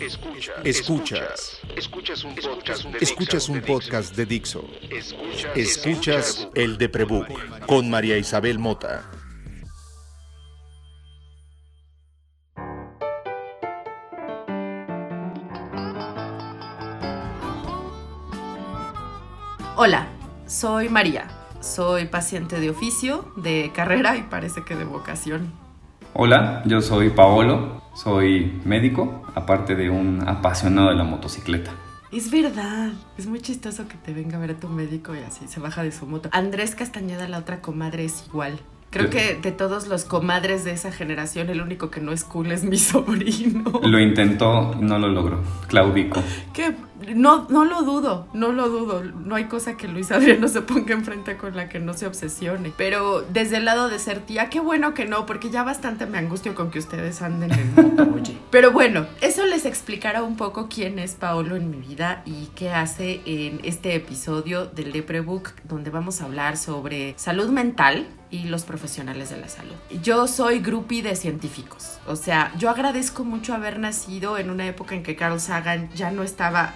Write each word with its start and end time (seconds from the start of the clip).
Escuchas. 0.00 0.54
Escuchas. 0.64 1.60
Escuchas 1.76 2.24
un 2.24 2.34
podcast 2.34 2.84
de 2.84 2.98
Escuchas 3.00 3.46
Dixo. 3.46 3.52
un 3.52 3.60
podcast 3.60 4.16
de 4.16 4.26
Dixo. 4.26 4.64
Escuchas, 4.90 5.56
Escuchas 5.56 6.48
el 6.54 6.78
de 6.78 6.88
Prebook 6.88 7.66
con 7.66 7.90
María 7.90 8.16
Isabel 8.16 8.58
Mota. 8.58 9.04
Hola, 19.76 20.08
soy 20.46 20.88
María. 20.88 21.28
Soy 21.60 22.06
paciente 22.06 22.58
de 22.58 22.70
oficio, 22.70 23.30
de 23.36 23.70
carrera 23.74 24.16
y 24.16 24.22
parece 24.22 24.64
que 24.64 24.76
de 24.76 24.84
vocación. 24.84 25.52
Hola, 26.12 26.62
yo 26.66 26.82
soy 26.82 27.10
Paolo, 27.10 27.80
soy 27.94 28.60
médico, 28.64 29.22
aparte 29.36 29.76
de 29.76 29.90
un 29.90 30.28
apasionado 30.28 30.88
de 30.88 30.96
la 30.96 31.04
motocicleta. 31.04 31.70
Es 32.10 32.32
verdad, 32.32 32.90
es 33.16 33.28
muy 33.28 33.40
chistoso 33.40 33.86
que 33.86 33.94
te 33.94 34.12
venga 34.12 34.36
a 34.36 34.40
ver 34.40 34.50
a 34.50 34.54
tu 34.58 34.68
médico 34.68 35.14
y 35.14 35.18
así 35.18 35.46
se 35.46 35.60
baja 35.60 35.84
de 35.84 35.92
su 35.92 36.06
moto. 36.06 36.28
Andrés 36.32 36.74
Castañeda, 36.74 37.28
la 37.28 37.38
otra 37.38 37.60
comadre, 37.60 38.06
es 38.06 38.26
igual. 38.26 38.58
Creo 38.90 39.08
que 39.08 39.36
de 39.36 39.52
todos 39.52 39.86
los 39.86 40.04
comadres 40.04 40.64
de 40.64 40.72
esa 40.72 40.90
generación, 40.90 41.48
el 41.48 41.60
único 41.60 41.90
que 41.90 42.00
no 42.00 42.10
es 42.10 42.24
cool 42.24 42.50
es 42.50 42.64
mi 42.64 42.76
sobrino. 42.78 43.80
Lo 43.84 44.00
intentó 44.00 44.74
no 44.80 44.98
lo 44.98 45.08
logró. 45.08 45.40
Claudico. 45.68 46.22
Que 46.52 46.74
no, 47.14 47.46
no 47.48 47.64
lo 47.64 47.82
dudo, 47.82 48.26
no 48.34 48.50
lo 48.50 48.68
dudo. 48.68 49.02
No 49.04 49.36
hay 49.36 49.44
cosa 49.44 49.76
que 49.76 49.86
Luis 49.86 50.10
Adrián 50.10 50.40
no 50.40 50.48
se 50.48 50.62
ponga 50.62 50.92
enfrente 50.92 51.36
con 51.36 51.56
la 51.56 51.68
que 51.68 51.78
no 51.78 51.94
se 51.94 52.06
obsesione. 52.06 52.72
Pero 52.76 53.22
desde 53.22 53.58
el 53.58 53.64
lado 53.64 53.88
de 53.88 54.00
ser 54.00 54.20
tía, 54.20 54.50
qué 54.50 54.58
bueno 54.58 54.92
que 54.92 55.04
no, 55.06 55.24
porque 55.24 55.50
ya 55.50 55.62
bastante 55.62 56.06
me 56.06 56.18
angustio 56.18 56.56
con 56.56 56.72
que 56.72 56.80
ustedes 56.80 57.22
anden 57.22 57.52
en 57.52 57.74
moto, 57.74 58.08
oye. 58.14 58.36
Pero 58.50 58.72
bueno, 58.72 59.06
eso 59.20 59.46
les 59.46 59.66
explicará 59.66 60.24
un 60.24 60.36
poco 60.36 60.68
quién 60.68 60.98
es 60.98 61.14
Paolo 61.14 61.54
en 61.54 61.70
mi 61.70 61.78
vida 61.78 62.22
y 62.26 62.46
qué 62.56 62.70
hace 62.70 63.20
en 63.24 63.60
este 63.62 63.94
episodio 63.94 64.66
del 64.66 64.90
Deprebook, 64.90 65.52
donde 65.64 65.90
vamos 65.90 66.20
a 66.20 66.24
hablar 66.24 66.56
sobre 66.56 67.14
salud 67.16 67.50
mental 67.50 68.08
y 68.30 68.44
los 68.44 68.64
profesionales 68.64 69.30
de 69.30 69.38
la 69.38 69.48
salud. 69.48 69.74
Yo 70.02 70.26
soy 70.26 70.60
groupie 70.60 71.02
de 71.02 71.16
científicos, 71.16 71.98
o 72.06 72.16
sea, 72.16 72.52
yo 72.58 72.70
agradezco 72.70 73.24
mucho 73.24 73.54
haber 73.54 73.78
nacido 73.78 74.38
en 74.38 74.50
una 74.50 74.66
época 74.66 74.94
en 74.94 75.02
que 75.02 75.16
Carl 75.16 75.40
Sagan 75.40 75.90
ya 75.94 76.10
no 76.10 76.22
estaba 76.22 76.74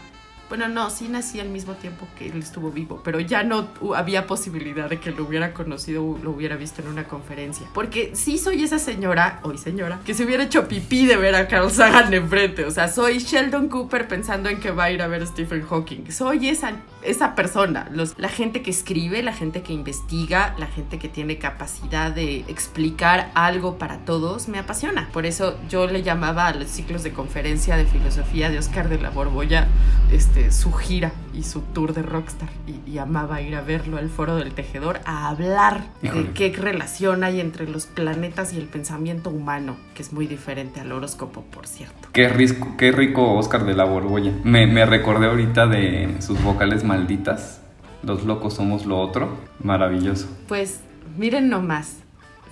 bueno, 0.48 0.68
no, 0.68 0.90
sí 0.90 1.08
nací 1.08 1.40
al 1.40 1.48
mismo 1.48 1.72
tiempo 1.74 2.06
que 2.18 2.26
él 2.26 2.38
estuvo 2.38 2.70
vivo, 2.70 3.00
pero 3.02 3.18
ya 3.18 3.42
no 3.42 3.66
había 3.96 4.26
posibilidad 4.26 4.90
de 4.90 5.00
que 5.00 5.10
lo 5.10 5.24
hubiera 5.24 5.54
conocido 5.54 6.04
o 6.04 6.18
lo 6.18 6.32
hubiera 6.32 6.56
visto 6.56 6.82
en 6.82 6.88
una 6.88 7.04
conferencia. 7.04 7.66
Porque 7.72 8.14
sí 8.14 8.36
soy 8.36 8.62
esa 8.62 8.78
señora, 8.78 9.40
hoy 9.42 9.56
señora, 9.56 10.00
que 10.04 10.12
se 10.12 10.24
hubiera 10.24 10.44
hecho 10.44 10.68
pipí 10.68 11.06
de 11.06 11.16
ver 11.16 11.34
a 11.34 11.48
Carl 11.48 11.70
Sagan 11.70 12.12
enfrente. 12.12 12.66
O 12.66 12.70
sea, 12.70 12.88
soy 12.88 13.18
Sheldon 13.18 13.68
Cooper 13.68 14.06
pensando 14.06 14.50
en 14.50 14.60
que 14.60 14.70
va 14.70 14.84
a 14.84 14.90
ir 14.90 15.00
a 15.00 15.06
ver 15.06 15.22
a 15.22 15.26
Stephen 15.26 15.62
Hawking. 15.62 16.12
Soy 16.12 16.48
esa, 16.48 16.72
esa 17.04 17.34
persona. 17.34 17.88
Los, 17.90 18.18
la 18.18 18.28
gente 18.28 18.62
que 18.62 18.70
escribe, 18.70 19.22
la 19.22 19.32
gente 19.32 19.62
que 19.62 19.72
investiga, 19.72 20.54
la 20.58 20.66
gente 20.66 20.98
que 20.98 21.08
tiene 21.08 21.38
capacidad 21.38 22.10
de 22.10 22.40
explicar 22.48 23.30
algo 23.34 23.78
para 23.78 23.98
todos, 23.98 24.48
me 24.48 24.58
apasiona. 24.58 25.08
Por 25.12 25.26
eso 25.26 25.58
yo 25.68 25.86
le 25.86 26.02
llamaba 26.02 26.48
a 26.48 26.54
los 26.54 26.68
ciclos 26.68 27.02
de 27.02 27.12
conferencia 27.12 27.76
de 27.76 27.86
filosofía 27.86 28.50
de 28.50 28.58
Oscar 28.58 28.88
de 28.88 28.98
la 28.98 29.10
Borbolla 29.10 29.68
este, 30.10 30.50
su 30.50 30.72
gira 30.72 31.12
y 31.36 31.42
su 31.42 31.60
tour 31.60 31.94
de 31.94 32.02
rockstar 32.02 32.48
y, 32.66 32.90
y 32.90 32.98
amaba 32.98 33.40
ir 33.40 33.56
a 33.56 33.62
verlo 33.62 33.98
al 33.98 34.08
foro 34.08 34.36
del 34.36 34.52
tejedor 34.52 35.00
a 35.04 35.28
hablar 35.28 35.84
de 36.02 36.30
qué 36.32 36.54
relación 36.56 37.24
hay 37.24 37.40
entre 37.40 37.68
los 37.68 37.86
planetas 37.86 38.52
y 38.52 38.58
el 38.58 38.66
pensamiento 38.66 39.30
humano, 39.30 39.76
que 39.94 40.02
es 40.02 40.12
muy 40.12 40.26
diferente 40.26 40.80
al 40.80 40.92
horóscopo, 40.92 41.42
por 41.42 41.66
cierto. 41.66 42.08
Qué, 42.12 42.28
risco, 42.28 42.74
qué 42.76 42.92
rico 42.92 43.34
Oscar 43.34 43.64
de 43.64 43.74
la 43.74 43.84
Borbolla. 43.84 44.32
Me, 44.44 44.66
me 44.66 44.86
recordé 44.86 45.26
ahorita 45.26 45.66
de 45.66 46.16
sus 46.20 46.42
vocales 46.42 46.84
malditas. 46.84 47.60
Los 48.02 48.24
locos 48.24 48.54
somos 48.54 48.86
lo 48.86 49.00
otro. 49.00 49.36
Maravilloso. 49.62 50.28
Pues 50.48 50.80
miren 51.16 51.48
nomás, 51.48 51.98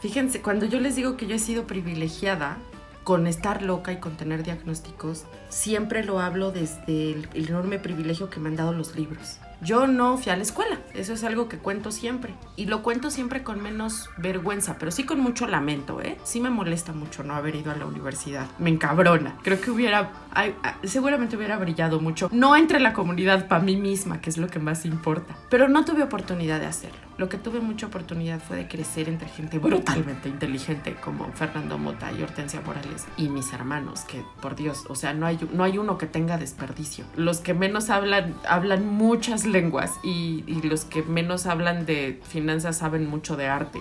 fíjense, 0.01 0.41
cuando 0.41 0.67
yo 0.67 0.81
les 0.81 0.97
digo 0.97 1.17
que 1.17 1.27
yo 1.27 1.35
he 1.35 1.39
sido 1.39 1.67
privilegiada 1.67 2.57
con 3.05 3.27
estar 3.27 3.63
loca 3.63 3.93
y 3.93 3.97
con 3.97 4.17
tener 4.17 4.43
diagnósticos, 4.43 5.25
siempre 5.49 6.05
lo 6.05 6.21
hablo 6.21 6.53
desde 6.53 7.13
el, 7.13 7.29
enorme 7.35 7.79
privilegio 7.79 8.31
que 8.31 8.41
me 8.41 8.49
han 8.49 8.57
dado 8.57 8.73
los 8.73 8.97
libros. 8.97 9.39
Yo 9.61 9.87
no 9.87 10.19
fui 10.19 10.33
a 10.33 10.37
la 10.37 10.43
escuela, 10.43 10.81
eso 10.93 11.13
es 11.13 11.23
algo 11.23 11.49
que 11.49 11.57
cuento 11.57 11.93
siempre. 11.93 12.35
Y 12.57 12.67
lo 12.67 12.83
cuento 12.83 13.11
siempre 13.11 13.45
con 13.45 13.63
menos 13.63 14.11
vergüenza, 14.17 14.77
pero 14.77 14.91
sí 14.91 15.05
con 15.05 15.21
mucho 15.21 15.47
lamento, 15.47 16.01
¿eh? 16.01 16.19
Sí 16.25 16.41
me 16.41 16.51
molesta 16.51 16.93
mucho 16.93 17.23
no 17.23 17.35
haber 17.35 17.55
ido 17.55 17.71
a 17.71 17.77
la 17.77 17.87
universidad. 17.87 18.49
Me 18.59 18.71
encabrona. 18.71 19.37
Creo 19.45 19.61
que 19.61 19.71
hubiera, 19.71 20.11
ah, 20.33 20.49
seguramente 20.83 21.37
hubiera 21.37 21.59
brillado 21.59 22.01
mucho. 22.01 22.29
No 22.33 22.57
entre 22.57 22.81
la 22.81 22.93
comunidad, 22.93 23.47
para 23.47 23.63
mí 23.63 23.77
misma, 23.77 24.21
que 24.21 24.31
es 24.31 24.37
lo 24.37 24.49
que 24.49 24.59
más 24.59 24.85
importa. 24.85 25.37
Pero 25.49 25.69
no 25.69 25.85
tuve 25.85 26.03
oportunidad 26.03 26.59
de 26.59 26.67
hacerlo. 26.67 26.99
Lo 27.19 27.29
que 27.29 27.37
tuve 27.37 27.61
mucha 27.61 27.87
oportunidad 27.87 28.41
fue 28.41 28.57
de 28.57 28.69
crecer 28.69 29.09
entre 29.09 29.29
gente 29.29 29.59
brutalmente 29.59 30.29
inteligente 30.29 30.95
como 30.95 31.31
Fernando 31.33 31.79
Mota 31.79 32.11
y 32.13 32.23
Hortensia 32.23 32.61
Morales 32.63 33.07
y 33.17 33.29
mis 33.29 33.53
hermanos, 33.53 34.01
que 34.01 34.23
por 34.41 34.57
Dios, 34.57 34.85
o 34.89 34.95
sea, 34.95 35.13
no 35.13 35.27
hay, 35.27 35.39
no 35.53 35.65
hay 35.65 35.79
uno 35.79 35.99
que 35.99 36.07
tenga 36.07 36.39
desperdicio. 36.39 37.05
Los 37.17 37.39
que 37.39 37.55
menos 37.55 37.91
hablan, 37.91 38.35
hablan 38.49 38.87
muchas 38.87 39.45
lenguas 39.45 39.93
y, 40.03 40.45
y 40.47 40.63
los 40.63 40.85
que 40.85 41.03
menos 41.03 41.47
hablan 41.47 41.87
de 41.87 42.21
finanzas 42.27 42.79
saben 42.79 43.09
mucho 43.09 43.37
de 43.37 43.47
arte. 43.49 43.81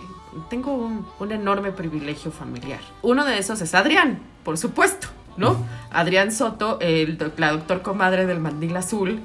Tengo 0.49 0.73
un, 0.73 1.05
un 1.19 1.31
enorme 1.31 1.71
privilegio 1.71 2.31
familiar. 2.31 2.81
Uno 3.01 3.25
de 3.25 3.37
esos 3.37 3.61
es 3.61 3.73
Adrián, 3.73 4.19
por 4.43 4.57
supuesto, 4.57 5.07
¿no? 5.37 5.57
Adrián 5.91 6.31
Soto, 6.31 6.79
el, 6.81 7.17
la 7.37 7.51
doctor 7.51 7.81
comadre 7.81 8.25
del 8.25 8.39
mandil 8.39 8.75
azul, 8.75 9.21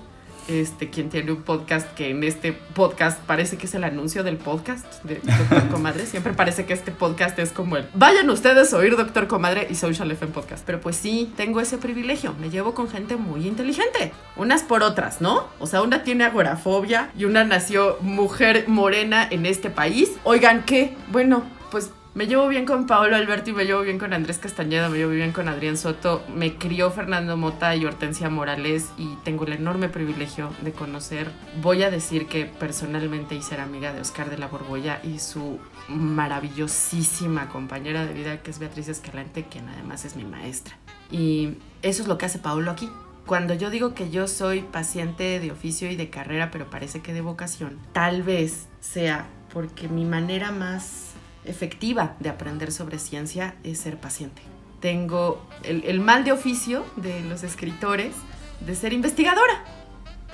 este, 0.48 0.90
quien 0.90 1.08
tiene 1.08 1.32
un 1.32 1.42
podcast 1.42 1.92
que 1.94 2.10
en 2.10 2.22
este 2.24 2.52
podcast 2.52 3.20
parece 3.20 3.56
que 3.56 3.66
es 3.66 3.74
el 3.74 3.84
anuncio 3.84 4.22
del 4.22 4.36
podcast 4.36 5.02
de 5.04 5.16
Doctor 5.16 5.68
Comadre. 5.70 6.06
Siempre 6.06 6.32
parece 6.32 6.66
que 6.66 6.72
este 6.72 6.92
podcast 6.92 7.38
es 7.38 7.52
como 7.52 7.76
el 7.76 7.86
vayan 7.94 8.30
ustedes 8.30 8.72
a 8.72 8.78
oír 8.78 8.96
Doctor 8.96 9.26
Comadre 9.26 9.66
y 9.70 9.74
Social 9.74 10.10
FM 10.10 10.32
Podcast. 10.32 10.64
Pero 10.64 10.80
pues 10.80 10.96
sí, 10.96 11.32
tengo 11.36 11.60
ese 11.60 11.78
privilegio. 11.78 12.34
Me 12.40 12.50
llevo 12.50 12.74
con 12.74 12.88
gente 12.88 13.16
muy 13.16 13.46
inteligente. 13.46 14.12
Unas 14.36 14.62
por 14.62 14.82
otras, 14.82 15.20
¿no? 15.20 15.48
O 15.58 15.66
sea, 15.66 15.82
una 15.82 16.02
tiene 16.02 16.24
agorafobia 16.24 17.10
y 17.16 17.24
una 17.24 17.44
nació 17.44 17.98
mujer 18.00 18.64
morena 18.68 19.26
en 19.30 19.46
este 19.46 19.70
país. 19.70 20.12
Oigan, 20.24 20.64
¿qué? 20.64 20.96
Bueno, 21.10 21.44
pues 21.70 21.90
me 22.16 22.26
llevo 22.26 22.48
bien 22.48 22.64
con 22.64 22.86
Paolo 22.86 23.14
Alberti, 23.14 23.52
me 23.52 23.66
llevo 23.66 23.82
bien 23.82 23.98
con 23.98 24.14
Andrés 24.14 24.38
Castañeda, 24.38 24.88
me 24.88 24.96
llevo 24.96 25.10
bien 25.10 25.32
con 25.32 25.50
Adrián 25.50 25.76
Soto, 25.76 26.24
me 26.34 26.56
crió 26.56 26.90
Fernando 26.90 27.36
Mota 27.36 27.76
y 27.76 27.84
Hortensia 27.84 28.30
Morales 28.30 28.88
y 28.96 29.16
tengo 29.16 29.44
el 29.44 29.52
enorme 29.52 29.90
privilegio 29.90 30.50
de 30.62 30.72
conocer, 30.72 31.30
voy 31.60 31.82
a 31.82 31.90
decir 31.90 32.26
que 32.26 32.46
personalmente 32.46 33.34
y 33.34 33.42
ser 33.42 33.60
amiga 33.60 33.92
de 33.92 34.00
Oscar 34.00 34.30
de 34.30 34.38
la 34.38 34.46
Borbolla 34.46 34.98
y 35.04 35.18
su 35.18 35.58
maravillosísima 35.88 37.50
compañera 37.50 38.06
de 38.06 38.14
vida 38.14 38.40
que 38.40 38.50
es 38.50 38.58
Beatriz 38.60 38.88
Escalante, 38.88 39.44
quien 39.44 39.68
además 39.68 40.06
es 40.06 40.16
mi 40.16 40.24
maestra. 40.24 40.74
Y 41.10 41.58
eso 41.82 42.00
es 42.00 42.08
lo 42.08 42.16
que 42.16 42.24
hace 42.24 42.38
Paolo 42.38 42.70
aquí. 42.70 42.88
Cuando 43.26 43.52
yo 43.52 43.68
digo 43.68 43.92
que 43.92 44.08
yo 44.08 44.26
soy 44.26 44.62
paciente 44.62 45.38
de 45.38 45.50
oficio 45.50 45.90
y 45.90 45.96
de 45.96 46.08
carrera, 46.08 46.50
pero 46.50 46.70
parece 46.70 47.02
que 47.02 47.12
de 47.12 47.20
vocación, 47.20 47.78
tal 47.92 48.22
vez 48.22 48.68
sea 48.80 49.26
porque 49.52 49.88
mi 49.88 50.06
manera 50.06 50.50
más 50.50 51.05
efectiva 51.46 52.16
de 52.20 52.28
aprender 52.28 52.72
sobre 52.72 52.98
ciencia 52.98 53.56
es 53.64 53.78
ser 53.78 53.98
paciente. 53.98 54.42
Tengo 54.80 55.46
el, 55.62 55.84
el 55.84 56.00
mal 56.00 56.24
de 56.24 56.32
oficio 56.32 56.84
de 56.96 57.20
los 57.22 57.42
escritores 57.42 58.14
de 58.60 58.74
ser 58.74 58.92
investigadora. 58.92 59.64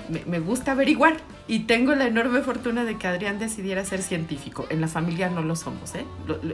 Me, 0.09 0.25
me 0.25 0.39
gusta 0.39 0.73
averiguar 0.73 1.17
y 1.47 1.59
tengo 1.59 1.95
la 1.95 2.07
enorme 2.07 2.41
fortuna 2.41 2.83
de 2.83 2.97
que 2.97 3.07
Adrián 3.07 3.39
decidiera 3.39 3.85
ser 3.85 4.01
científico. 4.01 4.65
En 4.69 4.81
la 4.81 4.87
familia 4.87 5.29
no 5.29 5.41
lo 5.43 5.55
somos, 5.55 5.95
¿eh? 5.95 6.05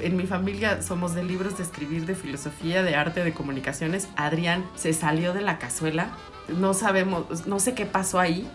En 0.02 0.18
mi 0.18 0.28
familia 0.28 0.82
somos 0.84 1.16
de 1.16 1.24
libros 1.24 1.58
de 1.58 1.64
escribir, 1.64 2.06
de 2.06 2.16
filosofía, 2.16 2.84
de 2.84 2.96
arte, 2.96 3.24
de 3.24 3.34
comunicaciones. 3.34 4.08
Adrián 4.18 4.66
se 4.76 4.94
salió 4.94 5.34
de 5.34 5.42
la 5.42 5.58
cazuela. 5.58 6.12
No 6.48 6.74
sabemos, 6.74 7.48
no 7.48 7.60
sé 7.60 7.74
qué 7.74 7.86
pasó 7.86 8.20
ahí. 8.20 8.48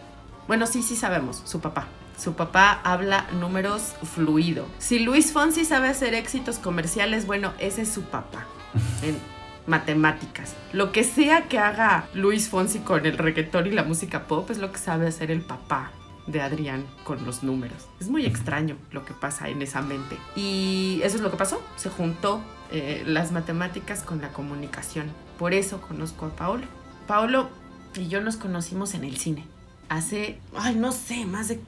Bueno, 0.46 0.66
sí, 0.66 0.82
sí 0.82 0.94
sabemos, 0.94 1.42
su 1.44 1.60
papá. 1.60 1.88
Su 2.18 2.34
papá 2.34 2.80
habla 2.84 3.26
números 3.40 3.94
fluido. 4.02 4.66
Si 4.78 4.98
Luis 4.98 5.32
Fonsi 5.32 5.64
sabe 5.64 5.88
hacer 5.88 6.14
éxitos 6.14 6.58
comerciales, 6.58 7.26
bueno, 7.26 7.52
ese 7.58 7.82
es 7.82 7.88
su 7.88 8.02
papá. 8.02 8.46
En 9.02 9.18
matemáticas. 9.66 10.54
Lo 10.72 10.92
que 10.92 11.04
sea 11.04 11.48
que 11.48 11.58
haga 11.58 12.08
Luis 12.14 12.48
Fonsi 12.48 12.80
con 12.80 13.06
el 13.06 13.18
reggaetón 13.18 13.66
y 13.66 13.70
la 13.70 13.84
música 13.84 14.26
pop 14.26 14.50
es 14.50 14.58
lo 14.58 14.72
que 14.72 14.78
sabe 14.78 15.06
hacer 15.06 15.30
el 15.30 15.40
papá 15.40 15.90
de 16.26 16.40
Adrián 16.40 16.84
con 17.04 17.24
los 17.24 17.42
números. 17.42 17.86
Es 18.00 18.08
muy 18.08 18.26
extraño 18.26 18.76
lo 18.92 19.04
que 19.04 19.14
pasa 19.14 19.48
en 19.48 19.62
esa 19.62 19.82
mente. 19.82 20.16
Y 20.36 21.00
eso 21.02 21.16
es 21.16 21.22
lo 21.22 21.30
que 21.30 21.36
pasó. 21.36 21.62
Se 21.76 21.90
juntó 21.90 22.42
eh, 22.70 23.02
las 23.06 23.32
matemáticas 23.32 24.02
con 24.02 24.20
la 24.20 24.28
comunicación. 24.32 25.10
Por 25.38 25.54
eso 25.54 25.80
conozco 25.80 26.26
a 26.26 26.30
Paolo. 26.30 26.66
Paolo 27.06 27.48
y 27.94 28.08
yo 28.08 28.20
nos 28.20 28.36
conocimos 28.36 28.94
en 28.94 29.04
el 29.04 29.16
cine. 29.16 29.46
Hace, 29.88 30.38
ay, 30.56 30.74
no 30.74 30.92
sé, 30.92 31.26
más 31.26 31.48
de 31.48 31.60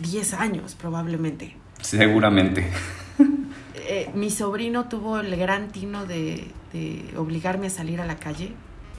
10 0.00 0.34
años 0.34 0.74
probablemente. 0.74 1.56
Seguramente. 1.80 2.70
Eh, 3.90 4.10
mi 4.14 4.30
sobrino 4.30 4.86
tuvo 4.86 5.18
el 5.18 5.34
gran 5.36 5.68
tino 5.68 6.04
de, 6.04 6.46
de 6.74 7.14
obligarme 7.16 7.68
a 7.68 7.70
salir 7.70 8.02
a 8.02 8.04
la 8.04 8.18
calle 8.18 8.52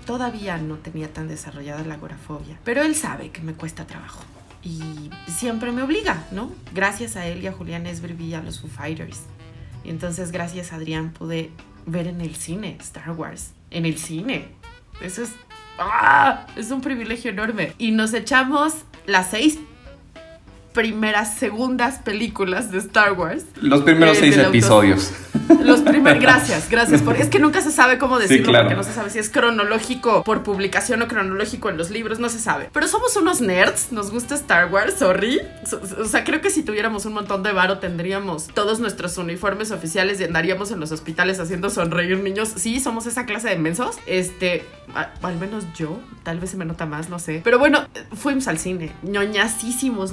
todavía 0.09 0.57
no 0.57 0.77
tenía 0.77 1.13
tan 1.13 1.27
desarrollada 1.27 1.83
la 1.83 1.93
agorafobia. 1.93 2.57
Pero 2.63 2.81
él 2.81 2.95
sabe 2.95 3.29
que 3.29 3.41
me 3.41 3.53
cuesta 3.53 3.85
trabajo. 3.85 4.23
Y 4.63 5.11
siempre 5.27 5.71
me 5.71 5.83
obliga, 5.83 6.25
¿no? 6.31 6.51
Gracias 6.73 7.15
a 7.15 7.27
él 7.27 7.43
y 7.43 7.47
a 7.47 7.51
Julián 7.51 7.85
Esbri 7.85 8.13
vi 8.13 8.33
a 8.33 8.41
los 8.41 8.59
Foo 8.59 8.71
Fighters. 8.71 9.21
Y 9.83 9.91
entonces 9.91 10.31
gracias 10.31 10.73
a 10.73 10.77
Adrián 10.77 11.11
pude 11.11 11.51
ver 11.85 12.07
en 12.07 12.21
el 12.21 12.35
cine 12.35 12.75
Star 12.81 13.11
Wars. 13.11 13.51
En 13.69 13.85
el 13.85 13.99
cine. 13.99 14.47
Eso 14.99 15.21
es... 15.21 15.33
¡Ah! 15.77 16.47
Es 16.55 16.71
un 16.71 16.81
privilegio 16.81 17.29
enorme. 17.29 17.73
Y 17.77 17.91
nos 17.91 18.11
echamos 18.15 18.73
las 19.05 19.29
seis 19.29 19.59
primeras, 20.73 21.35
segundas 21.35 21.95
películas 21.99 22.71
de 22.71 22.77
Star 22.79 23.13
Wars. 23.13 23.43
Los 23.61 23.81
primeros 23.81 24.17
Eh, 24.17 24.21
seis 24.21 24.37
episodios. 24.37 25.11
Los 25.63 25.81
primeros, 25.81 26.21
gracias, 26.21 26.69
gracias. 26.69 27.01
Por, 27.01 27.15
es 27.15 27.27
que 27.27 27.39
nunca 27.39 27.61
se 27.61 27.71
sabe 27.71 27.97
cómo 27.97 28.19
decirlo, 28.19 28.49
claro. 28.49 28.65
porque 28.67 28.77
no 28.77 28.83
se 28.83 28.93
sabe 28.93 29.09
si 29.09 29.17
es 29.19 29.29
cronológico 29.29 30.23
por 30.23 30.43
publicación 30.43 31.01
o 31.01 31.07
cronológico 31.07 31.69
en 31.69 31.77
los 31.77 31.89
libros, 31.89 32.19
no 32.19 32.29
se 32.29 32.37
sabe. 32.39 32.69
Pero 32.71 32.87
somos 32.87 33.15
unos 33.17 33.41
nerds, 33.41 33.91
nos 33.91 34.11
gusta 34.11 34.35
Star 34.35 34.71
Wars, 34.71 34.95
sorry. 34.99 35.41
So- 35.65 35.81
O 35.99 36.05
sea, 36.05 36.23
creo 36.23 36.41
que 36.41 36.49
si 36.51 36.61
tuviéramos 36.63 37.05
un 37.05 37.13
montón 37.13 37.41
de 37.43 37.51
varo 37.51 37.79
tendríamos 37.79 38.47
todos 38.47 38.79
nuestros 38.79 39.17
uniformes 39.17 39.71
oficiales 39.71 40.19
y 40.21 40.23
andaríamos 40.23 40.71
en 40.71 40.79
los 40.79 40.91
hospitales 40.91 41.39
haciendo 41.39 41.69
sonreír 41.71 42.19
niños. 42.19 42.49
Sí, 42.55 42.79
somos 42.79 43.07
esa 43.07 43.25
clase 43.25 43.49
de 43.49 43.57
mensos. 43.57 43.97
Este, 44.05 44.65
a- 44.93 45.09
al 45.23 45.37
menos 45.37 45.65
yo, 45.75 45.99
tal 46.23 46.39
vez 46.39 46.51
se 46.51 46.57
me 46.57 46.65
nota 46.65 46.85
más, 46.85 47.09
no 47.09 47.17
sé. 47.17 47.41
Pero 47.43 47.57
bueno, 47.57 47.87
fuimos 48.15 48.47
al 48.47 48.59
cine, 48.59 48.91
ñoñasísimos, 49.03 50.11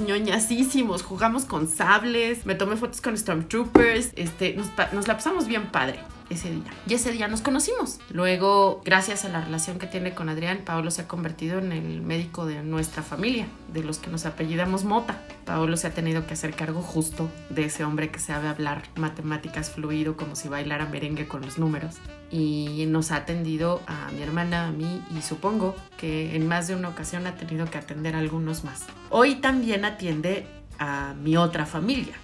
jugamos 1.03 1.45
con 1.45 1.67
sables, 1.67 2.45
me 2.45 2.55
tomé 2.55 2.75
fotos 2.75 3.01
con 3.01 3.17
Stormtroopers, 3.17 4.11
este, 4.15 4.53
nos, 4.53 4.67
nos 4.93 5.07
la 5.07 5.15
pasamos 5.15 5.47
bien 5.47 5.67
padre 5.67 5.99
ese 6.29 6.51
día. 6.51 6.71
Y 6.87 6.93
ese 6.93 7.11
día 7.11 7.27
nos 7.27 7.41
conocimos. 7.41 7.99
Luego, 8.09 8.81
gracias 8.83 9.25
a 9.25 9.29
la 9.29 9.41
relación 9.41 9.79
que 9.79 9.87
tiene 9.87 10.13
con 10.13 10.29
Adrián, 10.29 10.61
Paolo 10.65 10.91
se 10.91 11.03
ha 11.03 11.07
convertido 11.07 11.59
en 11.59 11.71
el 11.71 12.01
médico 12.01 12.45
de 12.45 12.63
nuestra 12.63 13.03
familia, 13.03 13.47
de 13.73 13.83
los 13.83 13.99
que 13.99 14.09
nos 14.09 14.25
apellidamos 14.25 14.83
Mota. 14.83 15.21
Paolo 15.45 15.77
se 15.77 15.87
ha 15.87 15.91
tenido 15.91 16.27
que 16.27 16.33
hacer 16.33 16.53
cargo 16.53 16.81
justo 16.81 17.29
de 17.49 17.65
ese 17.65 17.83
hombre 17.83 18.09
que 18.11 18.19
sabe 18.19 18.47
hablar 18.47 18.83
matemáticas 18.95 19.71
fluido 19.71 20.17
como 20.17 20.35
si 20.35 20.47
bailara 20.47 20.85
merengue 20.85 21.27
con 21.27 21.41
los 21.41 21.57
números. 21.57 21.95
Y 22.29 22.85
nos 22.87 23.11
ha 23.11 23.17
atendido 23.17 23.81
a 23.87 24.11
mi 24.11 24.21
hermana, 24.21 24.67
a 24.67 24.71
mí 24.71 25.01
y 25.17 25.21
supongo 25.21 25.75
que 25.97 26.35
en 26.35 26.47
más 26.47 26.67
de 26.67 26.75
una 26.75 26.89
ocasión 26.89 27.25
ha 27.27 27.35
tenido 27.35 27.69
que 27.69 27.77
atender 27.77 28.15
a 28.15 28.19
algunos 28.19 28.63
más. 28.63 28.85
Hoy 29.09 29.35
también 29.35 29.85
atiende 29.85 30.45
a 30.79 31.13
mi 31.21 31.37
otra 31.37 31.65
familia, 31.65 32.15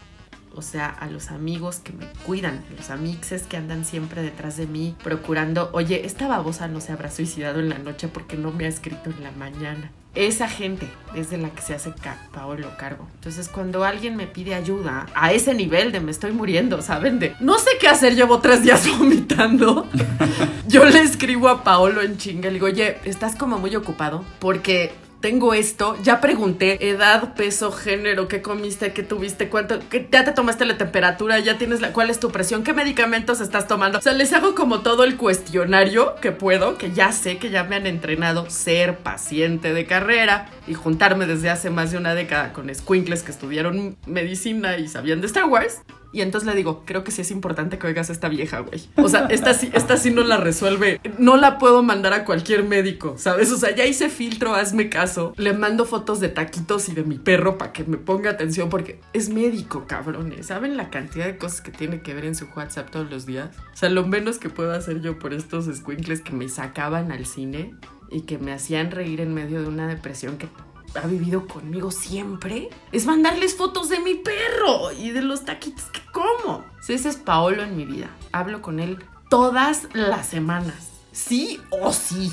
o 0.55 0.61
sea, 0.61 0.87
a 0.87 1.07
los 1.07 1.31
amigos 1.31 1.77
que 1.77 1.93
me 1.93 2.05
cuidan, 2.25 2.63
los 2.77 2.89
amixes 2.89 3.43
que 3.43 3.57
andan 3.57 3.85
siempre 3.85 4.21
detrás 4.21 4.57
de 4.57 4.67
mí 4.67 4.95
procurando, 5.03 5.69
oye, 5.73 6.05
esta 6.05 6.27
babosa 6.27 6.67
no 6.67 6.81
se 6.81 6.91
habrá 6.91 7.09
suicidado 7.09 7.59
en 7.59 7.69
la 7.69 7.79
noche 7.79 8.07
porque 8.07 8.37
no 8.37 8.51
me 8.51 8.65
ha 8.65 8.69
escrito 8.69 9.09
en 9.09 9.23
la 9.23 9.31
mañana. 9.31 9.91
Esa 10.15 10.47
gente 10.47 10.87
es 11.15 11.31
de 11.31 11.39
la 11.39 11.49
que 11.49 11.63
se 11.63 11.73
hace 11.73 11.91
Paolo 12.31 12.69
cargo. 12.77 13.07
Entonces, 13.15 13.49
cuando 13.49 13.83
alguien 13.83 14.15
me 14.15 14.27
pide 14.27 14.53
ayuda 14.53 15.07
a 15.15 15.33
ese 15.33 15.55
nivel 15.55 15.91
de 15.91 16.01
me 16.01 16.11
estoy 16.11 16.31
muriendo, 16.31 16.83
¿saben? 16.83 17.17
De 17.17 17.35
no 17.39 17.57
sé 17.57 17.71
qué 17.79 17.87
hacer, 17.87 18.15
llevo 18.15 18.39
tres 18.39 18.61
días 18.61 18.87
vomitando. 18.97 19.87
Yo 20.67 20.85
le 20.85 21.01
escribo 21.01 21.49
a 21.49 21.63
Paolo 21.63 22.03
en 22.03 22.17
chinga, 22.17 22.49
le 22.49 22.53
digo, 22.53 22.67
oye, 22.67 22.97
estás 23.05 23.35
como 23.35 23.57
muy 23.57 23.75
ocupado 23.75 24.23
porque 24.39 24.93
tengo 25.23 25.53
esto, 25.53 25.97
ya 26.03 26.19
pregunté 26.19 26.89
edad, 26.89 27.33
peso, 27.33 27.71
género, 27.71 28.27
qué 28.27 28.41
comiste, 28.41 28.91
qué 28.91 29.03
tuviste, 29.03 29.47
cuánto, 29.47 29.79
qué- 29.89 30.05
ya 30.11 30.25
te 30.25 30.33
tomaste 30.33 30.65
la 30.65 30.77
temperatura, 30.77 31.39
ya 31.39 31.57
tienes 31.57 31.79
la, 31.79 31.93
cuál 31.93 32.09
es 32.09 32.19
tu 32.19 32.29
presión, 32.29 32.65
qué 32.65 32.73
medicamentos 32.73 33.39
estás 33.39 33.65
tomando. 33.69 33.99
O 33.99 34.01
sea, 34.01 34.11
les 34.11 34.33
hago 34.33 34.53
como 34.53 34.81
todo 34.81 35.05
el 35.05 35.15
cuestionario 35.15 36.15
que 36.19 36.33
puedo, 36.33 36.77
que 36.77 36.91
ya 36.91 37.13
sé 37.13 37.37
que 37.37 37.51
ya 37.51 37.63
me 37.63 37.77
han 37.77 37.87
entrenado 37.87 38.49
ser 38.49 38.97
paciente 38.97 39.73
de 39.73 39.85
carrera 39.85 40.49
y 40.67 40.73
juntarme 40.73 41.25
desde 41.25 41.49
hace 41.49 41.69
más 41.69 41.91
de 41.93 41.99
una 41.99 42.15
década 42.15 42.51
con 42.51 42.73
squinkles 42.75 43.23
que 43.23 43.31
estudiaron 43.31 43.95
medicina 44.05 44.77
y 44.77 44.89
sabían 44.89 45.21
de 45.21 45.27
Star 45.27 45.45
Wars. 45.45 45.79
Y 46.13 46.21
entonces 46.21 46.47
le 46.47 46.55
digo, 46.55 46.83
creo 46.85 47.03
que 47.03 47.11
sí 47.11 47.21
es 47.21 47.31
importante 47.31 47.79
que 47.79 47.87
oigas 47.87 48.09
a 48.11 48.13
esta 48.13 48.29
vieja, 48.29 48.59
güey. 48.59 48.81
O 48.97 49.09
sea, 49.09 49.25
esta 49.31 49.55
sí, 49.55 49.71
esta 49.73 49.97
sí 49.97 50.11
no 50.11 50.21
la 50.23 50.37
resuelve. 50.37 51.01
No 51.17 51.37
la 51.37 51.57
puedo 51.57 51.81
mandar 51.81 52.13
a 52.13 52.23
cualquier 52.23 52.63
médico, 52.63 53.15
¿sabes? 53.17 53.51
O 53.51 53.57
sea, 53.57 53.75
ya 53.75 53.85
hice 53.87 54.09
filtro, 54.09 54.53
hazme 54.53 54.89
caso. 54.89 55.33
Le 55.37 55.53
mando 55.53 55.85
fotos 55.85 56.19
de 56.19 56.29
taquitos 56.29 56.87
y 56.87 56.93
de 56.93 57.03
mi 57.03 57.17
perro 57.17 57.57
para 57.57 57.73
que 57.73 57.83
me 57.83 57.97
ponga 57.97 58.29
atención 58.29 58.69
porque 58.69 58.99
es 59.13 59.29
médico, 59.29 59.85
cabrones. 59.87 60.45
¿Saben 60.45 60.77
la 60.77 60.91
cantidad 60.91 61.25
de 61.25 61.37
cosas 61.37 61.61
que 61.61 61.71
tiene 61.71 62.01
que 62.01 62.13
ver 62.13 62.25
en 62.25 62.35
su 62.35 62.45
WhatsApp 62.55 62.91
todos 62.91 63.09
los 63.09 63.25
días? 63.25 63.49
O 63.73 63.75
sea, 63.75 63.89
lo 63.89 64.05
menos 64.05 64.37
que 64.37 64.49
puedo 64.49 64.71
hacer 64.71 65.01
yo 65.01 65.17
por 65.17 65.33
estos 65.33 65.65
squinkles 65.65 66.21
que 66.21 66.33
me 66.33 66.47
sacaban 66.47 67.11
al 67.11 67.25
cine 67.25 67.73
y 68.11 68.21
que 68.21 68.37
me 68.37 68.53
hacían 68.53 68.91
reír 68.91 69.19
en 69.19 69.33
medio 69.33 69.61
de 69.63 69.67
una 69.67 69.87
depresión 69.87 70.37
que 70.37 70.47
ha 70.95 71.07
vivido 71.07 71.47
conmigo 71.47 71.91
siempre 71.91 72.69
es 72.91 73.05
mandarles 73.05 73.55
fotos 73.55 73.89
de 73.89 73.99
mi 73.99 74.15
perro 74.15 74.91
y 74.91 75.11
de 75.11 75.21
los 75.21 75.45
taquitos 75.45 75.85
que 75.85 76.01
como. 76.11 76.63
Ese 76.87 77.09
es 77.09 77.17
Paolo 77.17 77.63
en 77.63 77.75
mi 77.75 77.85
vida. 77.85 78.09
Hablo 78.31 78.61
con 78.61 78.79
él 78.79 79.03
todas 79.29 79.87
las 79.93 80.27
semanas. 80.27 80.89
Sí 81.11 81.59
o 81.71 81.91
sí. 81.93 82.31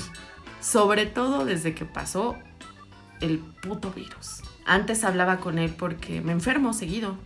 Sobre 0.59 1.05
todo 1.05 1.45
desde 1.45 1.73
que 1.73 1.85
pasó 1.85 2.35
el 3.19 3.39
puto 3.39 3.91
virus. 3.91 4.41
Antes 4.65 5.03
hablaba 5.03 5.37
con 5.37 5.57
él 5.57 5.73
porque 5.75 6.21
me 6.21 6.31
enfermo 6.31 6.73
seguido. 6.73 7.17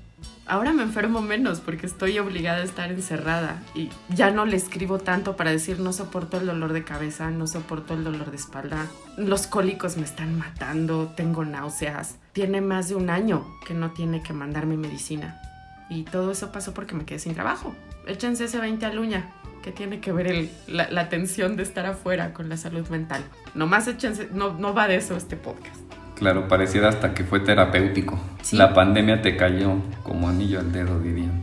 Ahora 0.48 0.74
me 0.74 0.84
enfermo 0.84 1.22
menos 1.22 1.60
porque 1.60 1.88
estoy 1.88 2.20
obligada 2.20 2.60
a 2.60 2.64
estar 2.64 2.92
encerrada 2.92 3.64
y 3.74 3.90
ya 4.10 4.30
no 4.30 4.46
le 4.46 4.56
escribo 4.58 5.00
tanto 5.00 5.36
para 5.36 5.50
decir 5.50 5.80
no 5.80 5.92
soporto 5.92 6.38
el 6.38 6.46
dolor 6.46 6.72
de 6.72 6.84
cabeza, 6.84 7.32
no 7.32 7.48
soporto 7.48 7.96
el 7.96 8.04
dolor 8.04 8.30
de 8.30 8.38
espalda, 8.38 8.86
los 9.18 9.48
cólicos 9.48 9.98
me 9.98 10.04
están 10.04 10.38
matando, 10.38 11.12
tengo 11.16 11.46
náuseas. 11.46 12.18
Tiene 12.34 12.62
más 12.62 12.90
de 12.90 12.96
un 12.96 13.10
año 13.10 13.44
que 13.66 13.74
no 13.74 13.92
tiene 13.92 14.22
que 14.22 14.34
mandarme 14.34 14.78
medicina 14.78 15.42
y 15.90 16.04
todo 16.04 16.32
eso 16.32 16.52
pasó 16.52 16.74
porque 16.76 16.94
me 16.96 17.06
quedé 17.06 17.20
sin 17.20 17.34
trabajo. 17.34 17.76
Échense 18.08 18.46
ese 18.46 18.60
20 18.60 18.86
al 18.86 19.00
uña. 19.00 19.32
que 19.64 19.72
tiene 19.72 20.00
que 20.00 20.12
ver 20.12 20.48
la, 20.68 20.92
la 20.92 21.10
tensión 21.10 21.56
de 21.56 21.64
estar 21.64 21.88
afuera 21.88 22.34
con 22.34 22.50
la 22.50 22.58
salud 22.58 22.88
mental? 22.90 23.24
Nomás 23.56 23.88
échense, 23.88 24.30
no, 24.32 24.54
no 24.54 24.76
va 24.76 24.88
de 24.88 24.98
eso 24.98 25.18
este 25.18 25.38
podcast. 25.38 25.85
Claro, 26.16 26.48
pareciera 26.48 26.90
hasta 26.90 27.14
que 27.14 27.24
fue 27.24 27.40
terapéutico. 27.42 28.18
Sí. 28.42 28.56
La 28.56 28.74
pandemia 28.74 29.22
te 29.22 29.36
cayó 29.36 29.76
como 30.04 30.30
anillo 30.30 30.60
al 30.60 30.72
dedo, 30.72 31.00
dirían. 31.00 31.42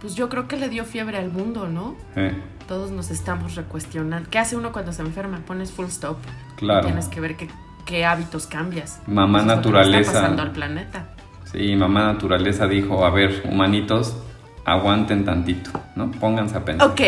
Pues 0.00 0.14
yo 0.14 0.28
creo 0.28 0.48
que 0.48 0.56
le 0.56 0.68
dio 0.68 0.84
fiebre 0.84 1.16
al 1.18 1.30
mundo, 1.30 1.68
¿no? 1.68 1.94
Eh, 2.16 2.32
Todos 2.68 2.90
nos 2.90 3.10
estamos 3.10 3.54
recuestionando. 3.54 4.28
¿Qué 4.30 4.38
hace 4.38 4.56
uno 4.56 4.72
cuando 4.72 4.92
se 4.92 5.02
enferma? 5.02 5.40
Pones 5.46 5.72
full 5.72 5.86
stop. 5.86 6.16
claro. 6.56 6.86
Tienes 6.86 7.08
que 7.08 7.20
ver 7.20 7.36
qué, 7.36 7.48
qué 7.86 8.04
hábitos 8.04 8.46
cambias. 8.46 9.00
Mamá 9.06 9.38
Eso 9.40 9.50
es 9.50 9.56
lo 9.56 9.62
que 9.62 9.68
le 9.68 9.72
naturaleza. 9.72 10.00
Está 10.10 10.20
pasando 10.22 10.42
al 10.42 10.52
planeta. 10.52 11.06
Sí, 11.52 11.76
mamá 11.76 12.12
naturaleza 12.12 12.66
dijo, 12.66 13.04
a 13.06 13.10
ver, 13.10 13.42
humanitos, 13.50 14.16
aguanten 14.64 15.24
tantito, 15.24 15.70
¿no? 15.96 16.10
Pónganse 16.10 16.56
a 16.56 16.64
pensar. 16.64 16.88
Ok, 16.88 17.00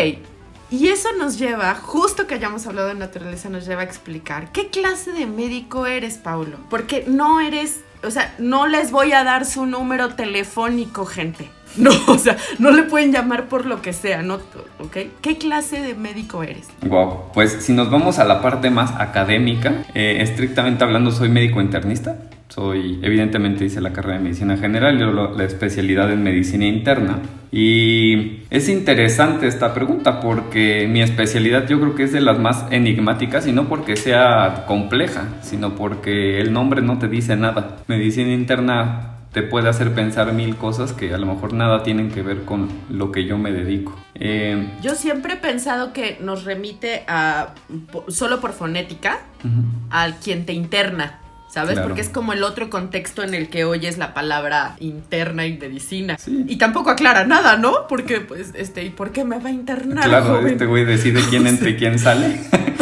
y 0.69 0.89
eso 0.89 1.09
nos 1.17 1.39
lleva, 1.39 1.75
justo 1.75 2.27
que 2.27 2.35
hayamos 2.35 2.67
hablado 2.67 2.89
de 2.89 2.95
naturaleza, 2.95 3.49
nos 3.49 3.65
lleva 3.65 3.81
a 3.81 3.85
explicar 3.85 4.51
qué 4.51 4.69
clase 4.69 5.11
de 5.11 5.25
médico 5.25 5.85
eres, 5.85 6.17
Paulo. 6.17 6.57
Porque 6.69 7.05
no 7.07 7.39
eres, 7.39 7.81
o 8.03 8.11
sea, 8.11 8.35
no 8.37 8.67
les 8.67 8.91
voy 8.91 9.13
a 9.13 9.23
dar 9.23 9.45
su 9.45 9.65
número 9.65 10.15
telefónico, 10.15 11.05
gente. 11.05 11.49
No, 11.77 11.91
o 12.07 12.17
sea, 12.17 12.37
no 12.57 12.71
le 12.71 12.83
pueden 12.83 13.11
llamar 13.11 13.49
por 13.49 13.67
lo 13.67 13.83
que 13.83 13.93
sea, 13.93 14.23
¿no? 14.23 14.39
¿Ok? 14.79 14.97
¿Qué 15.21 15.37
clase 15.37 15.79
de 15.79 15.93
médico 15.93 16.41
eres? 16.41 16.67
Wow, 16.81 17.31
pues 17.33 17.57
si 17.61 17.73
nos 17.73 17.91
vamos 17.91 18.17
a 18.17 18.25
la 18.25 18.41
parte 18.41 18.71
más 18.71 18.91
académica, 18.99 19.85
eh, 19.93 20.17
estrictamente 20.21 20.83
hablando, 20.83 21.11
soy 21.11 21.29
médico 21.29 21.61
internista. 21.61 22.17
Soy, 22.49 22.99
evidentemente, 23.01 23.65
hice 23.65 23.81
la 23.81 23.91
carrera 23.93 24.17
de 24.17 24.23
medicina 24.23 24.57
general 24.57 24.95
y 24.99 25.37
la 25.37 25.43
especialidad 25.43 26.11
en 26.11 26.23
medicina 26.23 26.65
interna. 26.65 27.19
Y 27.51 28.43
es 28.49 28.69
interesante 28.69 29.47
esta 29.47 29.73
pregunta 29.73 30.19
porque 30.19 30.87
mi 30.89 31.01
especialidad 31.01 31.67
yo 31.67 31.79
creo 31.79 31.95
que 31.95 32.03
es 32.03 32.13
de 32.13 32.21
las 32.21 32.39
más 32.39 32.65
enigmáticas 32.71 33.47
y 33.47 33.51
no 33.53 33.67
porque 33.67 33.95
sea 33.95 34.65
compleja, 34.67 35.27
sino 35.41 35.75
porque 35.75 36.39
el 36.39 36.51
nombre 36.53 36.81
no 36.81 36.99
te 36.99 37.07
dice 37.07 37.35
nada. 37.35 37.77
Medicina 37.87 38.33
interna 38.33 39.13
te 39.33 39.43
puede 39.43 39.69
hacer 39.69 39.93
pensar 39.93 40.33
mil 40.33 40.55
cosas 40.55 40.93
que 40.93 41.13
a 41.13 41.17
lo 41.17 41.27
mejor 41.27 41.53
nada 41.53 41.83
tienen 41.83 42.09
que 42.09 42.21
ver 42.21 42.43
con 42.43 42.69
lo 42.89 43.11
que 43.11 43.25
yo 43.25 43.37
me 43.37 43.51
dedico. 43.51 43.95
Eh, 44.15 44.67
Yo 44.81 44.95
siempre 44.95 45.33
he 45.33 45.37
pensado 45.37 45.93
que 45.93 46.17
nos 46.21 46.43
remite 46.43 47.03
a, 47.07 47.53
solo 48.07 48.39
por 48.39 48.53
fonética, 48.53 49.19
ujú. 49.43 49.63
al 49.89 50.15
quien 50.15 50.45
te 50.45 50.53
interna. 50.53 51.19
¿Sabes? 51.49 51.73
Claro. 51.73 51.87
Porque 51.87 52.01
es 52.01 52.09
como 52.09 52.33
el 52.33 52.43
otro 52.43 52.69
contexto 52.69 53.23
en 53.23 53.33
el 53.33 53.49
que 53.49 53.63
oyes 53.65 53.97
la 53.97 54.13
palabra 54.13 54.75
interna 54.79 55.45
y 55.45 55.57
medicina. 55.57 56.17
Sí. 56.17 56.45
Y 56.47 56.57
tampoco 56.57 56.89
aclara 56.89 57.25
nada, 57.25 57.57
¿no? 57.57 57.87
Porque, 57.87 58.19
pues, 58.19 58.51
este, 58.53 58.83
¿y 58.83 58.89
por 58.89 59.11
qué 59.11 59.23
me 59.23 59.39
va 59.39 59.49
a 59.49 59.53
internar? 59.53 60.03
Claro, 60.05 60.25
joven? 60.37 60.47
este 60.53 60.65
güey 60.65 60.85
decide 60.85 61.21
quién 61.29 61.47
entra 61.47 61.69
y 61.69 61.75
quién 61.77 61.97
sale. 61.99 62.39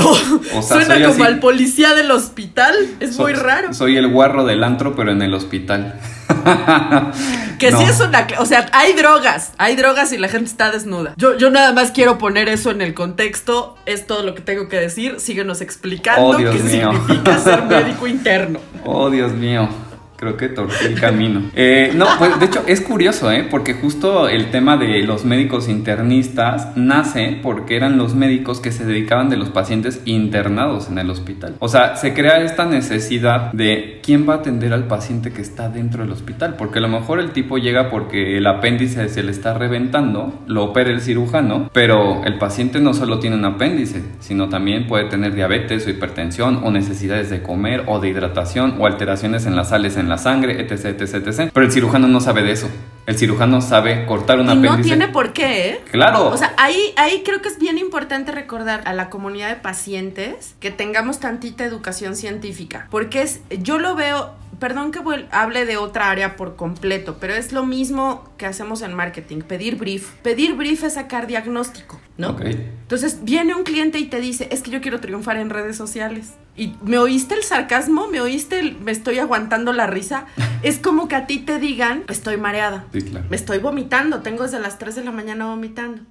O 0.53 0.61
sea, 0.61 0.81
Suena 0.85 0.95
como 1.01 1.13
así- 1.15 1.21
al 1.23 1.39
policía 1.39 1.95
del 1.95 2.11
hospital. 2.11 2.75
Es 2.99 3.17
muy 3.17 3.33
raro. 3.33 3.73
Soy 3.73 3.97
el 3.97 4.07
guarro 4.07 4.45
del 4.45 4.63
antro, 4.63 4.95
pero 4.95 5.11
en 5.11 5.23
el 5.23 5.33
hospital. 5.33 5.99
Que 7.59 7.71
No. 7.71 7.79
sí 7.79 7.85
es 7.85 7.99
una... 8.01 8.27
O 8.39 8.45
sea, 8.45 8.65
hay 8.73 8.93
drogas. 8.93 9.53
Hay 9.57 9.75
drogas 9.75 10.11
y 10.11 10.17
la 10.17 10.27
gente 10.27 10.49
está 10.49 10.71
desnuda. 10.71 11.13
Yo, 11.17 11.37
yo 11.37 11.49
nada 11.49 11.71
más 11.71 11.91
quiero 11.91 12.17
poner 12.17 12.49
eso 12.49 12.71
en 12.71 12.81
el 12.81 12.93
contexto. 12.93 13.77
Es 13.85 14.05
todo 14.07 14.23
lo 14.23 14.35
que 14.35 14.41
tengo 14.41 14.67
que 14.67 14.77
decir. 14.77 15.19
Síguenos 15.19 15.61
explicando 15.61 16.27
Oh, 16.29 16.37
qué 16.37 16.43
mío. 16.43 16.91
significa 16.91 17.37
ser 17.37 17.63
médico 17.65 18.07
interno. 18.07 18.59
Oh, 18.83 19.09
Dios 19.09 19.31
mío. 19.31 19.69
Creo 20.17 20.37
que 20.37 20.49
torcí 20.49 20.85
el 20.85 20.99
camino. 20.99 21.43
Eh, 21.57 21.91
no, 21.95 22.05
pues 22.19 22.37
de 22.39 22.45
hecho 22.47 22.63
es 22.67 22.81
curioso, 22.81 23.31
¿eh? 23.31 23.47
Porque 23.49 23.73
justo 23.73 24.27
el 24.27 24.51
tema 24.51 24.77
de 24.77 25.01
los 25.03 25.23
médicos 25.25 25.69
internistas 25.69 26.75
nace 26.75 27.39
porque 27.41 27.77
eran 27.77 27.97
los 27.97 28.13
médicos 28.13 28.59
que 28.59 28.71
se 28.71 28.85
dedicaban 28.85 29.29
de 29.29 29.37
los 29.37 29.49
pacientes 29.49 30.01
internados 30.05 30.89
en 30.89 30.97
el 30.97 31.09
hospital. 31.09 31.55
O 31.59 31.69
sea, 31.69 31.95
se 31.95 32.13
crea 32.13 32.43
esta 32.43 32.65
necesidad 32.65 33.51
de 33.53 34.01
quién 34.03 34.27
va 34.27 34.33
a 34.33 34.37
atender 34.37 34.73
al 34.73 34.87
paciente 34.87 35.31
que 35.31 35.41
está 35.41 35.69
dentro 35.69 36.03
del 36.03 36.11
hospital. 36.11 36.55
Porque 36.57 36.79
a 36.79 36.81
lo 36.81 36.89
mejor 36.89 37.19
el 37.19 37.31
tipo 37.31 37.57
llega 37.57 37.89
porque 37.89 38.37
el 38.37 38.45
apéndice 38.47 39.07
se 39.07 39.23
le 39.23 39.31
está 39.31 39.53
reventando, 39.53 40.41
lo 40.47 40.65
opera 40.65 40.89
el 40.89 41.01
cirujano, 41.01 41.69
pero 41.73 42.23
el 42.25 42.37
paciente 42.37 42.79
no 42.79 42.93
solo 42.93 43.19
tiene 43.19 43.37
un 43.37 43.45
apéndice, 43.45 44.03
sino 44.19 44.49
también 44.49 44.87
puede 44.87 45.05
tener 45.05 45.33
diabetes 45.33 45.87
o 45.87 45.89
hipertensión 45.89 46.61
o 46.63 46.71
necesidades 46.71 47.29
de 47.29 47.41
comer 47.41 47.83
o 47.87 47.99
de 47.99 48.09
hidratación 48.09 48.75
o 48.79 48.87
alteraciones 48.87 49.45
en 49.45 49.55
las 49.55 49.69
sales 49.69 49.97
en 49.97 50.04
la 50.09 50.17
sangre, 50.17 50.61
etc, 50.61 50.85
etc, 50.99 51.27
etc. 51.27 51.51
Pero 51.53 51.65
el 51.65 51.71
cirujano 51.71 52.07
no 52.07 52.19
sabe 52.21 52.43
de 52.43 52.51
eso. 52.51 52.69
El 53.05 53.17
cirujano 53.17 53.61
sabe 53.61 54.05
cortar 54.05 54.39
un 54.39 54.49
Y 54.49 54.55
no 54.55 54.69
apéndice. 54.71 54.83
tiene 54.95 55.07
por 55.09 55.31
qué, 55.31 55.69
¿eh? 55.69 55.81
Claro. 55.91 56.27
O 56.29 56.37
sea, 56.37 56.53
ahí, 56.57 56.93
ahí 56.97 57.21
creo 57.23 57.41
que 57.41 57.49
es 57.49 57.59
bien 57.59 57.77
importante 57.77 58.31
recordar 58.31 58.81
a 58.85 58.93
la 58.93 59.09
comunidad 59.09 59.49
de 59.49 59.55
pacientes 59.55 60.55
que 60.59 60.71
tengamos 60.71 61.19
tantita 61.19 61.63
educación 61.63 62.15
científica. 62.15 62.87
Porque 62.89 63.21
es, 63.21 63.41
yo 63.61 63.77
lo 63.77 63.93
veo, 63.95 64.33
perdón 64.65 64.91
que 64.91 64.99
hable 65.29 65.63
de 65.67 65.77
otra 65.77 66.09
área 66.09 66.35
por 66.35 66.55
completo, 66.55 67.17
pero 67.19 67.35
es 67.35 67.51
lo 67.51 67.67
mismo 67.67 68.27
que 68.35 68.47
hacemos 68.47 68.81
en 68.81 68.95
marketing, 68.95 69.41
pedir 69.41 69.75
brief. 69.75 70.09
Pedir 70.23 70.55
brief 70.55 70.83
es 70.83 70.93
sacar 70.93 71.27
diagnóstico, 71.27 72.01
¿no? 72.17 72.31
Ok. 72.31 72.41
Entonces 72.45 73.19
viene 73.21 73.53
un 73.53 73.63
cliente 73.63 73.99
y 73.99 74.05
te 74.05 74.19
dice, 74.19 74.47
es 74.51 74.63
que 74.63 74.71
yo 74.71 74.81
quiero 74.81 74.99
triunfar 74.99 75.37
en 75.37 75.51
redes 75.51 75.77
sociales. 75.77 76.33
¿Y 76.57 76.73
me 76.81 76.97
oíste 76.97 77.35
el 77.35 77.43
sarcasmo? 77.43 78.07
¿Me 78.07 78.21
oíste 78.21 78.57
el 78.57 78.79
me 78.79 78.91
estoy 78.91 79.19
aguantando 79.19 79.71
la 79.71 79.85
risa? 79.85 80.25
es 80.63 80.79
como 80.79 81.07
que 81.07 81.15
a 81.15 81.27
ti 81.27 81.37
te 81.37 81.59
digan, 81.59 82.03
estoy 82.09 82.37
mareada. 82.37 82.85
Sí, 82.91 83.03
claro. 83.03 83.27
Me 83.29 83.35
estoy 83.35 83.59
vomitando, 83.59 84.21
tengo 84.21 84.41
desde 84.41 84.59
las 84.59 84.79
3 84.79 84.95
de 84.95 85.03
la 85.03 85.11
mañana 85.11 85.45
vomitando. 85.45 86.01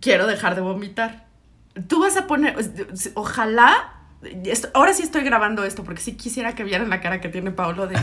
Quiero 0.00 0.26
dejar 0.26 0.56
de 0.56 0.62
vomitar. 0.62 1.26
Tú 1.86 2.00
vas 2.00 2.16
a 2.16 2.26
poner, 2.26 2.56
ojalá, 3.14 4.03
esto- 4.44 4.68
ahora 4.74 4.92
sí 4.94 5.02
estoy 5.02 5.22
grabando 5.22 5.64
esto 5.64 5.84
porque 5.84 6.00
sí 6.00 6.14
quisiera 6.14 6.54
que 6.54 6.64
vieran 6.64 6.88
la 6.90 7.00
cara 7.00 7.20
que 7.20 7.28
tiene 7.28 7.50
Pablo 7.50 7.86
de 7.86 7.96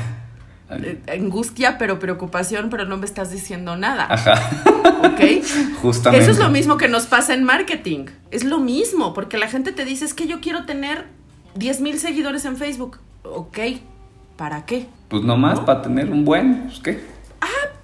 angustia, 1.14 1.78
pero 1.78 2.00
preocupación, 2.00 2.70
pero 2.70 2.86
no 2.86 2.98
me 2.98 3.06
estás 3.06 3.32
diciendo 3.32 3.76
nada. 3.76 4.08
Ajá. 4.10 4.36
¿Ok? 5.04 5.44
Justamente. 5.82 6.24
Eso 6.24 6.32
es 6.32 6.40
lo 6.40 6.50
mismo 6.50 6.78
que 6.78 6.88
nos 6.88 7.08
pasa 7.08 7.34
en 7.34 7.44
marketing. 7.44 8.06
Es 8.32 8.44
lo 8.44 8.60
mismo, 8.60 9.14
porque 9.14 9.38
la 9.38 9.48
gente 9.48 9.72
te 9.74 9.84
dice, 9.86 10.06
es 10.06 10.14
que 10.14 10.28
yo 10.28 10.40
quiero 10.40 10.66
tener 10.66 11.06
10 11.56 11.82
mil 11.82 12.00
seguidores 12.00 12.46
en 12.46 12.56
Facebook. 12.56 13.00
Ok, 13.24 13.58
¿para 14.38 14.66
qué? 14.66 14.88
Pues 15.10 15.24
nomás 15.24 15.60
¿No? 15.60 15.66
para 15.66 15.82
tener 15.82 16.10
un 16.10 16.24
buen, 16.24 16.64
pues 16.68 16.80
qué. 16.80 16.94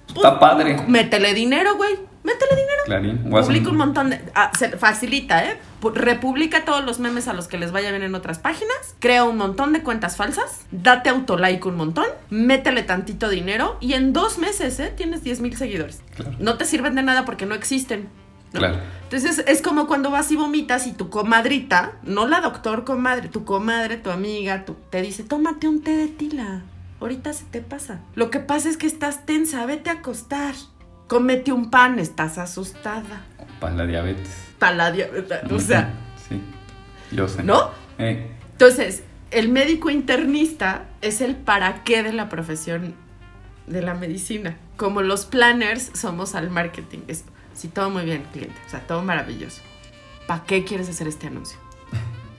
Pues, 0.08 0.16
Está 0.26 0.40
padre. 0.40 0.82
Métele 0.88 1.34
dinero, 1.34 1.76
güey. 1.76 1.92
Métele 2.24 2.56
dinero. 2.56 2.82
Clarín. 2.86 3.18
Publica 3.30 3.70
un 3.70 3.78
montón 3.78 4.10
de... 4.10 4.22
ah, 4.34 4.50
se 4.58 4.70
facilita, 4.78 5.46
¿eh? 5.46 5.58
Pu- 5.82 5.94
Republica 5.94 6.66
todos 6.66 6.84
los 6.84 7.00
memes 7.00 7.28
a 7.28 7.34
los 7.34 7.48
que 7.48 7.58
les 7.58 7.72
vaya 7.72 7.92
bien 7.92 8.04
en 8.04 8.16
otras 8.16 8.40
páginas. 8.40 8.96
Crea 9.00 9.24
un 9.24 9.38
montón 9.38 9.74
de 9.74 9.84
cuentas 9.84 10.16
falsas. 10.18 10.66
Date 10.72 11.10
autolike 11.10 11.66
un 11.68 11.76
montón. 11.76 12.06
Métele 12.30 12.84
tantito 12.84 13.30
dinero. 13.30 13.78
Y 13.80 13.94
en 13.94 14.14
dos 14.14 14.38
meses, 14.40 14.80
¿eh? 14.80 14.94
Tienes 14.96 15.24
10 15.24 15.40
mil 15.42 15.56
seguidores. 15.56 16.02
Claro. 16.16 16.36
No 16.40 16.58
te 16.58 16.66
sirven 16.66 16.96
de 16.96 17.04
nada 17.04 17.26
porque 17.26 17.46
no 17.46 17.54
existen. 17.56 18.10
¿no? 18.54 18.60
Claro. 18.60 18.80
Entonces 19.04 19.44
es 19.48 19.62
como 19.62 19.88
cuando 19.88 20.10
vas 20.10 20.32
y 20.32 20.36
vomitas 20.36 20.88
y 20.88 20.94
tu 20.94 21.10
comadrita, 21.10 21.94
no 22.04 22.28
la 22.28 22.40
doctor 22.42 22.84
comadre, 22.86 23.28
tu 23.30 23.44
comadre, 23.46 23.98
tu 23.98 24.10
amiga, 24.10 24.66
tu- 24.66 24.76
te 24.90 25.02
dice, 25.02 25.24
tómate 25.24 25.68
un 25.68 25.82
té 25.84 25.96
de 25.96 26.08
tila. 26.08 26.62
Ahorita 27.00 27.34
se 27.34 27.44
te 27.46 27.62
pasa. 27.62 28.00
Lo 28.16 28.32
que 28.32 28.40
pasa 28.40 28.70
es 28.70 28.78
que 28.78 28.88
estás 28.88 29.26
tensa, 29.26 29.66
vete 29.66 29.90
a 29.90 29.94
acostar. 29.94 30.56
Cómete 31.08 31.52
un 31.54 31.70
pan, 31.70 32.00
estás 32.00 32.38
asustada. 32.38 33.26
Para 33.60 33.76
la 33.76 33.86
diabetes. 33.86 34.46
Paladia, 34.60 35.10
o 35.52 35.60
sea, 35.60 35.94
Sí. 36.28 36.42
Yo 37.12 37.28
sé. 37.28 37.44
¿no? 37.44 37.72
Eh, 38.00 38.28
Entonces, 38.54 39.04
el 39.32 39.50
médico 39.50 39.90
internista 39.90 40.86
es 41.02 41.22
el 41.22 41.36
para 41.36 41.84
qué 41.84 42.04
de 42.04 42.14
la 42.14 42.30
profesión 42.30 42.96
de 43.68 43.82
la 43.82 43.94
medicina. 43.94 44.58
Como 44.78 45.02
los 45.02 45.26
planners 45.26 45.92
somos 45.94 46.36
al 46.36 46.50
marketing. 46.50 47.00
Es, 47.08 47.26
sí, 47.54 47.68
todo 47.68 47.90
muy 47.90 48.04
bien, 48.04 48.24
cliente. 48.32 48.56
O 48.66 48.70
sea, 48.70 48.82
todo 48.82 49.04
maravilloso. 49.04 49.62
¿Para 50.28 50.44
qué 50.44 50.64
quieres 50.64 50.90
hacer 50.90 51.08
este 51.08 51.28
anuncio? 51.28 51.58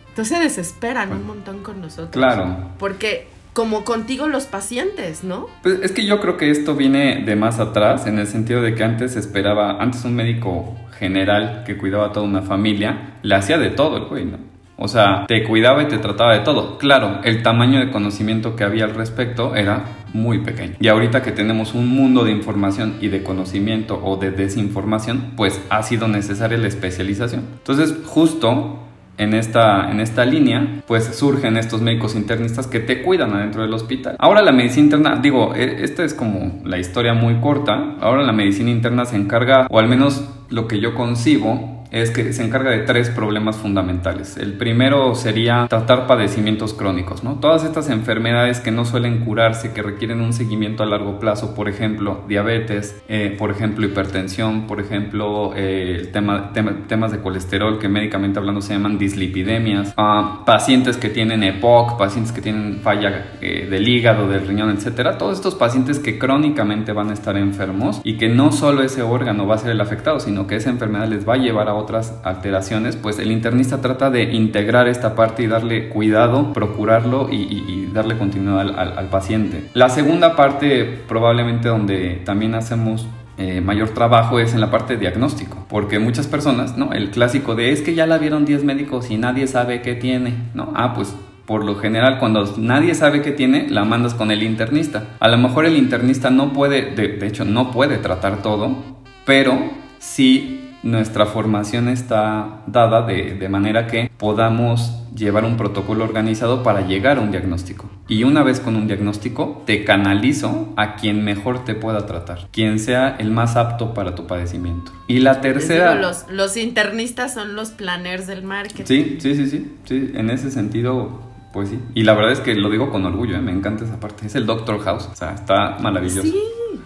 Entonces 0.09 0.37
se 0.37 0.43
desesperan 0.43 1.13
un 1.13 1.27
montón 1.27 1.63
con 1.63 1.81
nosotros. 1.81 2.11
Claro. 2.11 2.71
Porque 2.79 3.29
como 3.53 3.85
contigo 3.85 4.27
los 4.29 4.45
pacientes, 4.45 5.25
¿no? 5.25 5.47
Pues 5.63 5.81
es 5.83 5.93
que 5.93 6.07
yo 6.07 6.21
creo 6.21 6.37
que 6.37 6.51
esto 6.51 6.75
viene 6.75 7.25
de 7.25 7.37
más 7.37 7.59
atrás, 7.59 8.07
en 8.07 8.19
el 8.19 8.27
sentido 8.27 8.63
de 8.63 8.75
que 8.75 8.85
antes 8.85 9.13
se 9.13 9.21
esperaba, 9.21 9.83
antes 9.83 10.05
un 10.05 10.15
médico 10.15 10.77
general 10.99 11.65
que 11.65 11.77
cuidaba 11.77 12.07
a 12.07 12.13
toda 12.13 12.27
una 12.27 12.43
familia, 12.43 13.19
le 13.23 13.35
hacía 13.35 13.59
de 13.59 13.71
todo 13.71 13.97
el 13.97 14.05
güey, 14.05 14.25
¿no? 14.25 14.39
O 14.81 14.87
sea, 14.87 15.27
te 15.27 15.43
cuidaba 15.43 15.83
y 15.83 15.89
te 15.89 15.99
trataba 15.99 16.35
de 16.35 16.41
todo. 16.41 16.79
Claro, 16.79 17.21
el 17.25 17.43
tamaño 17.43 17.81
de 17.81 17.91
conocimiento 17.91 18.55
que 18.55 18.63
había 18.63 18.85
al 18.85 18.95
respecto 18.95 19.57
era 19.57 19.85
muy 20.13 20.39
pequeño. 20.39 20.75
Y 20.79 20.87
ahorita 20.87 21.21
que 21.21 21.33
tenemos 21.33 21.75
un 21.75 21.89
mundo 21.89 22.25
de 22.25 22.31
información 22.31 22.95
y 23.01 23.09
de 23.09 23.25
conocimiento 23.25 24.01
o 24.03 24.17
de 24.17 24.31
desinformación, 24.31 25.33
pues 25.37 25.61
ha 25.69 25.83
sido 25.83 26.07
necesaria 26.07 26.59
la 26.59 26.69
especialización. 26.69 27.43
Entonces, 27.59 27.97
justo 28.07 28.88
en 29.19 29.35
esta, 29.35 29.91
en 29.91 30.01
esta 30.01 30.25
línea, 30.25 30.83
pues 30.87 31.05
surgen 31.17 31.57
estos 31.57 31.83
médicos 31.83 32.15
internistas 32.15 32.67
que 32.67 32.81
te 32.81 33.03
cuidan 33.03 33.35
adentro 33.35 33.63
del 33.63 33.75
hospital. 33.75 34.17
Ahora 34.19 34.43
la 34.43 34.53
medicina 34.53 34.85
interna, 34.85 35.17
digo, 35.21 35.55
eh, 35.55 35.79
esta 35.83 36.05
es 36.05 36.15
como 36.15 36.61
la 36.65 36.79
historia 36.79 37.15
muy 37.15 37.41
corta, 37.41 37.97
ahora 38.01 38.23
la 38.23 38.33
medicina 38.33 38.71
interna 38.71 39.05
se 39.05 39.17
encarga, 39.17 39.67
o 39.69 39.79
al 39.79 39.89
menos 39.89 40.25
lo 40.49 40.67
que 40.67 40.81
yo 40.81 40.95
concibo, 40.95 41.78
es 41.91 42.11
que 42.11 42.33
se 42.33 42.45
encarga 42.45 42.71
de 42.71 42.81
tres 42.81 43.11
problemas 43.11 43.57
fundamentales. 43.57 44.37
El 44.37 44.55
primero 44.55 45.15
sería 45.15 45.67
tratar 45.69 46.07
padecimientos 46.07 46.75
crónicos, 46.75 47.25
¿no? 47.25 47.37
Todas 47.37 47.65
estas 47.65 47.89
enfermedades 47.91 48.61
que 48.61 48.71
no 48.71 48.85
suelen 48.85 49.25
curarse, 49.25 49.73
que 49.73 49.83
requieren 49.83 50.21
un 50.21 50.33
seguimiento 50.33 50.83
a 50.83 50.87
largo 50.87 51.19
plazo, 51.19 51.55
por 51.55 51.69
ejemplo, 51.69 52.25
diabetes, 52.29 53.01
eh, 53.09 53.35
por 53.39 53.51
ejemplo, 53.51 53.87
hipertensión, 53.87 54.67
por 54.67 54.81
ejemplo, 54.81 55.53
eh, 55.57 55.97
el 55.99 56.13
tema, 56.13 56.53
tema- 56.53 56.87
temas 56.87 57.13
de 57.13 57.19
colesterol 57.21 57.79
que 57.79 57.89
médicamente 57.89 58.39
hablando 58.39 58.61
se 58.61 58.75
llaman 58.75 58.99
dislipidemias, 58.99 59.95
ah, 59.97 60.43
pacientes 60.47 60.97
que 60.97 61.09
tienen 61.09 61.43
EPOC, 61.43 61.99
pacientes 61.99 62.33
que 62.33 62.41
tienen 62.41 62.81
falla 62.83 63.33
eh, 63.41 63.67
del 63.71 63.89
hígado, 63.89 64.29
del 64.29 64.47
riñón, 64.47 64.71
etcétera. 64.71 65.19
Todos 65.19 65.37
estos 65.37 65.55
pacientes 65.55 65.99
que 65.99 66.19
crónicamente 66.19 66.93
van 66.93 67.11
a 67.11 67.15
estar 67.15 67.37
enfermos 67.37 68.01
y 68.05 68.17
que 68.19 68.29
no 68.29 68.53
solo 68.53 68.83
ese 68.83 69.03
órgano 69.03 69.47
va 69.47 69.55
a 69.55 69.59
ser 69.59 69.71
el 69.71 69.81
afectado, 69.81 70.21
sino 70.21 70.47
que 70.47 70.57
esa 70.57 70.71
enfermedad 70.71 71.09
les 71.09 71.29
va 71.29 71.35
a 71.35 71.39
llevar 71.39 71.69
a 71.69 71.78
otras 71.79 72.15
alteraciones, 72.25 72.97
pues 72.97 73.19
el 73.19 73.31
internista 73.33 73.81
trata 73.81 74.11
de 74.11 74.25
integrar 74.35 74.87
esta 74.89 75.15
parte 75.15 75.43
y 75.43 75.47
darle 75.47 75.89
cuidado, 75.89 76.53
procurarlo 76.53 77.29
y, 77.31 77.37
y- 77.37 77.65
y 77.69 77.91
darle 77.95 78.19
continuidad 78.19 78.61
al, 78.61 78.79
al- 78.79 78.99
al 78.99 79.07
paciente. 79.07 79.65
La 79.75 79.89
segunda 79.89 80.37
parte, 80.37 80.85
probablemente 81.09 81.69
donde 81.69 82.21
también 82.25 82.55
hacemos 82.55 83.07
eh, 83.39 83.61
mayor 83.61 83.91
trabajo 83.91 84.41
es 84.41 84.53
en 84.55 84.61
la 84.61 84.71
parte 84.71 84.95
de 84.95 85.01
diagnóstico, 85.01 85.65
porque 85.69 85.99
muchas 86.01 86.27
personas, 86.27 86.77
¿no? 86.77 86.93
El 86.93 87.11
clásico 87.11 87.55
de 87.55 87.71
es 87.73 87.83
que 87.83 87.95
ya 87.95 88.05
la 88.07 88.19
vieron 88.19 88.45
10 88.45 88.65
médicos 88.65 89.11
y 89.13 89.17
nadie 89.17 89.47
sabe 89.47 89.81
qué 89.81 89.95
tiene, 89.95 90.35
¿no? 90.55 90.73
Ah, 90.75 90.93
pues 90.95 91.15
por 91.47 91.65
lo 91.65 91.77
general, 91.77 92.19
cuando 92.19 92.45
nadie 92.59 92.95
sabe 92.95 93.23
qué 93.23 93.31
tiene, 93.33 93.69
la 93.71 93.85
mandas 93.85 94.13
con 94.13 94.31
el 94.33 94.43
internista. 94.43 95.05
A 95.21 95.29
lo 95.29 95.39
mejor 95.39 95.65
el 95.65 95.77
internista 95.79 96.29
no 96.31 96.53
puede, 96.53 96.91
de, 96.95 97.09
de 97.17 97.27
hecho, 97.27 97.45
no 97.47 97.71
puede 97.71 97.97
tratar 97.97 98.43
todo, 98.43 98.77
pero 99.25 99.57
sí 99.99 100.58
nuestra 100.83 101.27
formación 101.27 101.89
está 101.89 102.61
dada 102.67 103.03
de, 103.03 103.35
de 103.35 103.49
manera 103.49 103.87
que 103.87 104.11
podamos 104.17 104.95
llevar 105.15 105.45
un 105.45 105.57
protocolo 105.57 106.05
organizado 106.05 106.63
para 106.63 106.87
llegar 106.87 107.19
a 107.19 107.21
un 107.21 107.31
diagnóstico. 107.31 107.91
Y 108.07 108.25
una 108.25 108.43
vez 108.43 108.61
con 108.61 108.77
un 108.77 108.87
diagnóstico, 108.87 109.63
te 109.67 109.85
canalizo 109.85 110.73
a 110.77 110.97
quien 110.97 111.25
mejor 111.25 111.65
te 111.65 111.75
pueda 111.75 112.07
tratar, 112.07 112.49
quien 112.53 112.79
sea 112.79 113.17
el 113.19 113.31
más 113.31 113.57
apto 113.57 113.93
para 113.93 114.15
tu 114.15 114.27
padecimiento. 114.27 114.93
Y 115.07 115.19
la 115.19 115.41
tercera... 115.41 115.95
digo, 115.95 116.03
los, 116.07 116.27
los 116.31 116.57
internistas 116.57 117.35
son 117.35 117.55
los 117.55 117.71
planners 117.71 118.27
del 118.27 118.45
marketing. 118.45 118.85
Sí, 118.85 119.19
sí, 119.21 119.35
sí, 119.35 119.47
sí, 119.49 119.73
sí, 119.85 120.13
en 120.15 120.31
ese 120.31 120.51
sentido, 120.51 121.21
pues 121.53 121.71
sí. 121.71 121.79
Y 121.95 122.03
la 122.03 122.15
verdad 122.15 122.33
es 122.33 122.41
que 122.41 122.55
lo 122.55 122.71
digo 122.71 122.91
con 122.91 123.05
orgullo, 123.05 123.37
¿eh? 123.37 123.41
me 123.41 123.53
encanta 123.53 123.85
esa 123.85 124.01
parte. 124.01 124.27
Es 124.27 124.35
el 124.35 124.47
Doctor 124.47 124.81
House, 124.81 125.09
o 125.11 125.15
sea, 125.15 125.35
está 125.35 125.79
maravilloso. 125.81 126.23
Sí. 126.23 126.43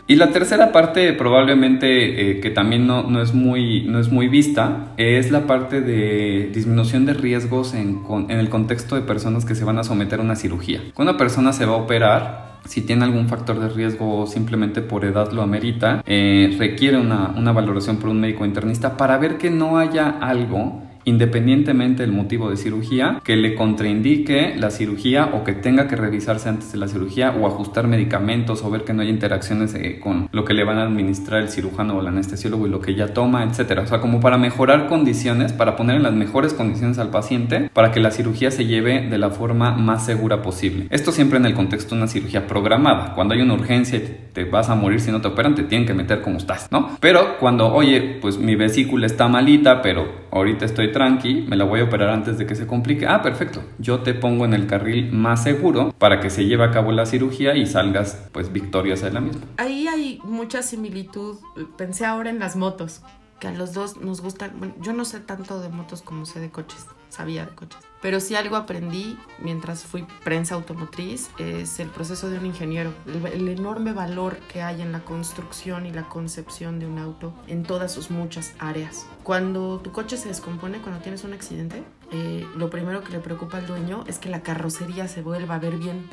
Y 0.07 0.17
la 0.17 0.31
tercera 0.31 0.73
parte, 0.73 1.13
probablemente 1.13 2.31
eh, 2.31 2.41
que 2.41 2.51
también 2.51 2.87
no, 2.87 3.05
no, 3.05 3.23
es 3.23 3.35
muy, 3.35 3.85
no 3.85 3.99
es 3.99 4.11
muy 4.11 4.29
vista, 4.29 4.93
es 4.97 5.31
la 5.31 5.47
parte 5.47 5.81
de 5.81 6.51
disminución 6.53 7.07
de 7.07 7.15
riesgos 7.15 7.73
en, 7.75 8.03
en 8.29 8.39
el 8.39 8.49
contexto 8.49 8.97
de 8.97 9.03
personas 9.03 9.45
que 9.45 9.55
se 9.55 9.65
van 9.65 9.79
a 9.79 9.85
someter 9.85 10.19
a 10.19 10.23
una 10.23 10.37
cirugía. 10.37 10.81
Cuando 10.95 11.13
una 11.13 11.19
persona 11.19 11.53
se 11.53 11.67
va 11.67 11.75
a 11.75 11.77
operar, 11.77 12.53
si 12.65 12.83
tiene 12.83 13.05
algún 13.05 13.29
factor 13.29 13.59
de 13.59 13.69
riesgo 13.69 14.21
o 14.21 14.27
simplemente 14.27 14.83
por 14.83 15.05
edad 15.05 15.33
lo 15.33 15.43
amerita, 15.43 16.03
eh, 16.07 16.55
requiere 16.59 16.99
una, 16.99 17.33
una 17.37 17.53
valoración 17.53 17.97
por 17.97 18.11
un 18.11 18.21
médico 18.21 18.45
internista 18.45 18.97
para 18.97 19.19
ver 19.19 19.39
que 19.39 19.51
no 19.51 19.79
haya 19.79 20.09
algo 20.21 20.83
independientemente 21.05 22.03
del 22.03 22.13
motivo 22.13 22.51
de 22.51 22.57
cirugía, 22.57 23.21
que 23.25 23.37
le 23.37 23.55
contraindique 23.55 24.55
la 24.57 24.71
cirugía 24.71 25.31
o 25.33 25.45
que 25.45 25.53
tenga 25.53 25.89
que 25.89 25.97
revisarse 25.97 26.49
antes 26.49 26.73
de 26.73 26.79
la 26.79 26.89
cirugía 26.89 27.31
o 27.31 27.47
ajustar 27.47 27.87
medicamentos 27.87 28.63
o 28.63 28.71
ver 28.71 28.85
que 28.85 28.93
no 28.93 29.03
hay 29.03 29.09
interacciones 29.09 29.75
eh, 29.75 30.01
con 30.01 30.29
lo 30.33 30.45
que 30.45 30.55
le 30.55 30.65
van 30.65 30.79
a 30.79 30.83
administrar 30.83 31.43
el 31.43 31.49
cirujano 31.49 31.97
o 31.97 32.01
el 32.01 32.07
anestesiólogo 32.07 32.67
y 32.67 32.71
lo 32.71 32.81
que 32.81 32.95
ya 32.95 33.09
toma, 33.09 33.45
etcétera. 33.45 33.83
O 33.83 33.87
sea, 33.87 34.01
como 34.01 34.21
para 34.21 34.39
mejorar 34.39 34.89
condiciones, 34.89 35.53
para 35.53 35.77
poner 35.77 35.97
en 35.97 36.03
las 36.03 36.15
mejores 36.15 36.55
condiciones 36.55 36.99
al 36.99 37.11
paciente 37.11 37.71
para 37.73 37.93
que 37.93 38.01
la 38.01 38.11
cirugía 38.11 38.51
se 38.51 38.67
lleve 38.67 39.09
de 39.09 39.19
la 39.19 39.31
forma 39.31 39.73
más 39.73 40.05
segura 40.05 40.43
posible. 40.43 40.87
Esto 40.91 41.13
siempre 41.13 41.39
en 41.39 41.47
el 41.47 41.55
contexto 41.55 41.95
de 41.95 42.03
una 42.03 42.09
cirugía 42.09 42.47
programada. 42.47 43.15
Cuando 43.15 43.35
hay 43.35 43.41
una 43.41 43.55
urgencia 43.55 43.99
y 43.99 44.19
te 44.33 44.45
vas 44.45 44.69
a 44.69 44.75
morir 44.75 45.01
si 45.01 45.11
no 45.11 45.21
te 45.21 45.29
operan, 45.29 45.55
te 45.55 45.63
tienen 45.65 45.87
que 45.87 45.95
meter 45.95 46.23
como 46.23 46.39
estás, 46.39 46.69
¿no? 46.71 46.97
Pero 47.01 47.39
cuando, 47.39 47.73
oye, 47.73 48.19
pues 48.21 48.39
mi 48.39 48.57
vesícula 48.57 49.07
está 49.07 49.29
malita, 49.29 49.83
pero 49.83 50.22
ahorita 50.33 50.65
estoy 50.65 50.91
tranqui, 50.91 51.43
me 51.43 51.57
la 51.57 51.65
voy 51.65 51.81
a 51.81 51.85
operar 51.85 52.09
antes 52.09 52.39
de 52.39 52.47
que 52.47 52.55
se 52.55 52.67
complique. 52.67 53.07
Ah, 53.07 53.23
perfecto. 53.23 53.63
Yo 53.79 54.01
te 54.01 54.15
pongo 54.15 54.45
en 54.45 54.55
el 54.55 54.67
carril 54.67 55.13
más 55.13 55.43
seguro 55.45 55.95
para 55.99 56.21
que 56.21 56.31
se 56.31 56.47
lleve 56.47 56.65
a 56.65 56.71
cabo 56.71 56.91
la 56.91 57.07
cirugía 57.07 57.55
y 57.55 57.67
salgas 57.67 58.29
pues 58.33 58.53
victoriosa 58.53 59.07
de 59.07 59.13
la 59.13 59.21
misma. 59.21 59.43
Ahí 59.59 59.87
hay 59.87 60.19
mucha 60.25 60.63
similitud. 60.63 61.37
Pensé 61.77 62.07
ahora 62.07 62.31
en 62.31 62.39
las 62.39 62.57
motos, 62.57 63.03
que 63.39 63.49
a 63.49 63.53
los 63.53 63.75
dos 63.75 63.99
nos 63.99 64.23
gustan. 64.23 64.53
Bueno, 64.59 64.75
yo 64.81 64.93
no 64.93 65.05
sé 65.05 65.21
tanto 65.21 65.61
de 65.61 65.69
motos 65.69 66.03
como 66.03 66.25
sé 66.25 66.41
de 66.41 66.51
coches, 66.51 66.87
sabía 67.11 67.45
de 67.45 67.55
coches. 67.55 67.81
Pero 68.03 68.19
si 68.19 68.35
algo 68.35 68.57
aprendí 68.57 69.17
mientras 69.39 69.85
fui 69.85 70.05
prensa 70.25 70.57
automotriz 70.57 71.31
es 71.39 71.79
el 71.79 71.89
proceso 71.89 72.29
de 72.29 72.39
un 72.39 72.47
ingeniero, 72.47 72.93
el, 73.07 73.25
el, 73.27 73.49
enorme 73.49 73.93
valor 73.93 74.37
que 74.53 74.61
hay 74.61 74.83
en 74.83 74.91
la 74.91 75.05
construcción 75.05 75.87
y 75.87 75.93
la 75.93 76.09
concepción 76.09 76.81
de 76.81 76.87
un 76.87 76.99
auto 76.99 77.33
en 77.47 77.63
todas 77.63 77.93
sus 77.93 78.11
muchas 78.11 78.55
áreas. 78.59 79.07
Cuando 79.23 79.79
tu 79.79 79.93
coche 79.93 80.17
se 80.17 80.29
descompone, 80.29 80.79
cuando 80.79 81.01
tienes 81.01 81.23
un 81.23 81.33
accidente, 81.33 81.85
eh, 82.11 82.47
lo 82.57 82.71
primero 82.71 83.05
que 83.05 83.13
le 83.13 83.21
preocupa 83.21 83.59
al 83.59 83.67
dueño 83.67 84.05
es 84.09 84.19
que 84.19 84.29
la 84.29 84.43
carrocería 84.43 85.07
se 85.07 85.23
vuelva 85.23 85.55
a 85.55 85.59
ver 85.59 85.77
bien. 85.77 86.09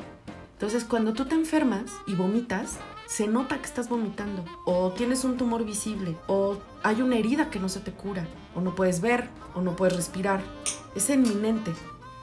Entonces, 0.53 0.83
cuando 0.83 1.13
tú 1.13 1.25
te 1.25 1.35
enfermas 1.35 1.91
y 2.05 2.13
vomitas, 2.15 2.77
se 3.09 3.27
nota 3.27 3.57
que 3.57 3.65
estás 3.65 3.89
vomitando, 3.89 4.45
o 4.65 4.91
tienes 4.91 5.23
un 5.23 5.35
tumor 5.35 5.65
visible, 5.65 6.15
o 6.27 6.57
hay 6.83 7.01
una 7.01 7.17
herida 7.17 7.49
que 7.49 7.59
no 7.59 7.67
se 7.67 7.79
te 7.79 7.91
cura, 7.91 8.27
o 8.53 8.61
no 8.61 8.75
puedes 8.75 9.01
ver, 9.01 9.29
o 9.55 9.61
no 9.61 9.75
puedes 9.75 9.95
respirar. 9.95 10.43
Es 10.95 11.09
inminente. 11.09 11.73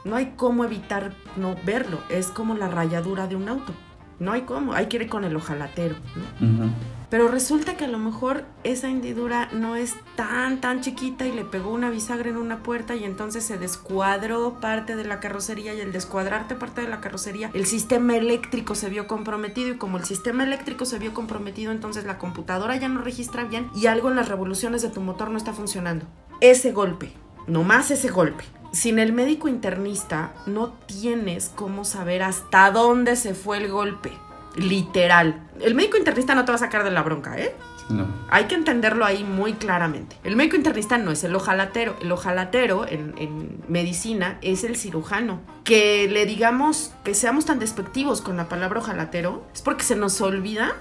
No 0.05 0.15
hay 0.15 0.35
cómo 0.37 0.65
evitar 0.65 1.17
no 1.35 1.57
verlo. 1.65 1.99
Es 2.09 2.29
como 2.29 2.55
la 2.55 2.69
rayadura 2.69 3.27
de 3.27 3.35
un 3.35 3.49
auto. 3.49 3.75
No 4.19 4.33
hay 4.33 4.43
cómo. 4.43 4.73
Hay 4.73 4.87
que 4.87 4.97
ir 4.97 5.09
con 5.09 5.25
el 5.25 5.37
ojalatero. 5.37 5.97
¿no? 6.41 6.47
Uh 6.47 6.51
-huh. 6.53 6.71
Pero 7.09 7.29
resulta 7.29 7.77
que 7.77 7.85
a 7.85 7.89
lo 7.89 7.99
mejor 7.99 8.45
esa 8.65 8.89
hendidura 8.89 9.49
no 9.53 9.77
es 9.77 9.95
tan, 10.17 10.61
tan 10.61 10.81
chiquita 10.81 11.25
y 11.27 11.33
le 11.33 11.45
pegó 11.45 11.71
una 11.71 11.89
bisagra 11.89 12.31
en 12.31 12.37
una 12.37 12.65
puerta 12.65 12.97
y 12.97 13.05
entonces 13.05 13.45
se 13.45 13.59
descuadró 13.59 14.59
parte 14.61 14.97
de 14.97 15.05
la 15.05 15.21
carrocería 15.21 15.73
y 15.75 15.81
el 15.81 15.93
descuadrarte 15.93 16.57
parte 16.57 16.81
de 16.81 16.89
la 16.89 17.01
carrocería, 17.01 17.51
el 17.55 17.67
sistema 17.67 18.17
eléctrico 18.17 18.75
se 18.75 18.89
vio 18.89 19.07
comprometido 19.07 19.71
y 19.71 19.77
como 19.77 19.99
el 19.99 20.05
sistema 20.05 20.43
eléctrico 20.43 20.85
se 20.85 20.99
vio 20.99 21.15
comprometido, 21.15 21.71
entonces 21.71 22.05
la 22.05 22.19
computadora 22.19 22.77
ya 22.77 22.89
no 22.89 23.01
registra 23.01 23.45
bien 23.45 23.71
y 23.77 23.87
algo 23.87 24.11
en 24.11 24.17
las 24.17 24.29
revoluciones 24.29 24.83
de 24.83 24.89
tu 24.89 25.01
motor 25.01 25.31
no 25.31 25.39
está 25.39 25.53
funcionando. 25.53 26.07
Ese 26.41 26.73
golpe, 26.73 27.13
nomás 27.47 27.91
ese 27.91 28.09
golpe. 28.09 28.45
Sin 28.73 28.99
el 28.99 29.13
médico 29.13 29.49
internista 29.49 30.35
no 30.47 30.71
tienes 30.87 31.51
cómo 31.55 31.85
saber 31.85 32.23
hasta 32.23 32.71
dónde 32.71 33.17
se 33.17 33.35
fue 33.35 33.59
el 33.59 33.71
golpe 33.71 34.13
literal. 34.57 35.49
El 35.61 35.75
médico 35.75 35.97
internista 35.97 36.35
no 36.35 36.45
te 36.45 36.53
va 36.53 36.57
a 36.57 36.59
sacar 36.59 36.85
de 36.85 36.91
la 36.91 37.03
bronca, 37.03 37.39
¿eh? 37.39 37.55
No. 37.89 38.07
Hay 38.31 38.47
que 38.47 38.57
entenderlo 38.57 39.05
ahí 39.05 39.23
muy 39.23 39.53
claramente. 39.53 40.17
El 40.25 40.35
médico 40.35 40.57
internista 40.57 40.99
no 40.99 41.13
es 41.13 41.23
el 41.23 41.35
ojalatero. 41.37 41.97
El 42.01 42.11
ojalatero 42.11 42.87
en, 42.87 43.15
en, 43.17 43.63
medicina 43.69 44.39
es 44.43 44.65
el 44.65 44.77
cirujano. 44.77 45.41
Que 45.63 46.09
le 46.09 46.27
digamos, 46.27 46.93
que 47.05 47.15
seamos 47.15 47.45
tan 47.45 47.61
despectivos 47.61 48.23
con 48.23 48.37
la 48.37 48.49
palabra 48.49 48.81
ojalatero, 48.81 49.47
es 49.55 49.63
porque 49.63 49.85
se 49.85 49.95
nos 49.95 50.21
olvida 50.21 50.75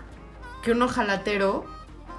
que 0.64 0.72
un 0.72 0.82
ojalatero 0.82 1.66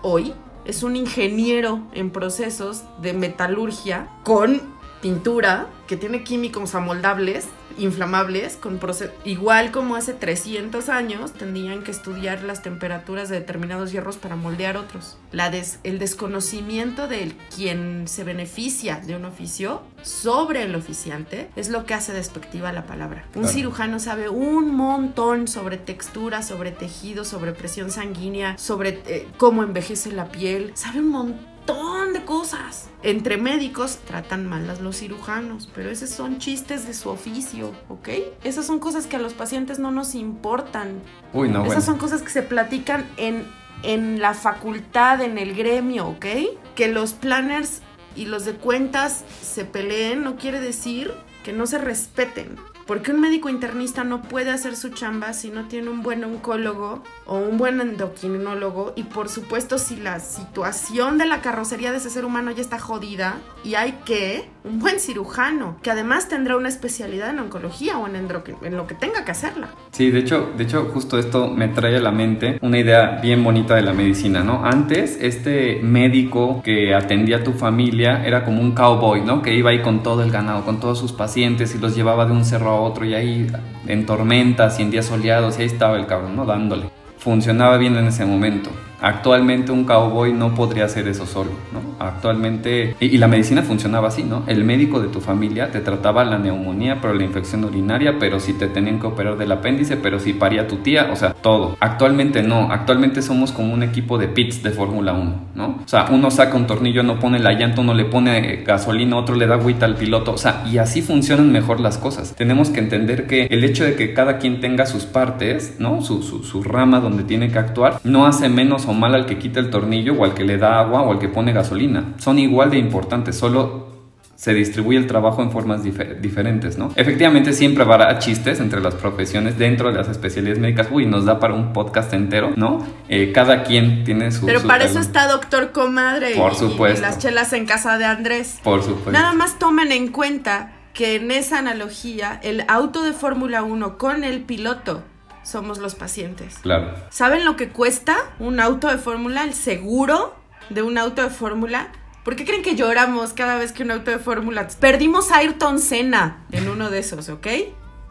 hoy 0.03 0.35
es 0.67 0.83
un 0.83 0.97
ingeniero 0.97 1.81
en 1.93 2.11
procesos 2.11 2.83
de 3.01 3.13
metalurgia 3.13 4.09
con 4.25 4.61
pintura 5.01 5.69
que 5.87 5.97
tiene 5.97 6.25
químicos 6.25 6.75
amoldables 6.75 7.47
inflamables, 7.79 8.57
con 8.57 8.81
igual 9.25 9.71
como 9.71 9.97
hace 9.97 10.15
300 10.15 10.89
años, 10.89 11.33
tendrían 11.33 11.83
que 11.83 11.91
estudiar 11.91 12.43
las 12.43 12.63
temperaturas 12.63 13.29
de 13.29 13.41
determinados 13.41 13.93
hierros 13.93 14.17
para 14.17 14.37
moldear 14.37 14.77
otros. 14.77 15.19
La 15.33 15.51
des 15.51 15.79
el 15.85 15.99
desconocimiento 15.99 17.09
de 17.09 17.33
quien 17.55 18.09
se 18.09 18.25
beneficia 18.25 19.01
de 19.05 19.17
un 19.17 19.25
oficio 19.25 19.83
sobre 20.03 20.63
el 20.63 20.75
oficiante 20.75 21.51
es 21.57 21.69
lo 21.69 21.85
que 21.85 21.95
hace 21.95 22.13
despectiva 22.13 22.73
la 22.73 22.87
palabra. 22.87 23.25
Un 23.35 23.43
claro. 23.43 23.49
cirujano 23.49 24.01
sabe 24.01 24.29
un 24.29 24.75
montón 24.75 25.49
sobre 25.49 25.77
textura, 25.77 26.43
sobre 26.43 26.71
tejido, 26.71 27.25
sobre 27.25 27.53
presión 27.53 27.91
sanguínea, 27.91 28.57
sobre 28.59 29.03
eh, 29.07 29.29
cómo 29.37 29.63
envejece 29.63 30.13
la 30.13 30.29
piel, 30.29 30.73
sabe 30.75 31.01
un 31.01 31.09
montón 31.09 31.56
montón 31.67 32.13
de 32.13 32.25
cosas. 32.25 32.89
Entre 33.03 33.37
médicos 33.37 33.99
tratan 34.07 34.47
mal 34.47 34.69
a 34.71 34.75
los 34.77 34.99
cirujanos, 34.99 35.69
pero 35.75 35.91
esos 35.91 36.11
son 36.11 36.39
chistes 36.39 36.87
de 36.87 36.95
su 36.95 37.09
oficio, 37.11 37.73
¿ok? 37.89 38.09
Esas 38.45 38.67
son 38.67 38.79
cosas 38.79 39.07
que 39.07 39.17
a 39.17 39.19
los 39.19 39.35
pacientes 39.35 39.79
no 39.79 39.91
nos 39.91 40.15
importan. 40.15 41.01
Uy, 41.33 41.49
no, 41.49 41.61
Esas 41.61 41.67
bueno. 41.67 41.83
son 41.83 41.99
cosas 41.99 42.23
que 42.23 42.31
se 42.31 42.43
platican 42.43 43.09
en, 43.17 43.45
en 43.83 44.21
la 44.21 44.35
facultad, 44.35 45.21
en 45.23 45.39
el 45.39 45.55
gremio, 45.55 46.09
¿ok? 46.09 46.27
Que 46.75 46.89
los 46.89 47.13
planners 47.13 47.83
y 48.15 48.27
los 48.27 48.45
de 48.45 48.55
cuentas 48.55 49.25
se 49.43 49.65
peleen 49.65 50.23
no 50.23 50.37
quiere 50.37 50.61
decir 50.61 51.13
que 51.45 51.53
no 51.53 51.67
se 51.67 51.79
respeten. 51.79 52.57
Porque 52.87 53.11
un 53.11 53.21
médico 53.21 53.49
internista 53.49 54.05
no 54.05 54.23
puede 54.23 54.53
hacer 54.53 54.77
su 54.77 54.91
chamba 54.91 55.33
si 55.33 55.51
no 55.51 55.65
tiene 55.65 55.91
un 55.91 56.03
buen 56.03 56.23
oncólogo 56.23 57.03
o 57.27 57.37
un 57.37 57.59
buen 57.59 57.81
endocrinólogo 57.81 58.93
y 58.95 59.03
por 59.03 59.29
supuesto 59.29 59.77
si 59.79 59.97
la 59.97 60.21
situación 60.21 61.19
de 61.19 61.27
la 61.27 61.41
carrocería 61.41 61.91
de 61.91 61.97
ese 61.97 62.11
ser 62.11 62.25
humano 62.25 62.53
ya 62.53 62.61
está 62.61 62.79
jodida 62.79 63.39
y 63.65 63.75
hay 63.75 63.99
que 64.05 64.49
un 64.63 64.79
buen 64.79 65.01
cirujano 65.01 65.79
que 65.83 65.91
además 65.91 66.29
tendrá 66.29 66.57
una 66.57 66.69
especialidad 66.69 67.31
en 67.31 67.41
oncología 67.41 67.99
o 67.99 68.07
en, 68.07 68.15
en 68.15 68.77
lo 68.77 68.87
que 68.87 68.95
tenga 68.95 69.25
que 69.25 69.33
hacerla. 69.33 69.69
Sí, 69.91 70.13
de 70.13 70.21
hecho, 70.21 70.53
de 70.57 70.63
hecho 70.63 70.85
justo 70.95 71.19
esto 71.19 71.49
me 71.49 71.67
trae 71.67 71.97
a 71.97 72.01
la 72.01 72.13
mente 72.13 72.61
una 72.63 72.79
idea 72.79 73.19
bien 73.21 73.43
bonita 73.43 73.75
de 73.75 73.83
la 73.83 73.95
medicina, 73.95 74.45
¿no? 74.45 74.65
Antes 74.65 75.19
este 75.21 75.81
médico 75.83 76.63
que 76.63 76.95
atendía 76.95 77.39
a 77.39 77.43
tu 77.43 77.53
familia 77.53 78.25
era 78.25 78.45
como 78.45 78.61
un 78.61 78.73
cowboy, 78.77 79.23
¿no? 79.23 79.43
Que 79.43 79.55
iba 79.55 79.71
ahí 79.71 79.83
con 79.83 80.05
todo 80.05 80.23
el 80.23 80.31
ganado, 80.31 80.65
con 80.65 80.79
todos 80.79 81.01
sus 81.01 81.13
pacientes 81.13 81.75
y 81.75 81.79
los 81.79 81.97
llevaba 81.97 82.27
de 82.27 82.33
un 82.33 82.45
cerro 82.45 82.76
a 82.77 82.81
otro 82.81 83.05
y 83.05 83.15
ahí 83.15 83.47
en 83.87 84.07
tormentas 84.07 84.79
y 84.79 84.83
en 84.83 84.91
días 84.91 85.07
soleados 85.07 85.59
y 85.59 85.63
ahí 85.63 85.67
estaba 85.67 85.97
el 85.97 86.07
cabrón, 86.07 86.37
¿no? 86.37 86.45
Dándole. 86.45 86.87
Funcionaba 87.19 87.77
bien 87.77 87.97
en 87.97 88.07
ese 88.07 88.25
momento. 88.25 88.71
Actualmente 89.01 89.73
un 89.73 89.85
cowboy 89.85 90.33
no 90.33 90.55
podría 90.55 90.87
hacer 90.87 91.07
eso 91.09 91.27
solo, 91.27 91.51
¿no? 91.73 91.81
Actualmente, 91.99 92.97
y, 93.01 93.19
la 93.19 93.29
medicina 93.29 93.63
funcionaba 93.63 94.09
así, 94.09 94.23
¿no? 94.23 94.43
El 94.47 94.65
médico 94.65 95.01
de 95.01 95.09
tu 95.09 95.21
familia 95.21 95.71
te 95.71 95.81
trataba 95.81 96.25
la 96.25 96.39
neumonía, 96.39 97.01
pero 97.01 97.15
la 97.15 97.25
infección 97.25 97.65
urinaria, 97.65 98.19
pero 98.19 98.41
si 98.41 98.53
te 98.53 98.69
tenían 98.69 99.01
que 99.01 99.07
operar 99.07 99.37
del 99.37 99.53
apéndice, 99.53 99.97
pero 99.97 100.19
si 100.19 100.33
paría 100.33 100.67
tu 100.67 100.77
tía, 100.77 101.11
o 101.13 101.17
sea, 101.17 101.33
todo. 101.33 101.77
Actualmente 101.81 102.43
no, 102.43 102.73
actualmente 102.73 103.23
somos 103.23 103.53
como 103.53 103.75
un 103.75 103.83
equipo 103.83 104.19
de 104.19 104.29
pits 104.29 104.63
de 104.63 104.71
Fórmula 104.71 105.13
1, 105.13 105.35
¿no? 105.55 105.67
O 105.85 105.89
sea, 105.89 106.07
uno 106.11 106.31
saca 106.31 106.57
un 106.57 106.67
tornillo, 106.67 107.03
no 107.03 107.19
pone 107.19 107.39
la 107.39 107.53
llanta, 107.53 107.83
uno 107.83 107.95
le 107.95 108.05
pone 108.05 108.63
gasolina, 108.65 109.17
otro 109.17 109.37
le 109.37 109.47
da 109.47 109.55
agüita 109.57 109.87
al 109.87 109.97
piloto, 109.97 110.33
o 110.33 110.39
sea, 110.39 110.65
y 110.71 110.79
así 110.79 111.03
funcionan 111.03 111.53
mejor 111.53 111.81
las 111.81 111.99
cosas. 111.99 112.35
Tenemos 112.35 112.71
que 112.71 112.81
entender 112.81 113.27
que 113.27 113.47
el 113.47 113.65
hecho 113.65 113.85
de 113.85 113.95
que 113.95 114.15
cada 114.15 114.39
quien 114.39 114.61
tenga 114.61 114.87
sus 114.87 115.05
partes, 115.05 115.77
¿no? 115.79 116.03
Su, 116.03 116.23
su, 116.23 116.45
su 116.45 116.63
rama 116.63 117.01
donde 117.01 117.25
tiene 117.25 117.51
que 117.51 117.59
actuar, 117.59 118.01
no 118.05 118.27
hace 118.27 118.49
menos 118.49 118.86
o 118.87 118.93
mal 118.93 119.15
al 119.15 119.27
que 119.27 119.39
quita 119.39 119.61
el 119.61 119.71
tornillo 119.71 120.15
o 120.15 120.25
al 120.25 120.35
que 120.35 120.45
le 120.45 120.59
da 120.59 120.81
agua 120.81 121.03
o 121.03 121.13
al 121.13 121.19
que 121.19 121.29
pone 121.29 121.53
gasolina. 121.53 122.15
Son 122.19 122.39
igual 122.39 122.71
de 122.71 122.79
importantes, 122.79 123.37
solo 123.37 123.97
se 124.37 124.53
distribuye 124.53 124.99
el 124.99 125.07
trabajo 125.07 125.43
en 125.43 125.51
formas 125.51 125.83
difer 125.83 126.21
diferentes, 126.21 126.77
¿no? 126.77 126.93
Efectivamente 126.95 127.55
siempre 127.55 127.85
habrá 127.85 128.19
chistes 128.19 128.61
entre 128.61 128.81
las 128.83 128.95
profesiones 128.95 129.59
dentro 129.59 129.91
de 129.91 129.97
las 129.97 130.09
especialidades 130.09 130.61
médicas. 130.61 130.89
Uy, 130.91 131.07
nos 131.07 131.25
da 131.25 131.41
para 131.41 131.55
un 131.55 131.73
podcast 131.73 132.13
entero, 132.13 132.53
¿no? 132.55 132.87
Eh, 133.09 133.33
cada 133.33 133.65
quien 133.65 134.05
tiene 134.05 134.31
su... 134.31 134.45
Pero 134.45 134.61
su 134.61 134.67
para 134.67 134.85
eso 134.85 135.01
está 135.01 135.27
Doctor 135.27 135.73
Comadre. 135.73 136.35
Por 136.37 136.53
y- 136.53 136.57
supuesto. 136.57 136.99
Y, 136.99 137.03
las 137.03 137.19
chelas 137.19 137.53
en 137.55 137.65
casa 137.65 137.97
de 137.97 138.05
Andrés. 138.05 138.61
Por 138.63 138.83
supuesto. 138.83 139.11
Nada 139.11 139.33
más 139.33 139.59
tomen 139.59 139.91
en 139.91 140.09
cuenta 140.09 140.73
que 140.93 141.17
en 141.17 141.31
esa 141.31 141.59
analogía 141.59 142.39
el 142.43 142.65
auto 142.69 143.03
de 143.03 143.13
Fórmula 143.13 143.63
1 143.63 143.97
con 143.97 144.23
el 144.23 144.43
piloto 144.43 145.03
somos 145.47 145.79
los 145.79 145.95
pacientes. 145.95 146.59
Claro. 146.59 146.95
¿Saben 147.11 147.45
lo 147.45 147.57
que 147.57 147.69
cuesta 147.69 148.17
un 148.39 148.61
auto 148.61 148.89
de 148.89 148.99
fórmula, 148.99 149.45
el 149.45 149.55
seguro 149.55 150.35
de 150.71 150.83
un 150.83 150.99
auto 150.99 151.23
de 151.23 151.31
fórmula? 151.31 151.93
¿Por 152.25 152.35
qué 152.35 152.45
creen 152.45 152.63
que 152.63 152.75
lloramos 152.75 153.33
cada 153.33 153.57
vez 153.57 153.71
que 153.71 153.85
un 153.85 153.93
auto 153.93 154.11
de 154.11 154.19
fórmula? 154.19 154.67
Perdimos 154.81 155.31
a 155.31 155.37
Ayrton 155.37 155.79
Senna 155.79 156.45
en 156.51 156.69
uno 156.69 156.91
de 156.91 156.99
esos, 156.99 157.29
¿ok? 157.29 157.47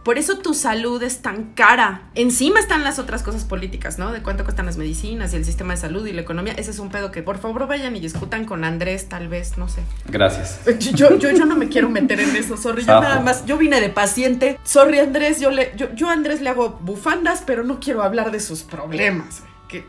Por 0.05 0.19
eso 0.19 0.37
tu 0.37 0.53
salud 0.53 1.01
es 1.01 1.23
tan 1.23 1.55
cara. 1.55 2.03
Encima 2.13 2.59
están 2.59 2.83
las 2.83 2.99
otras 2.99 3.23
cosas 3.23 3.43
políticas, 3.43 3.97
¿no? 3.97 4.11
De 4.11 4.21
cuánto 4.21 4.43
cuestan 4.43 4.67
las 4.67 4.77
medicinas 4.77 5.33
y 5.33 5.37
el 5.37 5.45
sistema 5.45 5.73
de 5.73 5.77
salud 5.77 6.05
y 6.05 6.13
la 6.13 6.21
economía. 6.21 6.53
Ese 6.53 6.69
es 6.69 6.77
un 6.77 6.91
pedo 6.91 7.09
que 7.11 7.23
por 7.23 7.39
favor 7.39 7.65
vayan 7.65 7.95
y 7.95 7.99
discutan 7.99 8.45
con 8.45 8.63
Andrés, 8.63 9.09
tal 9.09 9.29
vez, 9.29 9.57
no 9.57 9.67
sé. 9.67 9.81
Gracias. 10.07 10.59
Yo, 10.93 11.17
yo, 11.17 11.31
yo 11.31 11.45
no 11.47 11.55
me 11.55 11.69
quiero 11.69 11.89
meter 11.89 12.19
en 12.19 12.35
eso, 12.35 12.55
sorry. 12.55 12.83
Yo 12.85 13.01
nada 13.01 13.19
más, 13.21 13.47
yo 13.47 13.57
vine 13.57 13.81
de 13.81 13.89
paciente. 13.89 14.59
Sorry, 14.63 14.99
Andrés, 14.99 15.39
yo, 15.39 15.49
le, 15.49 15.71
yo, 15.75 15.91
yo 15.95 16.07
a 16.07 16.13
Andrés 16.13 16.39
le 16.39 16.51
hago 16.51 16.77
bufandas, 16.81 17.41
pero 17.43 17.63
no 17.63 17.79
quiero 17.79 18.03
hablar 18.03 18.29
de 18.29 18.39
sus 18.39 18.61
problemas. 18.61 19.41
Que, 19.67 19.83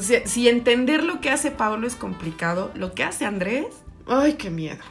sea, 0.00 0.26
si 0.26 0.48
entender 0.48 1.04
lo 1.04 1.20
que 1.20 1.28
hace 1.28 1.50
Pablo 1.50 1.86
es 1.86 1.94
complicado, 1.94 2.70
lo 2.74 2.94
que 2.94 3.04
hace 3.04 3.26
Andrés, 3.26 3.66
ay, 4.06 4.32
qué 4.38 4.48
miedo. 4.48 4.82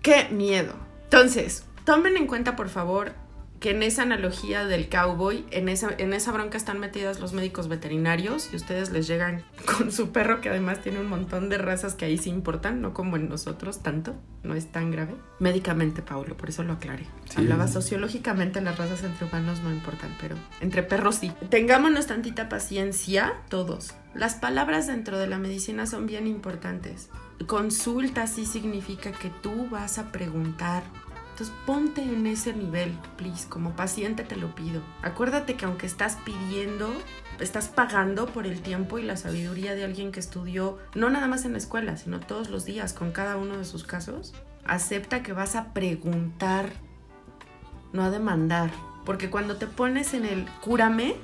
Qué 0.00 0.28
miedo. 0.30 0.72
Entonces, 1.04 1.66
tomen 1.84 2.16
en 2.16 2.26
cuenta, 2.26 2.56
por 2.56 2.70
favor, 2.70 3.12
que 3.60 3.70
en 3.70 3.82
esa 3.82 4.02
analogía 4.02 4.64
del 4.64 4.88
cowboy, 4.88 5.44
en 5.50 5.68
esa, 5.68 5.90
en 5.98 6.14
esa 6.14 6.32
bronca 6.32 6.56
están 6.56 6.80
metidas 6.80 7.20
los 7.20 7.34
médicos 7.34 7.68
veterinarios 7.68 8.48
y 8.52 8.56
ustedes 8.56 8.90
les 8.90 9.06
llegan 9.06 9.44
con 9.78 9.92
su 9.92 10.10
perro 10.12 10.40
que 10.40 10.48
además 10.48 10.80
tiene 10.80 10.98
un 10.98 11.08
montón 11.08 11.50
de 11.50 11.58
razas 11.58 11.94
que 11.94 12.06
ahí 12.06 12.16
sí 12.16 12.30
importan, 12.30 12.80
no 12.80 12.94
como 12.94 13.16
en 13.16 13.28
nosotros 13.28 13.82
tanto, 13.82 14.14
no 14.42 14.54
es 14.54 14.72
tan 14.72 14.90
grave. 14.90 15.14
Médicamente, 15.38 16.00
Paulo, 16.00 16.36
por 16.38 16.48
eso 16.48 16.62
lo 16.62 16.72
aclaré. 16.72 17.04
Sí. 17.28 17.36
Hablaba 17.36 17.68
sociológicamente, 17.68 18.62
las 18.62 18.78
razas 18.78 19.04
entre 19.04 19.26
humanos 19.26 19.60
no 19.62 19.70
importan, 19.70 20.16
pero 20.20 20.36
entre 20.62 20.82
perros 20.82 21.16
sí. 21.16 21.30
Tengámonos 21.50 22.06
tantita 22.06 22.48
paciencia, 22.48 23.34
todos. 23.50 23.94
Las 24.14 24.36
palabras 24.36 24.86
dentro 24.86 25.18
de 25.18 25.26
la 25.26 25.38
medicina 25.38 25.86
son 25.86 26.06
bien 26.06 26.26
importantes. 26.26 27.10
Consulta 27.46 28.26
sí 28.26 28.46
significa 28.46 29.12
que 29.12 29.30
tú 29.42 29.68
vas 29.70 29.98
a 29.98 30.10
preguntar 30.12 30.82
entonces 31.40 31.58
ponte 31.64 32.02
en 32.02 32.26
ese 32.26 32.52
nivel, 32.52 32.92
please, 33.16 33.48
como 33.48 33.70
paciente 33.74 34.24
te 34.24 34.36
lo 34.36 34.54
pido. 34.54 34.82
Acuérdate 35.00 35.54
que 35.54 35.64
aunque 35.64 35.86
estás 35.86 36.18
pidiendo, 36.22 36.92
estás 37.38 37.68
pagando 37.68 38.26
por 38.26 38.46
el 38.46 38.60
tiempo 38.60 38.98
y 38.98 39.02
la 39.02 39.16
sabiduría 39.16 39.74
de 39.74 39.84
alguien 39.84 40.12
que 40.12 40.20
estudió, 40.20 40.76
no 40.94 41.08
nada 41.08 41.28
más 41.28 41.46
en 41.46 41.52
la 41.52 41.58
escuela, 41.58 41.96
sino 41.96 42.20
todos 42.20 42.50
los 42.50 42.66
días 42.66 42.92
con 42.92 43.10
cada 43.10 43.38
uno 43.38 43.56
de 43.56 43.64
sus 43.64 43.84
casos. 43.84 44.34
Acepta 44.66 45.22
que 45.22 45.32
vas 45.32 45.56
a 45.56 45.72
preguntar, 45.72 46.74
no 47.94 48.02
a 48.02 48.10
demandar. 48.10 48.70
Porque 49.06 49.30
cuando 49.30 49.56
te 49.56 49.66
pones 49.66 50.12
en 50.12 50.26
el 50.26 50.44
cúrame, 50.60 51.16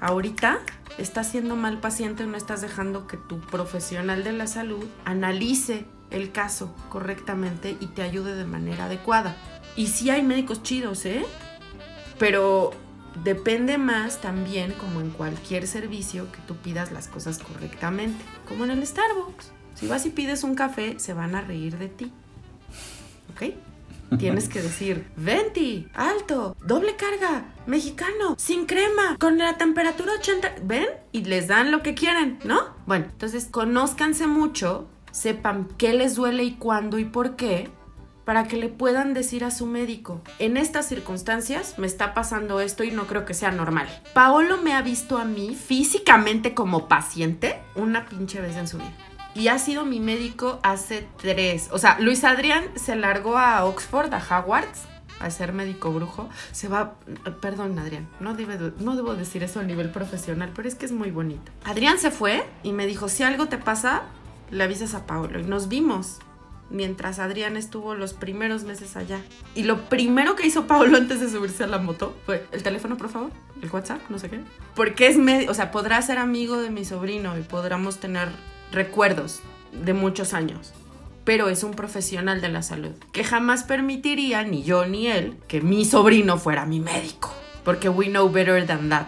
ahorita 0.00 0.60
estás 0.96 1.28
siendo 1.28 1.54
mal 1.54 1.80
paciente, 1.80 2.24
no 2.24 2.38
estás 2.38 2.62
dejando 2.62 3.06
que 3.06 3.18
tu 3.18 3.42
profesional 3.42 4.24
de 4.24 4.32
la 4.32 4.46
salud 4.46 4.86
analice 5.04 5.84
el 6.10 6.32
caso 6.32 6.74
correctamente 6.88 7.76
y 7.78 7.88
te 7.88 8.00
ayude 8.00 8.34
de 8.34 8.46
manera 8.46 8.86
adecuada. 8.86 9.36
Y 9.76 9.86
sí 9.88 10.10
hay 10.10 10.22
médicos 10.22 10.62
chidos, 10.62 11.04
¿eh? 11.06 11.24
Pero 12.18 12.72
depende 13.24 13.78
más 13.78 14.20
también, 14.20 14.72
como 14.72 15.00
en 15.00 15.10
cualquier 15.10 15.66
servicio, 15.66 16.30
que 16.32 16.38
tú 16.46 16.56
pidas 16.56 16.92
las 16.92 17.08
cosas 17.08 17.38
correctamente. 17.38 18.24
Como 18.48 18.64
en 18.64 18.70
el 18.70 18.86
Starbucks. 18.86 19.52
Si 19.74 19.86
vas 19.86 20.04
y 20.06 20.10
pides 20.10 20.44
un 20.44 20.54
café, 20.54 20.98
se 20.98 21.14
van 21.14 21.34
a 21.34 21.40
reír 21.40 21.78
de 21.78 21.88
ti. 21.88 22.12
¿Ok? 23.32 23.54
Tienes 24.18 24.48
que 24.48 24.60
decir, 24.60 25.06
venti, 25.16 25.86
alto, 25.94 26.56
doble 26.66 26.96
carga, 26.96 27.44
mexicano, 27.66 28.34
sin 28.38 28.66
crema, 28.66 29.16
con 29.20 29.38
la 29.38 29.56
temperatura 29.56 30.14
80. 30.18 30.56
¿Ven? 30.64 30.88
Y 31.12 31.24
les 31.24 31.46
dan 31.46 31.70
lo 31.70 31.82
que 31.82 31.94
quieren, 31.94 32.40
¿no? 32.44 32.58
Bueno, 32.86 33.06
entonces 33.08 33.46
conózcanse 33.48 34.26
mucho, 34.26 34.88
sepan 35.12 35.68
qué 35.78 35.94
les 35.94 36.16
duele 36.16 36.42
y 36.42 36.54
cuándo 36.54 36.98
y 36.98 37.04
por 37.04 37.36
qué, 37.36 37.70
para 38.30 38.44
que 38.44 38.56
le 38.56 38.68
puedan 38.68 39.12
decir 39.12 39.42
a 39.42 39.50
su 39.50 39.66
médico, 39.66 40.22
en 40.38 40.56
estas 40.56 40.86
circunstancias 40.86 41.74
me 41.78 41.88
está 41.88 42.14
pasando 42.14 42.60
esto 42.60 42.84
y 42.84 42.92
no 42.92 43.08
creo 43.08 43.24
que 43.24 43.34
sea 43.34 43.50
normal. 43.50 43.88
Paolo 44.14 44.56
me 44.58 44.72
ha 44.72 44.82
visto 44.82 45.18
a 45.18 45.24
mí 45.24 45.56
físicamente 45.56 46.54
como 46.54 46.86
paciente 46.86 47.60
una 47.74 48.06
pinche 48.06 48.40
vez 48.40 48.54
en 48.54 48.68
su 48.68 48.78
vida. 48.78 48.92
Y 49.34 49.48
ha 49.48 49.58
sido 49.58 49.84
mi 49.84 49.98
médico 49.98 50.60
hace 50.62 51.08
tres. 51.20 51.70
O 51.72 51.78
sea, 51.78 51.98
Luis 51.98 52.22
Adrián 52.22 52.62
se 52.76 52.94
largó 52.94 53.36
a 53.36 53.64
Oxford, 53.64 54.14
a 54.14 54.18
Hogwarts, 54.18 54.82
a 55.18 55.28
ser 55.30 55.52
médico 55.52 55.90
brujo. 55.90 56.28
Se 56.52 56.68
va. 56.68 56.94
Perdón, 57.42 57.76
Adrián. 57.80 58.08
No, 58.20 58.36
debe- 58.36 58.74
no 58.78 58.94
debo 58.94 59.16
decir 59.16 59.42
eso 59.42 59.58
a 59.58 59.64
nivel 59.64 59.90
profesional, 59.90 60.52
pero 60.54 60.68
es 60.68 60.76
que 60.76 60.86
es 60.86 60.92
muy 60.92 61.10
bonito. 61.10 61.50
Adrián 61.64 61.98
se 61.98 62.12
fue 62.12 62.46
y 62.62 62.70
me 62.70 62.86
dijo: 62.86 63.08
si 63.08 63.24
algo 63.24 63.46
te 63.46 63.58
pasa, 63.58 64.02
le 64.52 64.62
avisas 64.62 64.94
a 64.94 65.04
Paolo. 65.04 65.40
Y 65.40 65.42
nos 65.42 65.66
vimos 65.66 66.20
mientras 66.70 67.18
Adrián 67.18 67.56
estuvo 67.56 67.94
los 67.94 68.14
primeros 68.14 68.64
meses 68.64 68.96
allá. 68.96 69.20
Y 69.54 69.64
lo 69.64 69.88
primero 69.88 70.36
que 70.36 70.46
hizo 70.46 70.66
Paolo 70.66 70.96
antes 70.96 71.20
de 71.20 71.28
subirse 71.28 71.64
a 71.64 71.66
la 71.66 71.78
moto 71.78 72.16
fue: 72.24 72.46
el 72.52 72.62
teléfono, 72.62 72.96
por 72.96 73.08
favor, 73.08 73.30
el 73.62 73.70
WhatsApp, 73.70 74.00
no 74.08 74.18
sé 74.18 74.30
qué. 74.30 74.40
Porque 74.74 75.06
es 75.06 75.18
medio. 75.18 75.50
O 75.50 75.54
sea, 75.54 75.70
podrá 75.70 76.00
ser 76.02 76.18
amigo 76.18 76.60
de 76.60 76.70
mi 76.70 76.84
sobrino 76.84 77.36
y 77.38 77.42
podremos 77.42 77.98
tener 77.98 78.28
recuerdos 78.72 79.40
de 79.72 79.92
muchos 79.92 80.32
años. 80.32 80.72
Pero 81.24 81.48
es 81.48 81.62
un 81.64 81.72
profesional 81.72 82.40
de 82.40 82.48
la 82.48 82.62
salud 82.62 82.92
que 83.12 83.24
jamás 83.24 83.64
permitiría, 83.64 84.42
ni 84.42 84.62
yo 84.62 84.86
ni 84.86 85.06
él, 85.06 85.36
que 85.48 85.60
mi 85.60 85.84
sobrino 85.84 86.38
fuera 86.38 86.64
mi 86.64 86.80
médico. 86.80 87.34
Porque 87.62 87.90
we 87.90 88.06
know 88.06 88.30
better 88.30 88.66
than 88.66 88.88
that. 88.88 89.06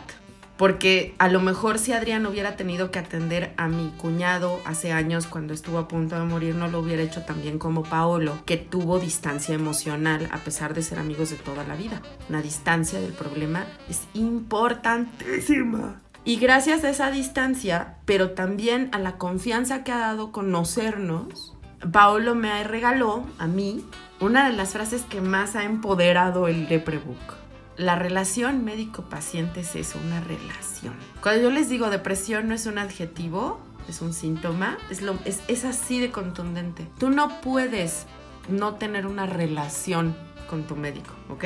Porque 0.56 1.14
a 1.18 1.28
lo 1.28 1.40
mejor 1.40 1.78
si 1.78 1.92
Adrián 1.92 2.26
hubiera 2.26 2.56
tenido 2.56 2.90
que 2.90 2.98
atender 2.98 3.52
a 3.56 3.68
mi 3.68 3.90
cuñado 3.98 4.60
hace 4.64 4.92
años 4.92 5.26
cuando 5.26 5.54
estuvo 5.54 5.78
a 5.78 5.88
punto 5.88 6.18
de 6.18 6.24
morir, 6.24 6.54
no 6.54 6.68
lo 6.68 6.80
hubiera 6.80 7.02
hecho 7.02 7.22
tan 7.22 7.42
bien 7.42 7.58
como 7.58 7.82
Paolo, 7.82 8.38
que 8.46 8.56
tuvo 8.56 8.98
distancia 8.98 9.54
emocional 9.54 10.28
a 10.30 10.38
pesar 10.38 10.74
de 10.74 10.82
ser 10.82 10.98
amigos 10.98 11.30
de 11.30 11.36
toda 11.36 11.64
la 11.64 11.74
vida. 11.74 12.02
Una 12.28 12.42
distancia 12.42 13.00
del 13.00 13.12
problema 13.12 13.64
es 13.88 14.02
importantísima. 14.14 16.00
Y 16.24 16.36
gracias 16.36 16.84
a 16.84 16.90
esa 16.90 17.10
distancia, 17.10 17.96
pero 18.04 18.30
también 18.30 18.90
a 18.92 18.98
la 19.00 19.18
confianza 19.18 19.82
que 19.82 19.90
ha 19.90 19.98
dado 19.98 20.30
conocernos, 20.30 21.56
Paolo 21.90 22.36
me 22.36 22.62
regaló 22.62 23.24
a 23.38 23.48
mí 23.48 23.84
una 24.20 24.48
de 24.48 24.56
las 24.56 24.70
frases 24.70 25.02
que 25.02 25.20
más 25.20 25.56
ha 25.56 25.64
empoderado 25.64 26.46
el 26.46 26.68
Deprebook. 26.68 27.41
La 27.76 27.96
relación 27.96 28.64
médico-paciente 28.64 29.61
es 29.61 29.74
eso, 29.76 29.98
una 30.04 30.20
relación. 30.20 30.94
Cuando 31.22 31.42
yo 31.42 31.50
les 31.50 31.68
digo 31.68 31.88
depresión 31.88 32.48
no 32.48 32.54
es 32.54 32.66
un 32.66 32.78
adjetivo, 32.78 33.61
es 33.88 34.02
un 34.02 34.12
síntoma, 34.12 34.78
es, 34.90 35.64
así 35.64 35.98
de 35.98 36.11
contundente. 36.11 36.87
Tú 36.98 37.11
no 37.11 37.40
puedes 37.40 38.06
no 38.48 38.74
tener 38.74 39.06
una 39.06 39.26
relación 39.26 40.14
con 40.48 40.66
tu 40.66 40.76
médico, 40.76 41.14
¿ok? 41.30 41.44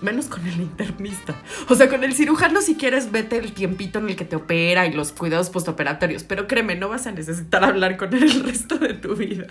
Menos 0.00 0.26
con 0.26 0.46
el 0.46 0.60
internista. 0.60 1.34
O 1.68 1.74
sea, 1.74 1.90
con 1.90 2.04
el 2.04 2.14
cirujano 2.14 2.62
si 2.62 2.76
quieres 2.76 3.12
vete 3.12 3.36
el 3.36 3.52
tiempito 3.52 3.98
en 3.98 4.08
el 4.08 4.16
que 4.16 4.24
te 4.24 4.36
opera 4.36 4.86
y 4.86 4.92
los 4.92 5.12
cuidados 5.12 5.50
postoperatorios, 5.50 6.24
pero 6.24 6.46
créeme, 6.46 6.74
no 6.74 6.88
vas 6.88 7.06
a 7.06 7.12
necesitar 7.12 7.64
hablar 7.64 7.98
con 7.98 8.14
él 8.14 8.22
el 8.22 8.44
resto 8.44 8.78
de 8.78 8.94
tu 8.94 9.14
vida. 9.14 9.46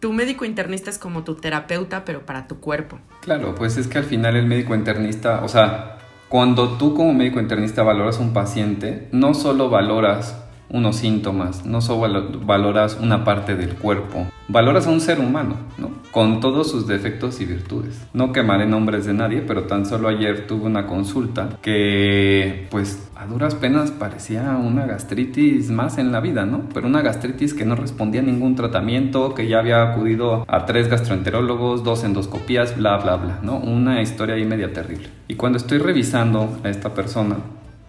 Tu 0.00 0.12
médico 0.14 0.46
internista 0.46 0.88
es 0.88 0.98
como 0.98 1.24
tu 1.24 1.34
terapeuta, 1.34 2.04
pero 2.06 2.24
para 2.24 2.46
tu 2.46 2.58
cuerpo. 2.58 2.98
Claro, 3.20 3.54
pues 3.54 3.76
es 3.76 3.86
que 3.86 3.98
al 3.98 4.04
final 4.04 4.34
el 4.34 4.46
médico 4.46 4.74
internista, 4.74 5.44
o 5.44 5.48
sea, 5.48 5.98
cuando 6.30 6.78
tú 6.78 6.94
como 6.94 7.12
médico 7.12 7.38
internista 7.38 7.82
valoras 7.82 8.18
a 8.18 8.22
un 8.22 8.32
paciente, 8.32 9.08
no 9.12 9.34
solo 9.34 9.68
valoras 9.68 10.42
unos 10.70 10.96
síntomas, 10.96 11.66
no 11.66 11.82
solo 11.82 12.00
valo- 12.00 12.46
valoras 12.46 12.96
una 12.98 13.24
parte 13.24 13.56
del 13.56 13.74
cuerpo, 13.74 14.26
valoras 14.48 14.86
a 14.86 14.90
un 14.90 15.00
ser 15.02 15.20
humano, 15.20 15.56
¿no? 15.76 15.89
Con 16.10 16.40
todos 16.40 16.68
sus 16.68 16.88
defectos 16.88 17.40
y 17.40 17.44
virtudes. 17.44 18.04
No 18.12 18.32
quemaré 18.32 18.66
nombres 18.66 19.06
de 19.06 19.14
nadie, 19.14 19.42
pero 19.46 19.64
tan 19.64 19.86
solo 19.86 20.08
ayer 20.08 20.48
tuve 20.48 20.66
una 20.66 20.88
consulta 20.88 21.50
que, 21.62 22.66
pues, 22.68 23.08
a 23.14 23.26
duras 23.26 23.54
penas 23.54 23.92
parecía 23.92 24.56
una 24.56 24.86
gastritis 24.86 25.70
más 25.70 25.98
en 25.98 26.10
la 26.10 26.18
vida, 26.18 26.46
¿no? 26.46 26.62
Pero 26.74 26.88
una 26.88 27.02
gastritis 27.02 27.54
que 27.54 27.64
no 27.64 27.76
respondía 27.76 28.22
a 28.22 28.24
ningún 28.24 28.56
tratamiento, 28.56 29.34
que 29.34 29.46
ya 29.46 29.60
había 29.60 29.82
acudido 29.82 30.44
a 30.48 30.66
tres 30.66 30.88
gastroenterólogos, 30.88 31.84
dos 31.84 32.02
endoscopías, 32.02 32.76
bla, 32.76 32.96
bla, 32.96 33.14
bla, 33.14 33.38
¿no? 33.42 33.58
Una 33.58 34.02
historia 34.02 34.34
ahí 34.34 34.44
media 34.44 34.72
terrible. 34.72 35.08
Y 35.28 35.36
cuando 35.36 35.58
estoy 35.58 35.78
revisando 35.78 36.58
a 36.64 36.70
esta 36.70 36.92
persona, 36.92 37.36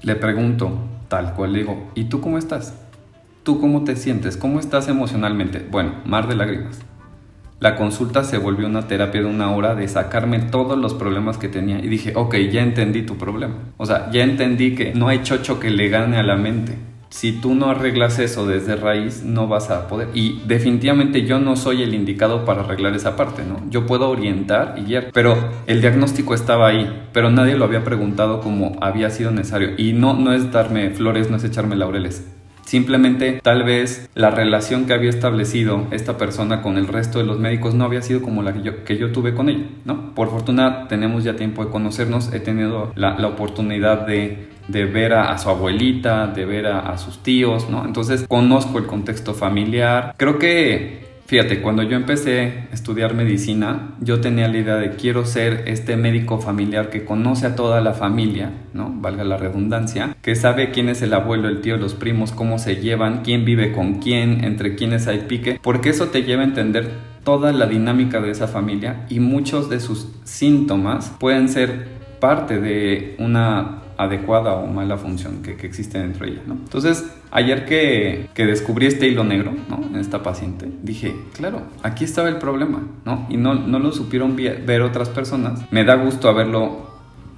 le 0.04 0.16
pregunto, 0.16 0.72
tal 1.08 1.34
cual, 1.34 1.54
le 1.54 1.60
digo, 1.60 1.92
¿y 1.96 2.04
tú 2.04 2.22
cómo 2.22 2.38
estás? 2.38 2.76
¿Tú 3.42 3.60
cómo 3.60 3.84
te 3.84 3.96
sientes? 3.96 4.38
¿Cómo 4.38 4.60
estás 4.60 4.88
emocionalmente? 4.88 5.66
Bueno, 5.72 5.96
mar 6.06 6.28
de 6.28 6.36
lágrimas. 6.36 6.80
La 7.62 7.76
consulta 7.76 8.24
se 8.24 8.39
volvió 8.39 8.65
una 8.65 8.88
terapia 8.88 9.21
de 9.21 9.28
una 9.28 9.52
hora 9.52 9.76
de 9.76 9.88
sacarme 9.88 10.39
todos 10.39 10.76
los 10.80 10.95
problemas 10.95 11.38
que 11.38 11.47
tenía 11.47 11.78
y 11.78 11.89
dije, 11.89 12.13
ok, 12.15 12.36
ya 12.52 12.63
entendí 12.63 13.04
tu 13.04 13.17
problema. 13.19 13.54
O 13.78 13.86
sea, 13.86 14.10
ya 14.10 14.24
entendí 14.24 14.74
que 14.74 14.95
no 14.95 15.10
hay 15.10 15.21
chocho 15.21 15.60
que 15.60 15.69
le 15.69 15.88
gane 15.88 16.17
a 16.17 16.24
la 16.24 16.38
mente. 16.38 16.76
si 17.12 17.34
tú 17.34 17.54
no 17.54 17.69
arreglas 17.69 18.17
eso 18.17 18.47
desde 18.47 18.76
raíz, 18.78 19.24
no 19.24 19.47
vas 19.47 19.69
a 19.69 19.88
poder. 19.88 20.08
Y 20.15 20.41
definitivamente 20.47 21.24
yo 21.24 21.38
no 21.38 21.56
soy 21.56 21.84
el 21.84 21.93
indicado 21.93 22.45
para 22.45 22.62
arreglar 22.62 22.95
esa 22.95 23.15
parte, 23.15 23.43
¿no? 23.43 23.62
Yo 23.69 23.86
puedo 23.86 24.10
orientar 24.10 24.76
y 24.80 24.86
guiar, 24.86 25.12
pero 25.13 25.38
el 25.67 25.82
diagnóstico 25.82 26.34
estaba 26.34 26.67
ahí, 26.67 27.08
pero 27.13 27.30
nadie 27.30 27.58
lo 27.58 27.65
había 27.65 27.84
preguntado 27.84 28.39
como 28.39 28.76
había 28.82 29.12
sido 29.12 29.30
necesario. 29.30 29.71
Y 29.78 29.93
no, 29.93 30.13
no 30.15 30.34
es 30.34 30.52
darme 30.52 30.89
flores, 30.89 31.30
no 31.30 31.38
es 31.38 31.43
echarme 31.43 31.76
laureles. 31.76 32.26
Simplemente 32.72 33.42
tal 33.44 33.64
vez 33.64 34.10
la 34.16 34.32
relación 34.32 34.86
que 34.86 34.94
había 34.94 35.10
establecido 35.10 35.88
esta 35.92 36.18
persona 36.18 36.62
con 36.62 36.78
el 36.78 36.88
resto 36.88 37.20
de 37.20 37.26
los 37.26 37.38
médicos 37.38 37.74
no 37.74 37.84
había 37.84 38.02
sido 38.02 38.22
como 38.22 38.44
la 38.44 38.54
que 38.54 38.98
yo, 38.98 39.12
tuve 39.12 39.36
con 39.36 39.50
ella, 39.50 39.66
¿no? 39.84 40.16
Por 40.16 40.30
fortuna 40.30 40.88
tenemos 40.88 41.26
ya 41.26 41.36
tiempo 41.36 41.66
de 41.66 41.70
conocernos, 41.70 42.32
he 42.34 42.40
tenido 42.40 42.94
la, 42.96 43.20
la 43.20 43.28
oportunidad 43.28 44.08
de 44.08 44.48
de 44.70 44.86
ver 44.86 45.14
a, 45.14 45.38
su 45.38 45.50
abuelita, 45.50 46.28
de 46.28 46.46
ver 46.46 46.68
a, 46.68 46.98
sus 46.98 47.22
tíos, 47.24 47.70
¿no? 47.70 47.84
Entonces 47.84 48.26
conozco 48.28 48.78
el 48.78 48.86
contexto 48.86 49.34
familiar. 49.34 50.16
Creo 50.18 50.40
que, 50.40 51.11
fíjate, 51.32 51.62
cuando 51.62 51.82
yo 51.84 51.96
empecé 51.96 52.65
a 52.70 52.74
estudiar 52.74 53.13
medicina, 53.13 53.96
yo 54.02 54.20
tenía 54.20 54.50
la 54.50 54.58
idea 54.58 54.76
de 54.76 54.98
quiero 54.98 55.24
ser 55.24 55.63
este 55.65 55.96
médico 55.96 56.39
familiar 56.39 56.89
que 56.89 57.06
conoce 57.06 57.46
a 57.46 57.56
toda 57.56 57.80
la 57.80 57.94
familia, 57.94 58.52
¿no? 58.74 58.94
Valga 58.94 59.24
la 59.24 59.38
redundancia, 59.38 60.17
que 60.22 60.36
sabe 60.36 60.72
quién 60.72 60.89
es 60.89 61.02
el 61.02 61.13
abuelo, 61.13 61.48
el 61.48 61.62
tío, 61.62 61.78
los 61.78 61.94
primos, 61.94 62.34
cómo 62.34 62.60
se 62.60 62.82
llevan, 62.82 63.22
quién 63.24 63.46
vive 63.46 63.72
con 63.72 64.00
quién, 64.00 64.44
entre 64.44 64.76
quiénes 64.76 65.08
hay 65.08 65.20
pique, 65.20 65.58
porque 65.63 65.91
eso 65.91 66.08
te 66.08 66.24
lleva 66.24 66.41
a 66.41 66.48
entender 66.48 66.91
toda 67.24 67.54
la 67.54 67.65
dinámica 67.65 68.20
de 68.20 68.32
esa 68.32 68.50
familia 68.50 69.06
y 69.08 69.22
muchos 69.22 69.70
de 69.70 69.80
sus 69.80 70.10
síntomas 70.26 71.15
pueden 71.17 71.48
ser 71.48 71.88
parte 72.20 72.60
de 72.60 73.15
una 73.20 73.84
adecuada 74.04 74.54
o 74.54 74.68
mala 74.68 74.98
función 74.98 75.42
que, 75.42 75.52
existe 75.66 76.00
dentro 76.00 76.26
de 76.26 76.34
ella, 76.34 76.42
¿no? 76.48 76.54
Entonces, 76.56 77.06
ayer 77.32 77.66
que, 77.66 78.30
que, 78.34 78.46
descubrí 78.46 78.88
este 78.88 79.08
hilo 79.08 79.24
negro, 79.24 79.54
¿no? 79.70 79.82
En 79.88 79.96
esta 79.98 80.24
paciente, 80.24 80.68
dije, 80.82 81.16
claro, 81.34 81.62
aquí 81.84 82.04
estaba 82.04 82.30
el 82.30 82.38
problema, 82.38 82.84
¿no? 83.06 83.28
Y 83.30 83.38
no, 83.38 83.54
no 83.56 83.80
lo 83.80 83.92
supieron 83.92 84.36
ver 84.36 84.82
otras 84.82 85.10
personas. 85.10 85.72
Me 85.72 85.84
da 85.84 85.96
gusto 85.96 86.30
haberlo 86.30 86.90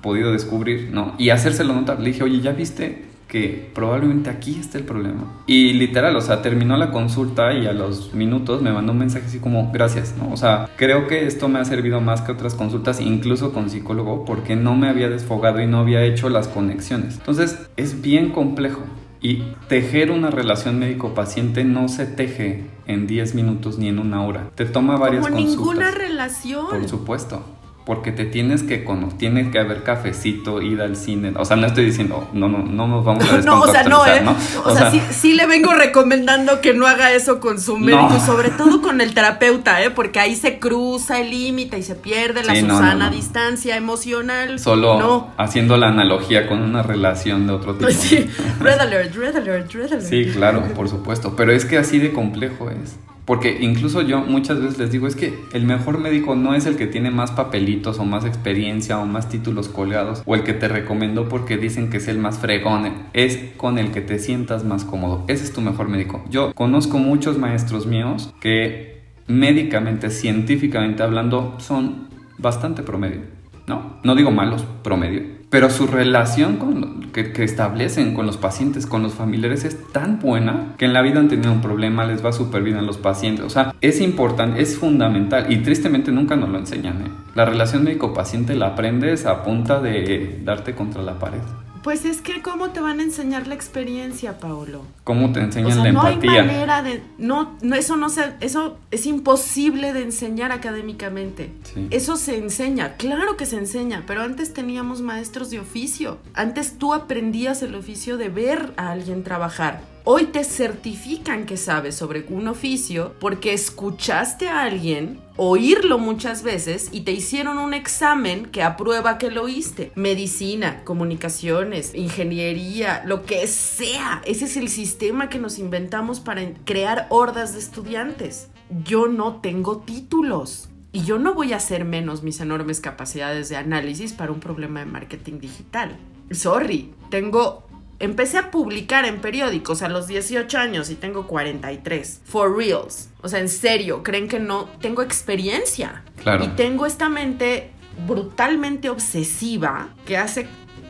podido 0.02 0.32
descubrir, 0.32 0.90
¿no? 0.92 1.16
Y 1.18 1.30
hacérselo 1.30 1.74
notar. 1.74 2.00
Le 2.00 2.12
dije, 2.12 2.24
oye, 2.24 2.42
¿ya 2.42 2.52
viste 2.52 3.13
que 3.28 3.72
probablemente 3.74 4.30
aquí 4.30 4.58
está 4.60 4.78
el 4.78 4.84
problema. 4.84 5.24
Y 5.48 5.74
literal, 5.74 6.16
o 6.16 6.22
sea, 6.22 6.42
terminó 6.42 6.78
la 6.78 6.92
consulta 6.92 7.54
y 7.54 7.66
a 7.66 7.74
los 7.74 8.14
minutos 8.14 8.62
me 8.62 8.72
mandó 8.72 8.92
un 8.92 9.00
mensaje 9.00 9.26
así 9.26 9.40
como, 9.40 9.72
gracias, 9.72 10.16
¿no? 10.18 10.32
O 10.32 10.38
sea, 10.38 10.70
creo 10.76 11.08
que 11.08 11.26
esto 11.26 11.48
me 11.48 11.60
ha 11.60 11.66
servido 11.66 12.00
más 12.02 12.22
que 12.22 12.32
otras 12.32 12.54
consultas, 12.54 13.02
incluso 13.02 13.52
con 13.54 13.70
psicólogo, 13.70 14.26
porque 14.26 14.56
no 14.56 14.76
me 14.76 14.88
había 14.88 15.10
desfogado 15.10 15.62
y 15.62 15.68
no 15.68 15.80
había 15.80 16.04
hecho 16.04 16.30
las 16.30 16.48
conexiones. 16.48 17.16
Entonces, 17.18 17.58
es 17.76 18.02
bien 18.02 18.30
complejo. 18.32 18.82
Y 19.20 19.42
tejer 19.70 20.12
una 20.12 20.30
relación 20.30 20.80
médico-paciente 20.80 21.64
no 21.64 21.88
se 21.88 22.06
teje 22.06 22.66
en 22.88 23.08
10 23.08 23.36
minutos 23.36 23.80
ni 23.80 23.88
en 23.88 24.00
una 24.00 24.22
hora. 24.26 24.50
Te 24.54 24.66
toma 24.66 24.98
varias 24.98 25.26
Como 25.26 25.38
consultas. 25.38 25.58
ninguna 25.58 25.92
relación. 25.92 26.66
Por 26.70 26.90
supuesto 26.90 27.42
porque 27.86 28.12
te 28.12 28.26
tienes 28.26 28.64
que 28.64 28.84
conocer, 28.84 29.18
tiene 29.18 29.52
que 29.52 29.60
haber 29.60 29.84
cafecito, 29.84 30.62
ir 30.62 30.82
al 30.82 30.96
cine, 30.96 31.34
o 31.36 31.44
sea, 31.44 31.58
no 31.58 31.68
estoy 31.68 31.86
diciendo, 31.86 32.30
no, 32.32 32.48
no, 32.48 32.60
no 32.60 32.88
nos 32.88 33.04
vamos 33.04 33.30
a 33.30 33.38
No, 33.44 33.62
o 33.62 33.68
sea, 33.68 33.84
no, 33.84 34.06
¿eh? 34.06 34.24
O, 34.64 34.74
sea, 34.74 34.92
sí, 34.92 35.34
le 35.34 35.46
vengo 35.48 35.74
recomendando 35.74 36.62
que 36.62 36.74
no 36.74 36.88
haga 36.88 37.12
eso 37.12 37.40
con 37.40 37.60
su 37.60 37.78
médico, 37.78 38.20
sobre 38.26 38.50
todo 38.50 38.82
con 38.82 39.02
el 39.02 39.14
terapeuta, 39.14 39.84
¿eh? 39.84 39.90
Porque 39.90 40.20
ahí 40.20 40.36
se 40.36 40.60
cruza 40.60 41.20
el 41.20 41.32
límite 41.32 41.78
y 41.78 41.84
se 41.84 41.96
pierde 41.96 42.44
la 42.44 42.56
Susana 42.56 43.10
distancia 43.10 43.76
emocional. 43.76 44.60
Solo 44.60 45.28
haciendo 45.38 45.78
la 45.78 45.88
analogía 45.88 46.48
con 46.48 46.62
una 46.62 46.84
relación 46.84 47.48
de 47.48 47.54
otro 47.54 47.76
tipo. 47.76 47.92
Sí, 47.92 48.30
red 48.60 48.80
alert, 48.80 49.16
red 49.16 49.36
alert, 49.36 49.72
red 49.74 49.92
alert. 49.92 50.06
Sí, 50.06 50.26
claro, 50.34 50.64
por 50.76 50.90
supuesto, 50.90 51.36
pero 51.36 51.52
es 51.52 51.66
que 51.66 51.78
así 51.78 52.00
de 52.00 52.14
complejo 52.14 52.70
es. 52.70 52.98
Porque 53.26 53.58
incluso 53.62 54.02
yo 54.02 54.22
muchas 54.22 54.60
veces 54.60 54.78
les 54.78 54.92
digo, 54.92 55.08
es 55.08 55.16
que 55.16 55.34
el 55.54 55.66
mejor 55.66 56.00
médico 56.00 56.36
no 56.36 56.56
es 56.56 56.66
el 56.66 56.76
que 56.76 56.88
tiene 56.88 57.12
más 57.12 57.32
papelitos 57.32 58.00
o 58.00 58.06
más 58.06 58.26
experiencia 58.26 59.00
o 59.00 59.06
más 59.06 59.30
títulos 59.30 59.70
colgados 59.70 60.24
o 60.26 60.36
el 60.36 60.44
que 60.44 60.54
te 60.54 60.68
recomendó 60.68 61.30
porque 61.30 61.58
dicen 61.58 61.90
que 61.90 61.98
es 61.98 62.08
el 62.08 62.18
más 62.18 62.40
fregón, 62.40 62.92
es 63.14 63.40
con 63.58 63.78
el 63.78 63.92
que 63.92 64.02
te 64.02 64.20
sientas 64.20 64.64
más 64.66 64.84
cómodo. 64.84 65.24
Ese 65.28 65.44
es 65.44 65.54
tu 65.54 65.62
mejor 65.62 65.88
médico. 65.88 66.24
Yo 66.30 66.54
conozco 66.54 66.98
muchos 66.98 67.38
maestros 67.38 67.86
míos 67.86 68.34
que 68.40 69.02
médicamente, 69.28 70.10
científicamente 70.10 71.04
hablando, 71.04 71.56
son 71.60 72.10
bastante 72.38 72.84
promedio. 72.84 73.22
No, 73.68 73.98
no 74.04 74.16
digo 74.16 74.32
malos, 74.32 74.66
promedio 74.84 75.43
pero 75.54 75.70
su 75.70 75.86
relación 75.86 77.12
que, 77.14 77.44
establecen 77.44 78.16
con 78.16 78.26
los 78.26 78.38
pacientes, 78.38 78.88
con 78.88 79.04
los 79.04 79.14
familiares 79.14 79.66
es 79.66 79.78
tan 79.92 80.18
buena 80.18 80.74
que 80.80 80.86
en 80.86 80.94
la 80.94 81.04
vida 81.04 81.20
han 81.20 81.28
tenido 81.28 81.52
un 81.52 81.62
problema, 81.62 82.06
les 82.06 82.26
va 82.26 82.32
súper 82.32 82.64
bien 82.64 82.78
a 82.78 82.82
los 82.82 82.98
pacientes. 82.98 83.46
O 83.46 83.52
sea, 83.52 83.76
es 83.80 84.02
importante, 84.02 84.64
es 84.64 84.76
fundamental 84.76 85.54
y 85.54 85.58
tristemente 85.58 86.12
nunca 86.12 86.36
nos 86.36 86.50
lo 86.50 86.58
enseñan. 86.58 87.04
¿eh? 87.04 87.12
La 87.36 87.46
relación 87.46 87.84
médico-paciente 87.84 88.56
la 88.56 88.70
aprendes 88.70 89.28
a 89.28 89.44
punta 89.44 89.80
de 89.80 90.42
darte 90.44 90.74
contra 90.74 91.04
la 91.04 91.20
pared. 91.20 91.42
Pues 91.84 92.06
es 92.06 92.22
que 92.22 92.42
cómo 92.42 92.70
te 92.70 92.80
van 92.80 93.00
a 93.00 93.04
enseñar 93.04 93.48
la 93.48 93.56
experiencia, 93.56 94.40
Paolo. 94.40 94.84
¿Cómo 95.04 95.34
te 95.34 95.42
enseñan 95.42 95.84
la 95.84 95.90
empatía? 95.90 96.16
No 96.16 96.32
hay 96.32 96.48
manera 96.48 96.82
de 96.82 97.04
no, 97.18 97.58
no 97.62 97.76
eso 97.76 97.98
no 97.98 98.10
se, 98.10 98.34
eso 98.40 98.78
es 98.90 99.06
imposible 99.06 99.92
de 99.92 100.04
enseñar 100.04 100.54
académicamente. 100.54 101.52
Eso 101.90 102.16
se 102.16 102.38
enseña, 102.38 102.94
claro 102.96 103.36
que 103.36 103.46
se 103.46 103.58
enseña, 103.58 104.04
pero 104.08 104.22
antes 104.22 104.54
teníamos 104.54 105.02
maestros 105.02 105.50
de 105.50 105.60
oficio. 105.60 106.20
Antes 106.34 106.78
tú 106.78 106.94
aprendías 106.94 107.62
el 107.64 107.76
oficio 107.76 108.18
de 108.18 108.30
ver 108.30 108.74
a 108.78 108.92
alguien 108.92 109.24
trabajar 109.24 109.93
Hoy 110.06 110.26
te 110.26 110.44
certifican 110.44 111.46
que 111.46 111.56
sabes 111.56 111.96
sobre 111.96 112.26
un 112.28 112.50
oficio 112.50 113.16
porque 113.22 113.54
escuchaste 113.54 114.50
a 114.50 114.64
alguien 114.64 115.22
oírlo 115.38 115.98
muchas 115.98 116.44
veces 116.44 116.90
y 116.92 117.02
te 117.02 117.14
hicieron 117.14 117.58
un 117.58 117.74
examen 117.74 118.48
que 118.48 118.64
aprueba 118.64 119.18
que 119.18 119.32
lo 119.32 119.44
oíste. 119.44 119.94
Medicina, 119.96 120.84
comunicaciones, 120.84 121.96
ingeniería, 121.96 123.02
lo 123.06 123.26
que 123.26 123.48
sea. 123.48 124.22
Ese 124.26 124.44
es 124.44 124.58
el 124.58 124.68
sistema 124.68 125.30
que 125.30 125.40
nos 125.40 125.58
inventamos 125.58 126.20
para 126.20 126.54
crear 126.66 127.08
hordas 127.10 127.54
de 127.54 127.60
estudiantes. 127.60 128.50
Yo 128.84 129.08
no 129.08 129.40
tengo 129.40 129.78
títulos. 129.78 130.68
Y 130.92 131.06
yo 131.06 131.18
no 131.18 131.34
voy 131.34 131.54
a 131.54 131.58
hacer 131.58 131.86
menos 131.86 132.24
mis 132.24 132.42
enormes 132.42 132.82
capacidades 132.82 133.48
de 133.48 133.56
análisis 133.56 134.12
para 134.12 134.34
un 134.34 134.42
problema 134.42 134.82
de 134.82 134.86
marketing 134.86 135.40
digital. 135.40 135.98
Sorry, 136.30 136.94
tengo 137.10 137.64
Empecé 138.04 138.38
a 138.38 138.52
publicar 138.52 139.06
en 139.06 139.22
periódicos 139.22 139.82
a 139.82 139.88
los 139.88 140.08
18 140.08 140.58
años 140.58 140.90
y 140.90 140.96
tengo 140.96 141.26
43. 141.26 142.20
For 142.26 142.54
reals. 142.54 143.08
O 143.22 143.30
sea, 143.30 143.40
en 143.40 143.48
serio, 143.48 144.04
creen 144.04 144.28
que 144.28 144.42
no 144.42 144.66
tengo 144.82 145.02
experiencia. 145.02 146.04
Claro. 146.22 146.44
Y 146.44 146.50
tengo 146.50 146.86
esta 146.86 147.08
mente 147.08 147.72
brutalmente 148.06 148.90
obsesiva 148.90 149.88
que 150.06 150.18
hace 150.18 150.48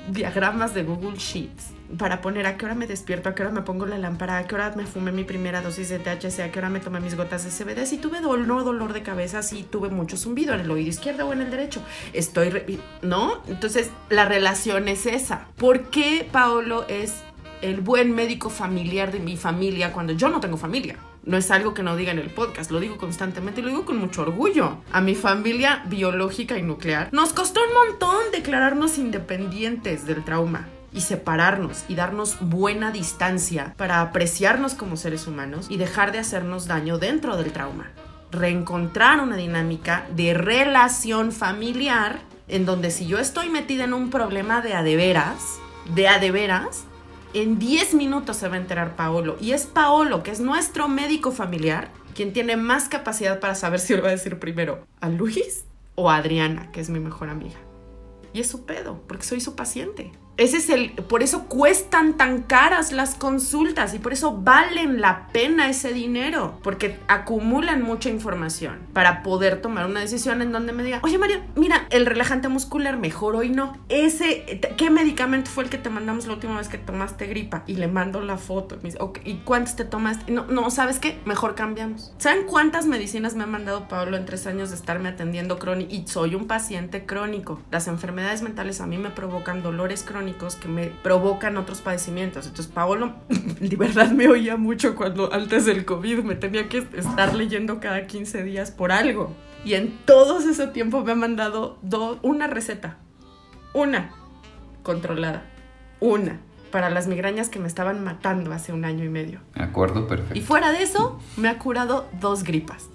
diagramas 0.10 0.74
de 0.74 0.82
Google 0.82 1.20
Sheets 1.20 1.74
para 1.98 2.22
poner 2.22 2.46
a 2.46 2.58
qué 2.58 2.66
hora 2.66 2.76
me 2.76 2.88
despierto, 2.88 3.30
a 3.30 3.36
qué 3.36 3.44
hora 3.44 3.52
me 3.52 3.62
pongo 3.62 3.86
la 3.86 3.98
lámpara, 3.98 4.38
a 4.38 4.48
qué 4.48 4.56
hora 4.56 4.74
me 4.76 4.86
fumé 4.86 5.12
mi 5.12 5.24
primera 5.24 5.62
dosis 5.62 5.90
de 5.90 6.00
THC, 6.00 6.40
a 6.42 6.52
qué 6.52 6.60
hora 6.60 6.70
me 6.70 6.80
tomé 6.80 7.00
mis 7.00 7.16
gotas 7.16 7.44
de 7.44 7.52
CBD. 7.52 7.86
Si 7.86 7.98
tuve 7.98 8.22
dolor, 8.22 8.64
dolor 8.64 8.94
de 8.94 9.04
cabeza, 9.04 9.44
si 9.44 9.64
tuve 9.64 9.90
mucho 9.90 10.18
zumbido 10.18 10.54
en 10.54 10.62
el 10.62 10.72
oído 10.72 10.90
izquierdo 10.90 11.28
o 11.28 11.34
en 11.34 11.42
el 11.42 11.52
derecho. 11.52 11.82
Estoy, 12.14 12.80
¿no? 13.02 13.42
Entonces, 13.48 13.92
la 14.10 14.26
relación 14.26 14.88
es 14.88 15.06
esa. 15.06 15.48
¿Por 15.58 15.90
qué 15.90 16.28
Paolo 16.32 16.86
es 16.88 17.14
el 17.62 17.82
buen 17.82 18.14
médico 18.14 18.50
familiar 18.50 19.12
de 19.12 19.20
mi 19.20 19.38
familia 19.38 19.94
cuando 19.94 20.14
yo 20.14 20.30
no 20.30 20.40
tengo 20.40 20.58
familia? 20.58 20.98
No 21.26 21.38
es 21.38 21.52
algo 21.52 21.74
que 21.74 21.84
no 21.84 21.96
diga 21.96 22.12
en 22.12 22.20
el 22.20 22.30
podcast, 22.30 22.70
lo 22.70 22.82
digo 22.82 22.98
constantemente 22.98 23.62
y 23.62 23.64
lo 23.64 23.70
digo 23.70 23.86
con 23.86 23.98
mucho 23.98 24.24
orgullo. 24.24 24.80
A 24.92 25.00
mi 25.00 25.16
familia 25.16 25.84
biológica 25.88 26.58
y 26.58 26.64
nuclear 26.64 27.10
nos 27.14 27.32
costó 27.32 27.62
un 27.66 27.90
montón 27.90 28.20
declararnos 28.34 28.98
independientes 28.98 30.06
del 30.06 30.26
trauma 30.26 30.68
y 30.94 31.02
separarnos 31.02 31.86
y 31.88 31.96
darnos 31.96 32.38
buena 32.40 32.92
distancia 32.92 33.74
para 33.78 34.02
apreciarnos 34.02 34.76
como 34.76 34.98
seres 34.98 35.28
humanos 35.28 35.68
y 35.70 35.78
dejar 35.78 36.12
de 36.12 36.20
hacernos 36.20 36.68
daño 36.68 36.98
dentro 36.98 37.36
del 37.38 37.52
trauma. 37.52 37.92
Reencontrar 38.32 39.20
una 39.20 39.38
dinámica 39.38 40.06
de 40.16 40.34
relación 40.34 41.32
familiar 41.32 42.22
en 42.48 42.66
donde 42.66 42.92
si 42.92 43.08
yo 43.08 43.20
estoy 43.20 43.50
metida 43.50 43.84
en 43.86 43.94
un 43.94 44.10
problema 44.10 44.62
de 44.62 44.74
adeveras, 44.74 45.60
de 45.96 46.08
adeveras, 46.08 46.86
en 47.34 47.58
10 47.58 47.96
minutos 47.96 48.38
se 48.38 48.48
va 48.48 48.56
a 48.56 48.60
enterar 48.60 48.96
Paolo. 48.96 49.38
Y 49.42 49.52
es 49.52 49.66
Paolo, 49.66 50.24
que 50.24 50.32
es 50.32 50.40
nuestro 50.40 50.88
médico 50.88 51.32
familiar, 51.32 51.90
quien 52.14 52.34
tiene 52.34 52.58
más 52.58 52.90
capacidad 52.90 53.40
para 53.40 53.56
saber 53.56 53.80
si 53.80 53.96
le 53.96 54.02
va 54.02 54.10
a 54.10 54.12
decir 54.12 54.40
primero 54.40 54.86
a 55.02 55.10
Luis 55.10 55.66
o 55.96 56.10
a 56.10 56.18
Adriana, 56.18 56.72
que 56.72 56.80
es 56.82 56.90
mi 56.90 57.00
mejor 57.00 57.30
amiga. 57.30 57.58
Y 58.34 58.40
es 58.40 58.48
su 58.48 58.66
pedo, 58.66 59.02
porque 59.08 59.26
soy 59.26 59.42
su 59.42 59.56
paciente. 59.56 60.12
Ese 60.36 60.58
es 60.58 60.70
el, 60.70 60.94
por 60.94 61.22
eso 61.22 61.46
cuestan 61.46 62.18
tan 62.18 62.42
caras 62.42 62.92
las 62.92 63.14
consultas 63.14 63.94
y 63.94 64.00
por 64.00 64.14
eso 64.14 64.36
valen 64.42 65.00
la 65.00 65.28
pena 65.28 65.70
ese 65.70 65.94
dinero, 65.94 66.60
porque 66.64 67.00
acumulan 67.08 67.84
mucha 67.84 68.10
información 68.10 68.80
para 68.94 69.22
poder 69.22 69.62
tomar 69.62 69.86
una 69.86 70.00
decisión 70.00 70.42
en 70.42 70.52
donde 70.52 70.74
me 70.74 70.84
diga, 70.84 71.00
oye 71.04 71.20
María, 71.20 71.46
mira, 71.56 71.86
el 71.92 72.08
relajante 72.08 72.48
muscular 72.48 72.98
mejor 72.98 73.36
hoy 73.36 73.50
no. 73.50 73.78
Ese, 73.90 74.60
¿qué 74.76 74.90
medicamento 74.90 75.52
fue 75.52 75.66
el 75.66 75.70
que 75.70 75.78
te 75.78 75.92
mandamos 75.92 76.26
la 76.26 76.34
última 76.34 76.58
vez 76.58 76.68
que 76.68 76.80
tomaste 76.80 77.28
gripa? 77.28 77.64
Y 77.68 77.76
le 77.76 77.88
mando 77.88 78.20
la 78.22 78.38
foto. 78.38 78.80
Y, 78.84 79.30
¿y 79.30 79.36
cuántos 79.46 79.76
te 79.76 79.86
tomaste? 79.86 80.32
No, 80.32 80.46
no, 80.48 80.72
¿sabes 80.72 80.98
qué? 80.98 81.20
Mejor 81.26 81.54
cambiamos. 81.54 82.12
¿Saben 82.18 82.46
cuántas 82.48 82.88
medicinas 82.88 83.36
me 83.36 83.44
ha 83.44 83.48
mandado 83.48 83.88
Pablo 83.88 84.18
en 84.18 84.26
tres 84.26 84.48
años 84.48 84.72
de 84.72 84.78
estarme 84.78 85.10
atendiendo 85.10 85.60
crónico? 85.60 85.94
Y 85.94 86.08
soy 86.08 86.34
un 86.34 86.48
paciente 86.48 87.06
crónico. 87.06 87.62
Las 87.70 87.88
enfermedades 87.88 88.42
mentales 88.42 88.82
a 88.82 88.88
mí 88.88 88.98
me 88.98 89.12
provocan 89.12 89.62
dolores 89.62 90.02
crónicos 90.02 90.23
que 90.60 90.68
me 90.68 90.88
provocan 90.88 91.58
otros 91.58 91.82
padecimientos. 91.82 92.48
Entonces, 92.48 92.72
Paolo 92.72 93.14
de 93.60 93.76
verdad 93.76 94.12
me 94.12 94.28
oía 94.28 94.58
mucho 94.58 94.96
cuando 94.96 95.34
antes 95.34 95.66
del 95.66 95.86
COVID 95.86 96.20
me 96.20 96.36
tenía 96.36 96.70
que 96.70 96.88
estar 96.96 97.36
leyendo 97.36 97.80
cada 97.80 98.08
15 98.08 98.44
días 98.44 98.72
por 98.72 98.92
algo. 98.92 99.34
Y 99.66 99.76
en 99.76 99.98
todo 100.06 100.40
ese 100.40 100.68
tiempo 100.68 101.04
me 101.04 101.14
ha 101.14 101.16
mandado 101.16 101.78
una 102.22 102.48
receta. 102.48 102.98
Una 103.74 104.12
controlada. 104.84 105.44
Una. 106.00 106.40
Para 106.72 106.90
las 106.90 107.08
migrañas 107.08 107.50
que 107.50 107.60
me 107.60 107.68
estaban 107.68 108.04
matando 108.04 108.52
hace 108.52 108.74
un 108.74 108.84
año 108.84 109.06
y 109.06 109.10
medio. 109.10 109.42
De 109.56 109.64
acuerdo, 109.64 110.08
perfecto. 110.08 110.38
Y 110.38 110.42
fuera 110.42 110.72
de 110.72 110.84
eso, 110.84 111.20
me 111.38 111.48
ha 111.48 111.60
curado 111.60 112.10
dos 112.20 112.44
gripas. 112.44 112.90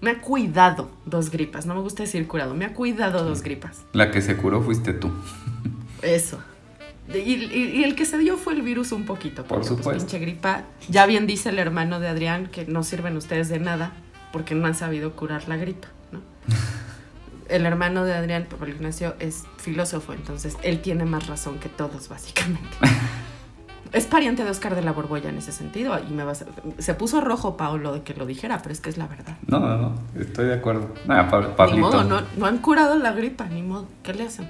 Me 0.00 0.10
ha 0.10 0.20
cuidado 0.20 0.90
dos 1.04 1.30
gripas. 1.30 1.64
No 1.66 1.74
me 1.74 1.80
gusta 1.80 2.02
decir 2.02 2.26
curado. 2.26 2.54
Me 2.54 2.64
ha 2.64 2.74
cuidado 2.74 3.24
dos 3.24 3.42
gripas. 3.42 3.84
La 3.92 4.10
que 4.10 4.20
se 4.20 4.36
curó 4.36 4.62
fuiste 4.62 4.92
tú. 4.92 5.10
Eso. 6.02 6.40
Y, 7.14 7.82
el 7.82 7.94
que 7.94 8.04
se 8.04 8.18
dio 8.18 8.36
fue 8.36 8.54
el 8.54 8.62
virus 8.62 8.92
un 8.92 9.04
poquito. 9.04 9.44
Por 9.44 9.58
pues, 9.58 9.68
supuesto. 9.68 9.98
pinche 9.98 10.18
gripa. 10.18 10.64
Ya 10.88 11.06
bien 11.06 11.26
dice 11.26 11.48
el 11.48 11.58
hermano 11.58 12.00
de 12.00 12.08
Adrián 12.08 12.46
que 12.46 12.66
no 12.66 12.82
sirven 12.82 13.16
ustedes 13.16 13.48
de 13.48 13.58
nada 13.58 13.92
porque 14.32 14.54
no 14.54 14.66
han 14.66 14.74
sabido 14.74 15.12
curar 15.12 15.48
la 15.48 15.56
gripa, 15.56 15.88
¿no? 16.12 16.20
el 17.48 17.66
hermano 17.66 18.04
de 18.04 18.14
Adrián, 18.14 18.46
Pablo 18.48 18.68
Ignacio, 18.68 19.14
es 19.18 19.44
filósofo, 19.58 20.12
entonces 20.12 20.56
él 20.62 20.80
tiene 20.80 21.04
más 21.04 21.26
razón 21.26 21.58
que 21.58 21.68
todos, 21.68 22.08
básicamente. 22.08 22.68
es 23.92 24.06
pariente 24.06 24.44
de 24.44 24.50
Oscar 24.50 24.74
de 24.74 24.82
la 24.82 24.92
Borbolla 24.92 25.30
en 25.30 25.38
ese 25.38 25.52
sentido 25.52 25.98
y 25.98 26.12
me 26.12 26.22
va 26.24 26.34
se 26.34 26.94
puso 26.94 27.20
rojo 27.20 27.56
Paolo 27.56 27.92
de 27.92 28.02
que 28.02 28.14
lo 28.14 28.24
dijera, 28.24 28.58
pero 28.58 28.72
es 28.72 28.80
que 28.80 28.90
es 28.90 28.98
la 28.98 29.06
verdad. 29.06 29.36
No, 29.46 29.58
no, 29.58 29.76
no, 29.76 29.94
estoy 30.18 30.46
de 30.46 30.54
acuerdo. 30.54 30.94
ni 31.72 31.78
modo, 31.78 32.04
no, 32.04 32.22
no 32.36 32.46
han 32.46 32.58
curado 32.58 32.96
la 32.96 33.12
gripa, 33.12 33.46
ni 33.46 33.62
modo. 33.62 33.88
¿Qué 34.02 34.14
le 34.14 34.24
hacen? 34.24 34.48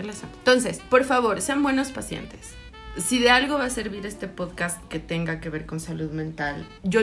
Entonces, 0.00 0.80
por 0.88 1.04
favor, 1.04 1.40
sean 1.40 1.62
buenos 1.62 1.90
pacientes. 1.90 2.54
Si 2.98 3.20
de 3.20 3.30
algo 3.30 3.58
va 3.58 3.66
a 3.66 3.70
servir 3.70 4.04
este 4.06 4.26
podcast 4.26 4.82
que 4.88 4.98
tenga 4.98 5.38
que 5.38 5.50
ver 5.50 5.66
con 5.66 5.78
salud 5.78 6.10
mental, 6.10 6.66
yo 6.82 7.02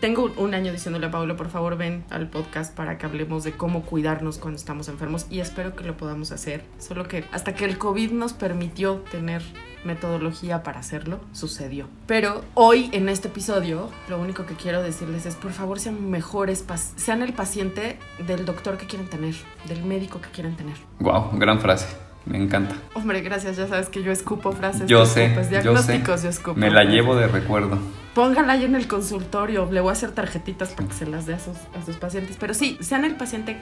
tengo 0.00 0.32
un 0.38 0.54
año 0.54 0.72
diciéndole 0.72 1.06
a 1.06 1.10
Pablo, 1.12 1.36
por 1.36 1.50
favor 1.50 1.76
ven 1.76 2.04
al 2.10 2.28
podcast 2.28 2.74
para 2.74 2.98
que 2.98 3.06
hablemos 3.06 3.44
de 3.44 3.52
cómo 3.52 3.82
cuidarnos 3.82 4.38
cuando 4.38 4.58
estamos 4.58 4.88
enfermos 4.88 5.26
y 5.30 5.38
espero 5.38 5.76
que 5.76 5.84
lo 5.84 5.96
podamos 5.96 6.32
hacer. 6.32 6.64
Solo 6.80 7.06
que 7.06 7.24
hasta 7.30 7.54
que 7.54 7.64
el 7.64 7.78
COVID 7.78 8.10
nos 8.10 8.32
permitió 8.32 8.96
tener 9.12 9.42
metodología 9.84 10.64
para 10.64 10.80
hacerlo, 10.80 11.20
sucedió. 11.30 11.88
Pero 12.08 12.44
hoy 12.54 12.90
en 12.92 13.08
este 13.08 13.28
episodio, 13.28 13.88
lo 14.08 14.18
único 14.18 14.46
que 14.46 14.54
quiero 14.54 14.82
decirles 14.82 15.26
es, 15.26 15.36
por 15.36 15.52
favor, 15.52 15.78
sean 15.78 16.10
mejores, 16.10 16.64
sean 16.96 17.22
el 17.22 17.34
paciente 17.34 18.00
del 18.26 18.46
doctor 18.46 18.78
que 18.78 18.86
quieren 18.86 19.08
tener, 19.08 19.36
del 19.68 19.84
médico 19.84 20.20
que 20.20 20.30
quieren 20.30 20.56
tener. 20.56 20.76
Wow, 20.98 21.38
gran 21.38 21.60
frase. 21.60 22.05
Me 22.26 22.38
encanta. 22.38 22.74
Hombre, 22.94 23.20
gracias. 23.22 23.56
Ya 23.56 23.68
sabes 23.68 23.88
que 23.88 24.02
yo 24.02 24.10
escupo 24.12 24.52
frases. 24.52 24.88
Yo 24.88 25.06
sé. 25.06 25.28
Diagnósticos, 25.48 26.24
yo, 26.24 26.28
escupo. 26.28 26.58
Me 26.58 26.70
la 26.70 26.84
llevo 26.84 27.14
de 27.14 27.28
recuerdo. 27.28 27.78
Póngala 28.14 28.54
ahí 28.54 28.64
en 28.64 28.74
el 28.74 28.88
consultorio. 28.88 29.68
Le 29.70 29.80
voy 29.80 29.90
a 29.90 29.92
hacer 29.92 30.10
tarjetitas 30.10 30.70
para 30.70 30.88
que 30.88 30.94
se 30.94 31.06
las 31.06 31.26
dé 31.26 31.34
a 31.34 31.38
sus, 31.38 31.56
a 31.56 31.84
sus 31.84 31.96
pacientes. 31.96 32.36
Pero 32.38 32.52
sí, 32.52 32.78
sean 32.80 33.04
el 33.04 33.14
paciente 33.14 33.56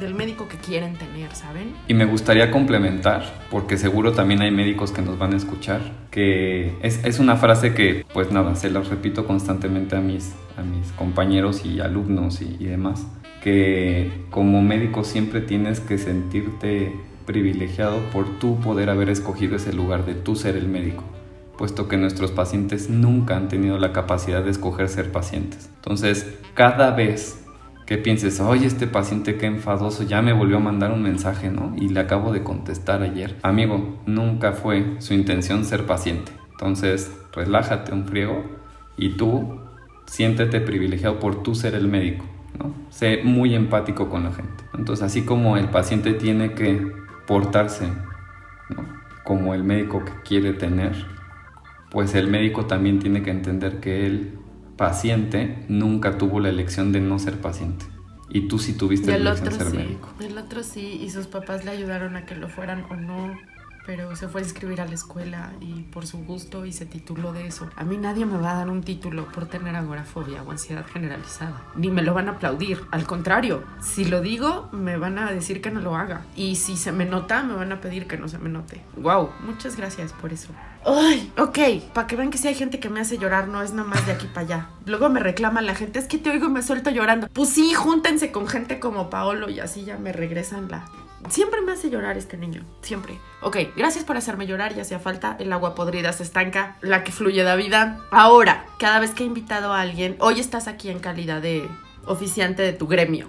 del 0.00 0.14
médico 0.14 0.48
que 0.48 0.56
quieren 0.56 0.94
tener, 0.96 1.34
¿saben? 1.34 1.74
Y 1.88 1.94
me 1.94 2.04
gustaría 2.04 2.50
complementar, 2.50 3.24
porque 3.50 3.76
seguro 3.76 4.12
también 4.12 4.42
hay 4.42 4.50
médicos 4.50 4.92
que 4.92 5.02
nos 5.02 5.18
van 5.18 5.34
a 5.34 5.36
escuchar, 5.36 5.80
que 6.10 6.76
es, 6.82 7.04
es 7.04 7.18
una 7.18 7.36
frase 7.36 7.74
que, 7.74 8.04
pues 8.12 8.30
nada, 8.30 8.54
se 8.54 8.70
la 8.70 8.80
repito 8.80 9.26
constantemente 9.26 9.96
a 9.96 10.00
mis, 10.00 10.34
a 10.56 10.62
mis 10.62 10.92
compañeros 10.92 11.64
y 11.64 11.80
alumnos 11.80 12.40
y, 12.42 12.56
y 12.60 12.66
demás, 12.66 13.06
que 13.42 14.10
como 14.30 14.62
médico 14.62 15.04
siempre 15.04 15.40
tienes 15.40 15.80
que 15.80 15.98
sentirte 15.98 16.92
privilegiado 17.28 18.00
por 18.10 18.38
tú 18.38 18.58
poder 18.58 18.88
haber 18.88 19.10
escogido 19.10 19.56
ese 19.56 19.74
lugar 19.74 20.06
de 20.06 20.14
tú 20.14 20.34
ser 20.34 20.56
el 20.56 20.66
médico, 20.66 21.04
puesto 21.58 21.86
que 21.86 21.98
nuestros 21.98 22.30
pacientes 22.30 22.88
nunca 22.88 23.36
han 23.36 23.48
tenido 23.48 23.78
la 23.78 23.92
capacidad 23.92 24.42
de 24.42 24.50
escoger 24.50 24.88
ser 24.88 25.12
pacientes. 25.12 25.68
Entonces, 25.76 26.38
cada 26.54 26.90
vez 26.92 27.44
que 27.84 27.98
pienses, 27.98 28.40
oye, 28.40 28.66
este 28.66 28.86
paciente 28.86 29.36
qué 29.36 29.44
enfadoso, 29.44 30.04
ya 30.04 30.22
me 30.22 30.32
volvió 30.32 30.56
a 30.56 30.60
mandar 30.60 30.90
un 30.90 31.02
mensaje, 31.02 31.50
¿no? 31.50 31.74
Y 31.76 31.90
le 31.90 32.00
acabo 32.00 32.32
de 32.32 32.42
contestar 32.42 33.02
ayer. 33.02 33.36
Amigo, 33.42 34.00
nunca 34.06 34.52
fue 34.52 34.96
su 34.98 35.12
intención 35.12 35.66
ser 35.66 35.84
paciente. 35.84 36.32
Entonces, 36.52 37.12
relájate 37.34 37.92
un 37.92 38.06
friego 38.06 38.42
y 38.96 39.10
tú 39.10 39.60
siéntete 40.06 40.62
privilegiado 40.62 41.20
por 41.20 41.42
tú 41.42 41.54
ser 41.54 41.74
el 41.74 41.88
médico, 41.88 42.24
¿no? 42.58 42.72
Sé 42.88 43.20
muy 43.22 43.54
empático 43.54 44.08
con 44.08 44.24
la 44.24 44.32
gente. 44.32 44.64
Entonces, 44.72 45.04
así 45.04 45.22
como 45.26 45.58
el 45.58 45.68
paciente 45.68 46.14
tiene 46.14 46.54
que 46.54 46.97
portarse 47.28 47.92
como 49.22 49.54
el 49.54 49.62
médico 49.62 50.02
que 50.02 50.12
quiere 50.24 50.54
tener, 50.54 50.96
pues 51.90 52.14
el 52.14 52.26
médico 52.28 52.64
también 52.64 52.98
tiene 52.98 53.22
que 53.22 53.30
entender 53.30 53.80
que 53.80 54.06
el 54.06 54.38
paciente 54.78 55.62
nunca 55.68 56.16
tuvo 56.16 56.40
la 56.40 56.48
elección 56.48 56.90
de 56.90 57.00
no 57.02 57.18
ser 57.18 57.38
paciente. 57.38 57.84
Y 58.30 58.48
tú 58.48 58.58
sí 58.58 58.72
tuviste 58.72 59.10
la 59.10 59.16
elección 59.16 59.50
de 59.50 59.64
ser 59.64 59.74
médico. 59.74 60.08
El 60.20 60.38
otro 60.38 60.62
sí, 60.62 60.98
y 61.02 61.10
sus 61.10 61.26
papás 61.26 61.66
le 61.66 61.70
ayudaron 61.70 62.16
a 62.16 62.24
que 62.24 62.34
lo 62.34 62.48
fueran 62.48 62.84
o 62.90 62.96
no 62.96 63.36
pero 63.88 64.14
se 64.16 64.28
fue 64.28 64.42
a 64.42 64.44
inscribir 64.44 64.82
a 64.82 64.84
la 64.84 64.92
escuela 64.92 65.50
y 65.62 65.84
por 65.84 66.06
su 66.06 66.18
gusto 66.18 66.66
y 66.66 66.74
se 66.74 66.84
tituló 66.84 67.32
de 67.32 67.46
eso. 67.46 67.70
A 67.74 67.84
mí 67.84 67.96
nadie 67.96 68.26
me 68.26 68.36
va 68.36 68.52
a 68.52 68.56
dar 68.56 68.68
un 68.68 68.82
título 68.82 69.32
por 69.32 69.46
tener 69.46 69.74
agorafobia 69.74 70.42
o 70.42 70.50
ansiedad 70.50 70.84
generalizada, 70.92 71.62
ni 71.74 71.90
me 71.90 72.02
lo 72.02 72.12
van 72.12 72.28
a 72.28 72.32
aplaudir. 72.32 72.82
Al 72.90 73.06
contrario, 73.06 73.64
si 73.80 74.04
lo 74.04 74.20
digo, 74.20 74.68
me 74.72 74.98
van 74.98 75.18
a 75.18 75.32
decir 75.32 75.62
que 75.62 75.70
no 75.70 75.80
lo 75.80 75.96
haga. 75.96 76.26
Y 76.36 76.56
si 76.56 76.76
se 76.76 76.92
me 76.92 77.06
nota, 77.06 77.42
me 77.42 77.54
van 77.54 77.72
a 77.72 77.80
pedir 77.80 78.06
que 78.06 78.18
no 78.18 78.28
se 78.28 78.36
me 78.36 78.50
note. 78.50 78.82
Wow, 78.98 79.30
muchas 79.40 79.74
gracias 79.74 80.12
por 80.12 80.34
eso. 80.34 80.50
Ay, 80.84 81.32
ok, 81.38 81.58
para 81.94 82.06
que 82.06 82.16
vean 82.16 82.28
que 82.28 82.36
si 82.36 82.46
hay 82.46 82.54
gente 82.54 82.80
que 82.80 82.90
me 82.90 83.00
hace 83.00 83.16
llorar, 83.16 83.48
no 83.48 83.62
es 83.62 83.72
nada 83.72 83.88
más 83.88 84.04
de 84.06 84.12
aquí 84.12 84.26
para 84.26 84.40
allá. 84.42 84.68
Luego 84.84 85.08
me 85.08 85.20
reclama 85.20 85.62
la 85.62 85.74
gente, 85.74 85.98
es 85.98 86.06
que 86.06 86.18
te 86.18 86.28
oigo 86.30 86.46
y 86.46 86.50
me 86.50 86.62
suelto 86.62 86.90
llorando. 86.90 87.28
Pues 87.32 87.48
sí, 87.48 87.72
júntense 87.72 88.32
con 88.32 88.48
gente 88.48 88.80
como 88.80 89.08
Paolo 89.08 89.48
y 89.48 89.60
así 89.60 89.84
ya 89.84 89.96
me 89.96 90.12
regresan 90.12 90.68
la, 90.68 90.84
Siempre 91.30 91.60
me 91.60 91.72
hace 91.72 91.90
llorar 91.90 92.16
este 92.16 92.36
niño, 92.36 92.64
siempre. 92.80 93.18
Ok, 93.42 93.56
gracias 93.76 94.04
por 94.04 94.16
hacerme 94.16 94.46
llorar, 94.46 94.74
ya 94.74 94.82
hacía 94.82 94.98
falta. 94.98 95.36
El 95.38 95.52
agua 95.52 95.74
podrida 95.74 96.12
se 96.12 96.22
estanca, 96.22 96.76
la 96.80 97.04
que 97.04 97.12
fluye 97.12 97.42
da 97.42 97.56
vida. 97.56 98.00
Ahora, 98.10 98.66
cada 98.78 99.00
vez 99.00 99.10
que 99.10 99.24
he 99.24 99.26
invitado 99.26 99.72
a 99.72 99.80
alguien, 99.80 100.16
hoy 100.20 100.40
estás 100.40 100.68
aquí 100.68 100.88
en 100.90 101.00
calidad 101.00 101.42
de 101.42 101.68
oficiante 102.06 102.62
de 102.62 102.72
tu 102.72 102.86
gremio, 102.86 103.26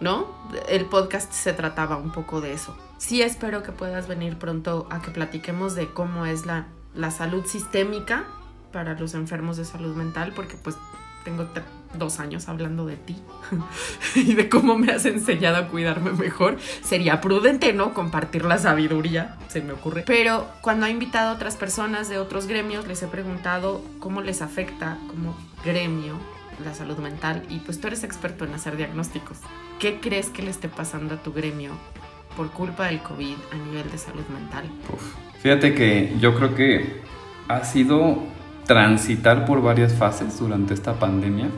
¿no? 0.00 0.26
El 0.68 0.84
podcast 0.84 1.32
se 1.32 1.52
trataba 1.52 1.96
un 1.96 2.12
poco 2.12 2.40
de 2.40 2.52
eso. 2.52 2.76
Sí 2.98 3.22
espero 3.22 3.62
que 3.62 3.72
puedas 3.72 4.06
venir 4.06 4.38
pronto 4.38 4.86
a 4.90 5.02
que 5.02 5.10
platiquemos 5.10 5.74
de 5.74 5.92
cómo 5.92 6.26
es 6.26 6.46
la, 6.46 6.66
la 6.94 7.10
salud 7.10 7.44
sistémica 7.46 8.24
para 8.72 8.94
los 8.94 9.14
enfermos 9.14 9.56
de 9.56 9.64
salud 9.64 9.96
mental, 9.96 10.32
porque 10.36 10.56
pues 10.56 10.76
tengo 11.24 11.46
dos 11.94 12.20
años 12.20 12.48
hablando 12.48 12.86
de 12.86 12.96
ti 12.96 13.16
y 14.14 14.34
de 14.34 14.48
cómo 14.48 14.78
me 14.78 14.92
has 14.92 15.04
enseñado 15.04 15.56
a 15.56 15.68
cuidarme 15.68 16.12
mejor. 16.12 16.58
Sería 16.82 17.20
prudente, 17.20 17.72
¿no? 17.72 17.94
Compartir 17.94 18.44
la 18.44 18.58
sabiduría, 18.58 19.36
se 19.48 19.60
me 19.60 19.72
ocurre. 19.72 20.04
Pero 20.06 20.46
cuando 20.60 20.86
he 20.86 20.90
invitado 20.90 21.30
a 21.30 21.34
otras 21.34 21.56
personas 21.56 22.08
de 22.08 22.18
otros 22.18 22.46
gremios, 22.46 22.86
les 22.86 23.02
he 23.02 23.06
preguntado 23.06 23.82
cómo 23.98 24.20
les 24.22 24.42
afecta 24.42 24.98
como 25.08 25.36
gremio 25.64 26.18
la 26.64 26.74
salud 26.74 26.98
mental 26.98 27.42
y 27.48 27.58
pues 27.58 27.80
tú 27.80 27.88
eres 27.88 28.04
experto 28.04 28.44
en 28.44 28.54
hacer 28.54 28.76
diagnósticos. 28.76 29.38
¿Qué 29.78 30.00
crees 30.00 30.28
que 30.28 30.42
le 30.42 30.50
esté 30.50 30.68
pasando 30.68 31.14
a 31.14 31.22
tu 31.22 31.32
gremio 31.32 31.72
por 32.36 32.50
culpa 32.50 32.86
del 32.86 33.02
COVID 33.02 33.36
a 33.52 33.56
nivel 33.56 33.90
de 33.90 33.98
salud 33.98 34.24
mental? 34.28 34.64
Fíjate 35.40 35.74
que 35.74 36.14
yo 36.20 36.34
creo 36.34 36.54
que 36.54 37.02
ha 37.48 37.64
sido 37.64 38.22
transitar 38.64 39.44
por 39.44 39.60
varias 39.60 39.92
fases 39.94 40.38
durante 40.38 40.74
esta 40.74 40.94
pandemia. 40.94 41.48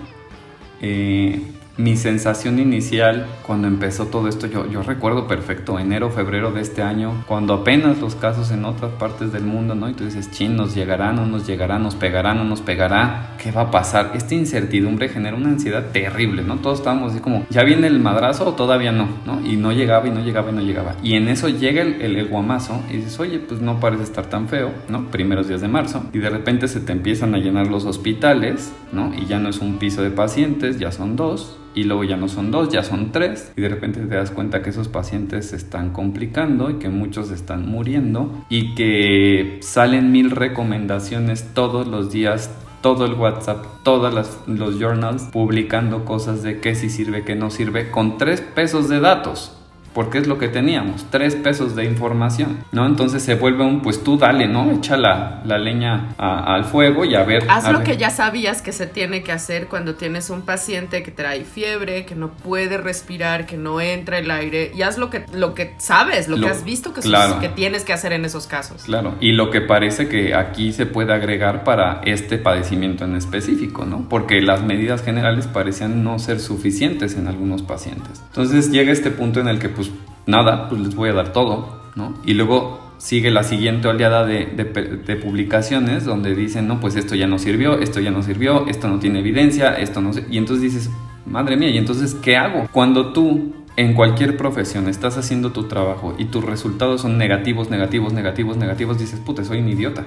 Eh, 0.81 1.41
mi 1.77 1.97
sensación 1.97 2.61
inicial 2.61 3.27
cuando 3.43 3.67
empezó 3.67 4.07
todo 4.07 4.29
esto, 4.29 4.47
yo, 4.47 4.71
yo 4.71 4.83
recuerdo 4.83 5.27
perfecto, 5.27 5.79
enero, 5.79 6.11
febrero 6.11 6.53
de 6.53 6.61
este 6.61 6.83
año, 6.83 7.25
cuando 7.27 7.55
apenas 7.55 7.99
los 7.99 8.15
casos 8.15 8.53
en 8.53 8.65
otras 8.65 8.93
partes 8.93 9.33
del 9.33 9.43
mundo, 9.43 9.75
¿no? 9.75 9.89
Y 9.89 9.95
tú 9.95 10.05
dices, 10.05 10.31
chin, 10.31 10.57
nos 10.57 10.75
llegarán, 10.75 11.17
no 11.17 11.27
nos 11.27 11.47
llegará, 11.47 11.81
nos 11.81 11.97
pegará, 11.97 12.33
no 12.35 12.45
nos 12.45 12.61
pegará, 12.61 13.35
¿qué 13.43 13.51
va 13.51 13.63
a 13.63 13.71
pasar? 13.73 14.13
Esta 14.15 14.35
incertidumbre 14.35 15.09
genera 15.09 15.37
una 15.37 15.49
ansiedad 15.49 15.91
terrible, 15.91 16.43
¿no? 16.43 16.57
Todos 16.57 16.79
estábamos 16.79 17.13
así 17.13 17.21
como, 17.21 17.45
¿ya 17.51 17.65
viene 17.65 17.89
el 17.89 17.99
madrazo 17.99 18.49
o 18.49 18.53
todavía 18.55 18.93
no? 18.93 19.09
¿no? 19.27 19.45
Y 19.45 19.57
no 19.57 19.73
llegaba 19.73 20.07
y 20.07 20.11
no 20.11 20.21
llegaba 20.21 20.51
y 20.51 20.55
no 20.55 20.61
llegaba. 20.61 20.95
Y 21.03 21.15
en 21.15 21.29
eso 21.29 21.49
llega 21.49 21.83
el, 21.83 22.01
el, 22.01 22.29
guamazo 22.29 22.83
y 22.89 22.99
dices, 22.99 23.19
oye, 23.19 23.41
pues 23.41 23.61
no 23.61 23.81
parece 23.81 24.05
estar 24.05 24.27
tan 24.27 24.49
feo, 24.49 24.71
¿no? 24.89 25.11
Primeros 25.11 25.49
días 25.49 25.61
de 25.61 25.69
marzo. 25.69 26.05
Y 26.13 26.19
de 26.19 26.31
repente 26.31 26.69
se 26.69 26.81
te 26.81 26.93
empiezan 26.93 27.35
a 27.35 27.39
llenar 27.39 27.67
los 27.67 27.85
hospitales, 27.85 28.73
¿no? 28.93 29.13
Y 29.15 29.27
ya 29.27 29.41
no 29.41 29.49
es 29.49 29.59
un 29.59 29.79
piso 29.79 30.03
de 30.03 30.11
pacientes, 30.11 30.79
ya 30.79 30.93
son 30.93 31.17
dos 31.17 31.59
y 31.75 31.85
luego 31.85 32.04
ya 32.04 32.16
no 32.16 32.29
son 32.29 32.50
dos, 32.50 32.68
ya 32.68 32.83
son 32.83 33.12
tres, 33.12 33.52
y 33.56 33.60
de 33.60 33.68
repente 33.68 34.00
te 34.00 34.14
das 34.14 34.31
cuenta 34.31 34.62
que 34.62 34.70
esos 34.70 34.88
pacientes 34.88 35.50
se 35.50 35.56
están 35.56 35.90
complicando 35.90 36.70
y 36.70 36.75
que 36.75 36.88
muchos 36.88 37.31
están 37.31 37.68
muriendo 37.68 38.44
y 38.48 38.75
que 38.75 39.58
salen 39.62 40.12
mil 40.12 40.31
recomendaciones 40.31 41.50
todos 41.54 41.87
los 41.87 42.12
días 42.12 42.50
todo 42.81 43.06
el 43.06 43.14
WhatsApp, 43.14 43.64
todos 43.83 44.12
los 44.46 44.79
journals 44.79 45.22
publicando 45.33 46.04
cosas 46.04 46.42
de 46.42 46.60
qué 46.60 46.75
sí 46.75 46.90
sirve, 46.90 47.25
qué 47.25 47.35
no 47.35 47.48
sirve, 47.48 47.90
con 47.90 48.18
tres 48.18 48.42
pesos 48.42 48.90
de 48.90 49.00
datos 49.00 49.56
porque 49.95 50.19
es 50.19 50.27
lo 50.27 50.38
que 50.38 50.49
teníamos, 50.49 51.07
tres 51.11 51.37
pesos 51.37 51.75
de 51.77 51.85
información, 51.85 52.59
¿no? 52.73 52.85
Entonces 52.87 53.23
se 53.23 53.37
vuelve 53.37 53.65
un, 53.65 53.81
pues 53.81 54.03
tú 54.05 54.19
dale, 54.19 54.49
¿no? 54.49 54.71
Echa 54.73 54.97
la, 54.97 55.40
la 55.45 55.57
leña 55.59 56.15
al 56.19 56.65
fuego 56.65 57.05
y 57.05 57.15
a 57.15 57.23
ver. 57.23 57.45
Haz 57.49 57.71
lo 57.71 57.79
ver. 57.79 57.87
que 57.87 57.97
ya 57.97 58.11
sabías 58.11 58.61
que 58.61 58.73
se 58.73 58.87
tiene 58.87 59.23
que 59.23 59.33
hacer 59.33 59.69
cuando 59.69 59.95
tienes 59.95 60.31
un 60.31 60.42
paciente 60.42 61.03
que 61.03 61.11
trae 61.11 61.45
fiebre, 61.45 62.05
que 62.07 62.15
no 62.15 62.29
puede 62.33 62.77
respirar, 62.79 63.47
que 63.47 63.57
no 63.57 63.81
entra 63.81 64.19
el 64.19 64.31
aire, 64.31 64.73
y 64.75 64.83
haz 64.83 64.99
lo 64.99 65.11
que, 65.11 65.25
lo 65.33 65.55
que 65.55 65.75
sabes, 65.79 66.29
lo, 66.29 66.37
Lo- 66.37 66.47
que 66.47 66.53
has 66.53 66.65
visto 66.65 66.92
que, 66.92 67.01
claro. 67.01 67.38
que 67.40 67.49
tienes 67.49 67.85
que 67.85 67.92
hacer 67.92 68.13
en 68.13 68.25
esos 68.25 68.47
casos. 68.47 68.83
Claro, 68.85 69.15
y 69.21 69.33
lo 69.33 69.51
que 69.51 69.61
parece 69.61 70.09
que 70.09 70.35
aquí 70.35 70.73
se 70.73 70.87
puede 70.87 71.13
agregar 71.13 71.65
para 71.65 72.01
este 72.05 72.38
padecimiento 72.38 73.05
en 73.05 73.15
específico, 73.17 73.85
¿no? 73.85 74.09
Porque 74.09 74.42
las 74.42 74.63
medidas 74.63 75.03
generales 75.03 75.47
parecían 75.47 76.03
no 76.03 76.19
ser 76.19 76.40
suficientes 76.40 77.17
en 77.17 77.29
algunos 77.29 77.63
pacientes. 77.63 78.23
Entonces 78.29 78.71
llega 78.71 78.92
este 78.92 79.11
punto 79.11 79.40
en 79.40 79.49
el 79.49 79.59
que, 79.59 79.69
pues, 79.69 79.84
nada, 80.27 80.69
pues 80.69 80.81
les 80.81 80.95
voy 80.95 81.11
a 81.11 81.13
dar 81.13 81.33
todo, 81.33 81.81
¿no? 81.95 82.15
Y 82.25 82.35
luego 82.35 82.81
sigue 82.99 83.31
la 83.31 83.45
siguiente 83.45 83.89
oleada 83.89 84.25
de, 84.25 85.21
publicaciones 85.23 86.05
donde 86.05 86.35
dicen, 86.35 86.67
no, 86.67 86.81
pues 86.81 86.97
esto 86.97 87.15
ya 87.15 87.27
no 87.27 87.39
sirvió, 87.39 87.79
esto 87.79 88.01
ya 88.01 88.11
no 88.11 88.23
sirvió, 88.23 88.67
esto 88.67 88.89
no 88.89 88.99
tiene 88.99 89.19
evidencia, 89.19 89.75
esto 89.75 90.01
no... 90.01 90.13
se-". 90.13 90.27
Y 90.31 90.39
entonces 90.39 90.63
dices, 90.63 90.91
madre 91.27 91.57
mía, 91.57 91.71
¿y 91.71 91.79
entonces 91.79 92.15
qué 92.15 92.37
hago? 92.37 92.69
Cuando 92.73 93.13
tú 93.13 93.55
en 93.77 93.95
cualquier 93.95 94.37
profesión 94.37 94.89
estás 94.89 95.19
haciendo 95.19 95.51
tu 95.51 95.65
trabajo 95.65 96.15
y 96.17 96.27
tus 96.27 96.45
resultados 96.45 97.03
son 97.03 97.19
negativos, 97.19 97.71
negativos, 97.71 98.13
negativos, 98.13 98.57
negativos, 98.57 98.99
dices, 98.99 99.21
puta, 99.21 99.45
soy 99.45 99.59
un 99.59 99.69
idiota. 99.69 100.05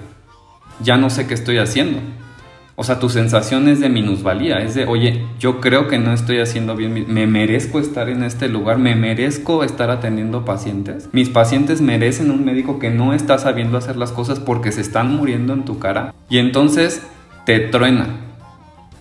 Ya 0.82 0.98
no 0.98 1.10
sé 1.10 1.28
qué 1.28 1.34
estoy 1.34 1.58
haciendo. 1.58 2.00
O 2.80 2.84
sea, 2.84 3.00
tu 3.00 3.10
sensación 3.10 3.68
es 3.70 3.80
de 3.80 3.90
minusvalía, 3.90 4.60
es 4.60 4.76
de, 4.76 4.86
oye, 4.86 5.26
yo 5.40 5.60
creo 5.62 5.88
que 5.88 5.98
no 5.98 6.14
estoy 6.14 6.38
haciendo 6.38 6.76
bien, 6.76 7.06
me 7.12 7.26
merezco 7.26 7.80
estar 7.80 8.08
en 8.08 8.22
este 8.22 8.50
lugar, 8.50 8.78
me 8.78 8.94
merezco 8.94 9.64
estar 9.64 9.90
atendiendo 9.90 10.46
pacientes. 10.46 11.10
Mis 11.12 11.30
pacientes 11.30 11.82
merecen 11.82 12.30
un 12.30 12.46
médico 12.46 12.78
que 12.78 12.92
no 12.92 13.14
está 13.16 13.40
sabiendo 13.40 13.80
hacer 13.80 13.96
las 13.96 14.12
cosas 14.12 14.40
porque 14.40 14.72
se 14.72 14.82
están 14.82 15.16
muriendo 15.16 15.54
en 15.54 15.66
tu 15.66 15.80
cara. 15.80 16.14
Y 16.30 16.38
entonces 16.38 17.02
te 17.48 17.60
truena, 17.60 18.10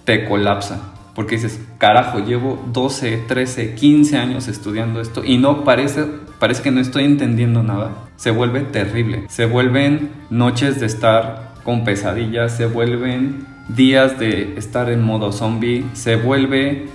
te 0.07 0.25
colapsa. 0.25 0.95
Porque 1.15 1.35
dices, 1.35 1.61
carajo, 1.77 2.21
llevo 2.21 2.65
12, 2.73 3.25
13, 3.29 3.75
15 3.75 4.17
años 4.17 4.49
estudiando 4.49 5.03
esto 5.03 5.23
y 5.23 5.37
no 5.37 5.65
parece, 5.65 6.07
parece 6.39 6.63
que 6.63 6.71
no 6.71 6.81
estoy 6.81 7.05
entendiendo 7.05 7.63
nada. 7.63 7.91
Se 8.17 8.31
vuelve 8.31 8.63
terrible. 8.63 9.25
Se 9.29 9.45
vuelven 9.45 10.13
noches 10.31 10.81
de 10.81 10.87
estar 10.87 11.53
con 11.63 11.85
pesadillas, 11.85 12.57
se 12.57 12.65
vuelven 12.65 13.56
días 13.69 14.19
de 14.19 14.59
estar 14.59 14.91
en 14.91 15.03
modo 15.03 15.33
zombie, 15.33 15.85
se 15.93 16.17
vuelve 16.17 16.87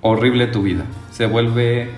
horrible 0.00 0.46
tu 0.48 0.62
vida. 0.62 0.84
Se 1.10 1.26
vuelve 1.26 1.90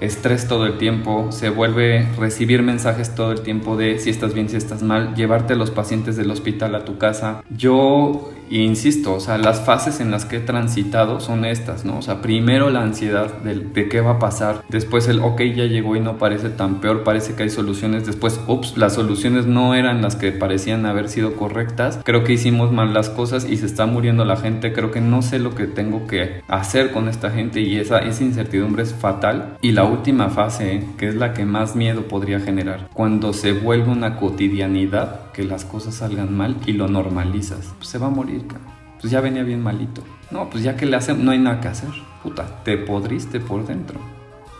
estrés 0.00 0.46
todo 0.46 0.66
el 0.66 0.78
tiempo, 0.78 1.32
se 1.32 1.50
vuelve 1.50 2.06
recibir 2.18 2.62
mensajes 2.62 3.14
todo 3.14 3.32
el 3.32 3.40
tiempo 3.40 3.76
de 3.76 3.98
si 3.98 4.10
estás 4.10 4.32
bien, 4.32 4.48
si 4.48 4.56
estás 4.56 4.82
mal, 4.82 5.14
llevarte 5.14 5.54
a 5.54 5.56
los 5.56 5.70
pacientes 5.70 6.16
del 6.16 6.30
hospital 6.30 6.74
a 6.74 6.84
tu 6.84 6.98
casa. 6.98 7.42
Yo 7.50 8.30
insisto, 8.50 9.14
o 9.14 9.20
sea, 9.20 9.38
las 9.38 9.60
fases 9.60 10.00
en 10.00 10.10
las 10.10 10.24
que 10.24 10.36
he 10.36 10.40
transitado 10.40 11.20
son 11.20 11.44
estas, 11.44 11.84
¿no? 11.84 11.98
O 11.98 12.02
sea, 12.02 12.20
primero 12.22 12.70
la 12.70 12.82
ansiedad 12.82 13.32
de, 13.42 13.88
qué 13.88 14.00
va 14.00 14.12
a 14.12 14.18
pasar, 14.18 14.62
después 14.68 15.08
el, 15.08 15.20
ok, 15.20 15.40
ya 15.54 15.64
llegó 15.64 15.96
y 15.96 16.00
no 16.00 16.18
parece 16.18 16.50
tan 16.50 16.80
peor, 16.80 17.04
parece 17.04 17.34
que 17.34 17.44
hay 17.44 17.50
soluciones, 17.50 18.06
después, 18.06 18.40
ups, 18.46 18.76
las 18.76 18.94
soluciones 18.94 19.46
no 19.46 19.74
eran 19.74 20.02
las 20.02 20.16
que 20.16 20.32
parecían 20.32 20.86
haber 20.86 21.08
sido 21.08 21.36
correctas, 21.36 22.00
creo 22.04 22.24
que 22.24 22.32
hicimos 22.32 22.72
mal 22.72 22.94
las 22.94 23.10
cosas 23.10 23.48
y 23.48 23.56
se 23.56 23.66
está 23.66 23.86
muriendo 23.86 24.24
la 24.24 24.36
gente, 24.36 24.72
creo 24.72 24.90
que 24.90 25.00
no 25.00 25.22
sé 25.22 25.38
lo 25.38 25.54
que 25.54 25.66
tengo 25.66 26.06
que 26.06 26.42
hacer 26.48 26.92
con 26.92 27.08
esta 27.08 27.30
gente 27.30 27.60
y 27.60 27.78
esa, 27.78 27.98
esa 27.98 28.24
incertidumbre 28.24 28.82
es 28.82 28.94
fatal. 28.94 29.56
Y 29.60 29.72
la 29.72 29.84
última 29.84 30.28
fase, 30.30 30.84
que 30.96 31.08
es 31.08 31.14
la 31.14 31.34
que 31.34 31.44
más 31.44 31.76
miedo 31.76 32.02
podría 32.02 32.40
generar, 32.40 32.88
cuando 32.92 33.32
se 33.32 33.52
vuelve 33.52 33.90
una 33.90 34.16
cotidianidad, 34.16 35.28
que 35.38 35.44
las 35.44 35.64
cosas 35.64 35.94
salgan 35.94 36.36
mal 36.36 36.56
y 36.66 36.72
lo 36.72 36.88
normalizas, 36.88 37.72
pues 37.76 37.88
se 37.88 37.98
va 37.98 38.08
a 38.08 38.10
morir, 38.10 38.37
cabrón. 38.42 38.68
Pues 39.00 39.12
ya 39.12 39.20
venía 39.20 39.42
bien 39.42 39.62
malito. 39.62 40.02
No, 40.30 40.50
pues 40.50 40.62
ya 40.62 40.76
que 40.76 40.86
le 40.86 40.96
hacen, 40.96 41.24
no 41.24 41.30
hay 41.30 41.38
nada 41.38 41.60
que 41.60 41.68
hacer. 41.68 41.90
Puta, 42.22 42.62
te 42.64 42.76
podriste 42.76 43.40
por 43.40 43.66
dentro. 43.66 43.98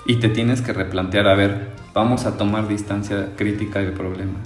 Y 0.06 0.16
te 0.16 0.28
tienes 0.28 0.62
que 0.62 0.72
replantear, 0.72 1.26
a 1.26 1.34
ver, 1.34 1.70
vamos 1.92 2.24
a 2.24 2.36
tomar 2.36 2.68
distancia 2.68 3.30
crítica 3.36 3.80
del 3.80 3.92
problema. 3.92 4.38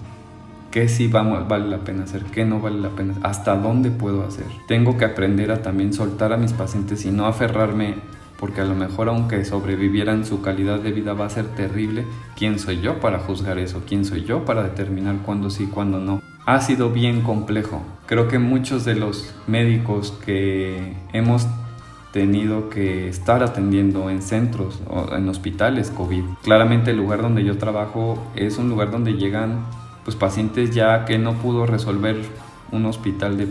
¿Qué 0.70 0.89
sí 0.89 1.07
vamos, 1.07 1.47
vale 1.47 1.68
la 1.68 1.78
pena 1.78 2.05
hacer? 2.05 2.24
¿Qué 2.24 2.47
no 2.47 2.59
vale 2.61 2.80
la 2.80 2.89
pena? 2.89 3.14
¿Hasta 3.22 3.55
dónde 3.57 3.91
puedo 3.91 4.26
hacer? 4.26 4.47
Tengo 4.66 4.97
que 4.97 5.05
aprender 5.05 5.53
a 5.53 5.61
también 5.61 5.93
soltar 5.93 6.33
a 6.33 6.39
mis 6.39 6.55
pacientes 6.55 7.05
y 7.05 7.11
no 7.11 7.26
aferrarme 7.26 7.97
porque 8.43 8.61
a 8.61 8.64
lo 8.64 8.74
mejor 8.74 9.09
aunque 9.09 9.45
sobrevivieran 9.45 10.24
su 10.26 10.43
calidad 10.43 10.80
de 10.80 10.91
vida 10.91 11.12
va 11.12 11.26
a 11.26 11.30
ser 11.30 11.47
terrible. 11.55 12.05
¿Quién 12.35 12.59
soy 12.59 12.80
yo 12.80 12.99
para 12.99 13.20
juzgar 13.20 13.57
eso? 13.59 13.85
¿Quién 13.87 14.05
soy 14.05 14.24
yo 14.24 14.45
para 14.45 14.64
determinar 14.64 15.18
cuándo 15.18 15.49
sí, 15.49 15.66
cuándo 15.66 16.01
no? 16.01 16.20
Ha 16.45 16.61
sido 16.61 16.90
bien 16.90 17.20
complejo. 17.20 17.82
Creo 18.07 18.26
que 18.26 18.40
muchos 18.40 18.84
de 18.84 18.97
los 18.97 19.32
médicos 19.47 20.12
que 20.24 20.95
hemos 21.12 21.47
tenido 22.12 22.68
que 22.68 23.09
estar 23.09 23.45
atendiendo 23.45 24.11
en 24.11 24.22
centros 24.22 24.80
o 24.88 25.14
en 25.14 25.28
hospitales 25.28 25.90
COVID. 25.90 26.24
Claramente 26.43 26.90
el 26.90 26.97
lugar 26.97 27.22
donde 27.22 27.45
yo 27.45 27.59
trabajo 27.59 28.20
es 28.34 28.59
un 28.59 28.68
lugar 28.68 28.90
donde 28.90 29.14
llegan 29.14 29.64
pues 30.05 30.16
pacientes 30.16 30.74
ya 30.74 31.05
que 31.05 31.16
no 31.16 31.34
pudo 31.34 31.64
resolver 31.64 32.16
un 32.72 32.86
hospital 32.86 33.38
de 33.38 33.47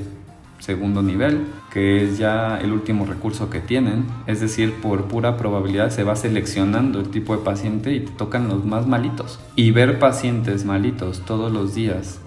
segundo 0.60 1.02
nivel, 1.02 1.48
que 1.72 2.04
es 2.04 2.18
ya 2.18 2.60
el 2.60 2.74
último 2.74 3.06
recurso 3.06 3.50
que 3.50 3.62
tienen. 3.62 4.06
Es 4.28 4.42
decir, 4.42 4.74
por 4.82 5.06
pura 5.06 5.38
probabilidad 5.38 5.92
se 5.92 6.04
va 6.04 6.18
seleccionando 6.18 7.00
el 7.00 7.10
tipo 7.10 7.36
de 7.36 7.44
paciente 7.44 7.94
y 7.94 8.02
te 8.02 8.12
tocan 8.12 8.50
los 8.50 8.66
más 8.66 8.86
malitos. 8.86 9.40
Y 9.56 9.72
ver 9.72 9.98
pacientes 9.98 10.66
malitos 10.66 11.22
todos 11.22 11.54
los 11.54 11.74
días 11.74 12.20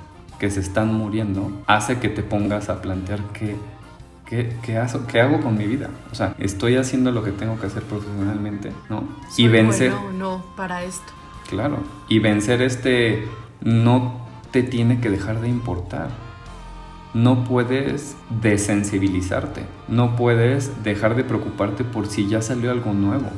que 0.44 0.50
se 0.50 0.60
están 0.60 0.92
muriendo 0.92 1.50
hace 1.66 2.00
que 2.00 2.10
te 2.10 2.22
pongas 2.22 2.68
a 2.68 2.82
plantear 2.82 3.18
qué, 3.32 3.56
qué, 4.26 4.54
qué, 4.60 4.76
hago, 4.76 5.06
qué 5.06 5.22
hago 5.22 5.40
con 5.40 5.56
mi 5.56 5.64
vida. 5.64 5.88
O 6.12 6.14
sea, 6.14 6.34
estoy 6.38 6.76
haciendo 6.76 7.12
lo 7.12 7.24
que 7.24 7.30
tengo 7.30 7.58
que 7.58 7.64
hacer 7.64 7.82
profesionalmente, 7.82 8.70
¿no? 8.90 9.04
Soy 9.30 9.46
y 9.46 9.48
vencer... 9.48 9.90
bueno 9.92 10.08
o 10.08 10.12
no 10.12 10.44
para 10.54 10.84
esto. 10.84 11.14
Claro. 11.48 11.78
Y 12.10 12.18
vencer 12.18 12.60
este 12.60 13.26
no 13.62 14.26
te 14.50 14.62
tiene 14.62 15.00
que 15.00 15.08
dejar 15.08 15.40
de 15.40 15.48
importar. 15.48 16.10
No 17.14 17.44
puedes 17.44 18.14
desensibilizarte. 18.42 19.62
No 19.88 20.14
puedes 20.14 20.84
dejar 20.84 21.16
de 21.16 21.24
preocuparte 21.24 21.84
por 21.84 22.06
si 22.06 22.28
ya 22.28 22.42
salió 22.42 22.70
algo 22.70 22.92
nuevo. 22.92 23.30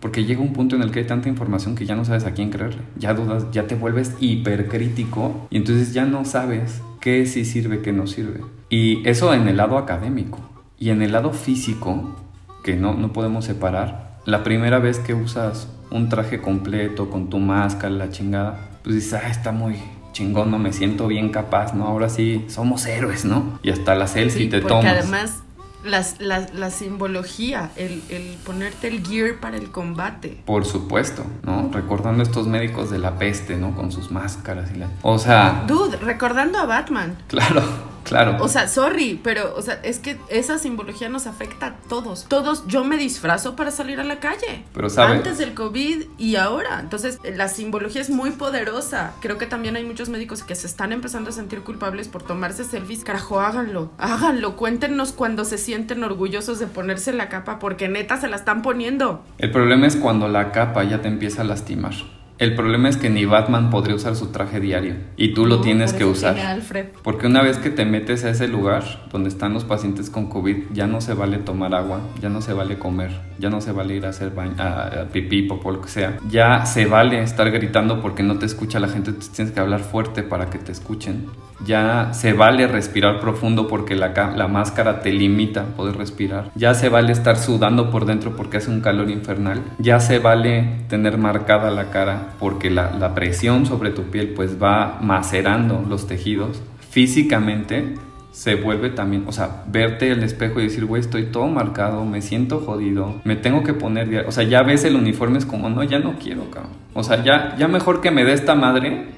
Porque 0.00 0.24
llega 0.24 0.40
un 0.40 0.52
punto 0.54 0.76
en 0.76 0.82
el 0.82 0.90
que 0.90 1.00
hay 1.00 1.06
tanta 1.06 1.28
información 1.28 1.74
que 1.74 1.84
ya 1.86 1.94
no 1.94 2.04
sabes 2.04 2.24
a 2.24 2.32
quién 2.32 2.50
creerle. 2.50 2.80
Ya 2.96 3.12
dudas, 3.14 3.44
ya 3.52 3.66
te 3.66 3.74
vuelves 3.74 4.14
hipercrítico 4.20 5.46
y 5.50 5.56
entonces 5.56 5.92
ya 5.92 6.04
no 6.04 6.24
sabes 6.24 6.80
qué 7.00 7.26
sí 7.26 7.44
sirve, 7.44 7.80
qué 7.82 7.92
no 7.92 8.06
sirve. 8.06 8.40
Y 8.68 9.06
eso 9.08 9.34
en 9.34 9.48
el 9.48 9.56
lado 9.56 9.78
académico. 9.78 10.38
Y 10.78 10.90
en 10.90 11.02
el 11.02 11.12
lado 11.12 11.32
físico, 11.32 12.16
que 12.64 12.76
no, 12.76 12.94
no 12.94 13.12
podemos 13.12 13.44
separar, 13.44 14.18
la 14.26 14.42
primera 14.42 14.78
vez 14.78 14.98
que 14.98 15.14
usas 15.14 15.68
un 15.90 16.08
traje 16.08 16.40
completo 16.40 17.10
con 17.10 17.28
tu 17.28 17.38
máscara, 17.38 17.90
la 17.94 18.10
chingada, 18.10 18.78
pues 18.82 18.94
dices, 18.94 19.14
ah, 19.14 19.28
está 19.28 19.52
muy 19.52 19.76
chingón, 20.12 20.50
no 20.50 20.58
me 20.58 20.72
siento 20.72 21.06
bien 21.06 21.30
capaz, 21.30 21.74
¿no? 21.74 21.86
Ahora 21.86 22.08
sí, 22.08 22.44
somos 22.48 22.86
héroes, 22.86 23.24
¿no? 23.24 23.58
Y 23.62 23.70
hasta 23.70 23.94
la 23.94 24.06
selfie 24.06 24.44
Sí, 24.44 24.48
te 24.48 24.60
porque 24.60 24.68
tomas. 24.86 24.86
además 25.04 25.42
las, 25.84 26.20
las- 26.20 26.52
la 26.54 26.70
simbología, 26.70 27.70
el, 27.76 28.02
el 28.08 28.36
ponerte 28.44 28.88
el 28.88 29.06
gear 29.06 29.40
para 29.40 29.56
el 29.56 29.70
combate. 29.70 30.40
Por 30.44 30.64
supuesto, 30.64 31.24
¿no? 31.42 31.70
Recordando 31.72 32.22
estos 32.22 32.46
médicos 32.46 32.90
de 32.90 32.98
la 32.98 33.18
peste, 33.18 33.56
¿no? 33.56 33.74
Con 33.74 33.90
sus 33.92 34.10
máscaras 34.10 34.70
y 34.74 34.78
la... 34.78 34.88
O 35.02 35.18
sea, 35.18 35.64
Dude, 35.66 35.96
recordando 35.98 36.58
a 36.58 36.66
Batman. 36.66 37.16
claro, 37.28 37.62
Claro. 38.04 38.36
O 38.40 38.48
sea, 38.48 38.66
sorry, 38.68 39.20
pero 39.22 39.54
o 39.56 39.62
sea, 39.62 39.80
es 39.82 39.98
que 39.98 40.18
esa 40.28 40.58
simbología 40.58 41.08
nos 41.08 41.26
afecta 41.26 41.66
a 41.66 41.74
todos. 41.88 42.26
Todos, 42.28 42.66
yo 42.66 42.84
me 42.84 42.96
disfrazo 42.96 43.56
para 43.56 43.70
salir 43.70 44.00
a 44.00 44.04
la 44.04 44.20
calle. 44.20 44.64
Pero 44.74 44.88
sabe- 44.90 45.12
Antes 45.16 45.38
del 45.38 45.54
COVID 45.54 46.04
y 46.18 46.36
ahora. 46.36 46.80
Entonces, 46.80 47.18
la 47.36 47.48
simbología 47.48 48.00
es 48.00 48.10
muy 48.10 48.30
poderosa. 48.30 49.12
Creo 49.20 49.38
que 49.38 49.46
también 49.46 49.76
hay 49.76 49.84
muchos 49.84 50.08
médicos 50.08 50.42
que 50.42 50.54
se 50.54 50.66
están 50.66 50.92
empezando 50.92 51.30
a 51.30 51.32
sentir 51.32 51.60
culpables 51.62 52.08
por 52.08 52.22
tomarse 52.22 52.64
selfies. 52.64 53.04
Carajo, 53.04 53.40
háganlo. 53.40 53.90
Háganlo. 53.98 54.56
Cuéntenos 54.56 55.12
cuando 55.12 55.44
se 55.44 55.58
sienten 55.58 56.02
orgullosos 56.04 56.58
de 56.58 56.66
ponerse 56.66 57.12
la 57.12 57.28
capa 57.28 57.58
porque 57.58 57.88
neta 57.88 58.20
se 58.20 58.28
la 58.28 58.36
están 58.36 58.62
poniendo. 58.62 59.24
El 59.38 59.50
problema 59.50 59.86
es 59.86 59.96
cuando 59.96 60.28
la 60.28 60.52
capa 60.52 60.84
ya 60.84 61.00
te 61.02 61.08
empieza 61.08 61.42
a 61.42 61.44
lastimar. 61.44 61.92
El 62.40 62.54
problema 62.54 62.88
es 62.88 62.96
que 62.96 63.10
ni 63.10 63.26
Batman 63.26 63.68
podría 63.68 63.94
usar 63.94 64.16
su 64.16 64.28
traje 64.28 64.60
diario 64.60 64.94
y 65.18 65.34
tú 65.34 65.44
lo 65.44 65.56
No, 65.56 65.60
tienes 65.60 65.92
que 65.92 66.06
usar. 66.06 66.38
Alfred. 66.38 66.86
Porque 67.02 67.26
una 67.26 67.42
vez 67.42 67.58
que 67.58 67.68
te 67.68 67.84
metes 67.84 68.24
a 68.24 68.30
ese 68.30 68.48
lugar 68.48 68.82
donde 69.12 69.28
están 69.28 69.52
los 69.52 69.64
pacientes 69.64 70.08
con 70.08 70.30
COVID, 70.30 70.56
ya 70.72 70.86
no 70.86 71.02
se 71.02 71.12
vale 71.12 71.36
tomar 71.36 71.74
agua, 71.74 72.00
ya 72.18 72.30
no 72.30 72.40
se 72.40 72.54
vale 72.54 72.78
comer, 72.78 73.10
ya 73.38 73.50
no 73.50 73.60
se 73.60 73.72
vale 73.72 73.94
ir 73.94 74.06
a 74.06 74.08
hacer 74.08 74.30
baño, 74.30 74.54
a, 74.56 75.02
a 75.02 75.04
pipí, 75.08 75.42
popó, 75.42 75.70
lo 75.70 75.82
que 75.82 75.90
sea. 75.90 76.16
Ya 76.30 76.64
se 76.64 76.86
vale 76.86 77.22
estar 77.22 77.50
gritando 77.50 78.00
porque 78.00 78.22
no 78.22 78.38
te 78.38 78.46
escucha 78.46 78.80
la 78.80 78.88
gente, 78.88 79.12
tienes 79.12 79.52
que 79.52 79.60
hablar 79.60 79.80
fuerte 79.80 80.22
para 80.22 80.48
que 80.48 80.56
te 80.56 80.72
escuchen. 80.72 81.26
Ya 81.66 82.12
se 82.12 82.32
vale 82.32 82.66
respirar 82.66 83.20
profundo 83.20 83.68
porque 83.68 83.94
la, 83.94 84.12
la 84.36 84.48
máscara 84.48 85.00
te 85.00 85.12
limita 85.12 85.64
poder 85.76 85.96
respirar. 85.96 86.50
Ya 86.54 86.74
se 86.74 86.88
vale 86.88 87.12
estar 87.12 87.36
sudando 87.36 87.90
por 87.90 88.06
dentro 88.06 88.36
porque 88.36 88.58
hace 88.58 88.70
un 88.70 88.80
calor 88.80 89.10
infernal. 89.10 89.62
Ya 89.78 90.00
se 90.00 90.18
vale 90.18 90.84
tener 90.88 91.18
marcada 91.18 91.70
la 91.70 91.90
cara 91.90 92.30
porque 92.38 92.70
la, 92.70 92.92
la 92.92 93.14
presión 93.14 93.66
sobre 93.66 93.90
tu 93.90 94.04
piel 94.04 94.28
pues 94.28 94.62
va 94.62 94.98
macerando 95.00 95.84
los 95.88 96.06
tejidos. 96.06 96.62
Físicamente 96.90 97.94
se 98.32 98.54
vuelve 98.54 98.90
también, 98.90 99.24
o 99.26 99.32
sea, 99.32 99.64
verte 99.66 100.12
al 100.12 100.22
espejo 100.22 100.60
y 100.60 100.64
decir, 100.64 100.84
güey, 100.84 101.00
estoy 101.00 101.24
todo 101.24 101.48
marcado, 101.48 102.04
me 102.04 102.22
siento 102.22 102.60
jodido, 102.60 103.20
me 103.24 103.36
tengo 103.36 103.64
que 103.64 103.74
poner, 103.74 104.08
dia-". 104.08 104.24
o 104.26 104.32
sea, 104.32 104.44
ya 104.44 104.62
ves 104.62 104.84
el 104.84 104.96
uniforme 104.96 105.38
es 105.38 105.46
como, 105.46 105.68
no, 105.68 105.82
ya 105.82 105.98
no 105.98 106.14
quiero, 106.18 106.48
cabrón. 106.50 106.72
O 106.94 107.02
sea, 107.02 107.22
ya, 107.22 107.56
ya 107.58 107.68
mejor 107.68 108.00
que 108.00 108.10
me 108.10 108.24
dé 108.24 108.32
esta 108.32 108.54
madre 108.54 109.08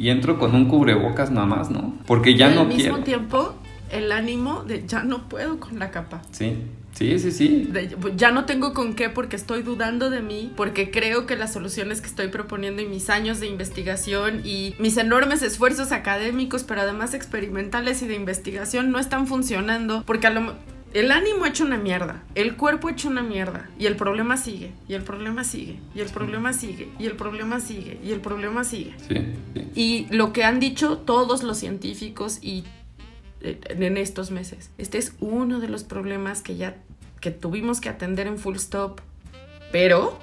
y 0.00 0.08
entro 0.10 0.38
con 0.38 0.54
un 0.54 0.64
cubrebocas 0.66 1.30
nada 1.30 1.46
más, 1.46 1.70
¿no? 1.70 1.94
Porque 2.06 2.34
ya 2.36 2.50
y 2.50 2.54
no 2.54 2.62
al 2.62 2.66
mismo 2.68 2.82
quiero. 2.82 3.04
tiempo, 3.04 3.54
el 3.92 4.10
ánimo 4.12 4.62
de 4.64 4.84
ya 4.86 5.02
no 5.02 5.28
puedo 5.28 5.60
con 5.60 5.78
la 5.78 5.90
capa. 5.90 6.22
Sí, 6.30 6.56
sí, 6.94 7.18
sí, 7.18 7.30
sí. 7.32 7.68
De- 7.70 7.94
ya 8.16 8.30
no 8.30 8.44
tengo 8.46 8.72
con 8.72 8.94
qué 8.94 9.10
porque 9.10 9.36
estoy 9.36 9.62
dudando 9.62 10.08
de 10.08 10.22
mí, 10.22 10.52
porque 10.56 10.90
creo 10.90 11.26
que 11.26 11.36
las 11.36 11.52
soluciones 11.52 12.00
que 12.00 12.06
estoy 12.06 12.28
proponiendo 12.28 12.80
y 12.80 12.86
mis 12.86 13.10
años 13.10 13.40
de 13.40 13.46
investigación 13.48 14.40
y 14.44 14.74
mis 14.78 14.96
enormes 14.96 15.42
esfuerzos 15.42 15.92
académicos, 15.92 16.62
pero 16.64 16.80
además 16.80 17.12
experimentales 17.14 18.00
y 18.02 18.06
de 18.06 18.14
investigación 18.14 18.90
no 18.92 18.98
están 18.98 19.26
funcionando, 19.26 20.02
porque 20.06 20.28
a 20.28 20.30
lo 20.30 20.40
mo- 20.40 20.52
el 20.92 21.10
ánimo 21.10 21.46
hecho 21.46 21.64
una 21.64 21.76
mierda, 21.76 22.22
el 22.34 22.56
cuerpo 22.56 22.88
hecho 22.88 23.08
una 23.08 23.22
mierda, 23.22 23.68
y 23.78 23.86
el 23.86 23.96
problema 23.96 24.36
sigue, 24.36 24.72
y 24.88 24.94
el 24.94 25.02
problema 25.02 25.44
sigue, 25.44 25.78
y 25.94 26.00
el 26.00 26.08
problema 26.08 26.52
sigue, 26.52 26.88
y 26.98 27.06
el 27.06 27.16
problema 27.16 27.60
sigue, 27.60 27.98
y 28.02 28.12
el 28.12 28.20
problema 28.20 28.64
sigue. 28.64 28.94
Sí, 29.08 29.14
sí. 29.54 29.70
Y 29.74 30.06
lo 30.14 30.32
que 30.32 30.44
han 30.44 30.60
dicho 30.60 30.98
todos 30.98 31.42
los 31.42 31.58
científicos 31.58 32.38
y 32.42 32.64
eh, 33.42 33.58
en 33.68 33.96
estos 33.96 34.30
meses. 34.30 34.70
Este 34.76 34.98
es 34.98 35.14
uno 35.20 35.60
de 35.60 35.68
los 35.68 35.84
problemas 35.84 36.42
que 36.42 36.56
ya 36.56 36.76
que 37.20 37.30
tuvimos 37.30 37.80
que 37.80 37.88
atender 37.88 38.26
en 38.26 38.38
full 38.38 38.56
stop. 38.56 39.00
Pero 39.72 40.18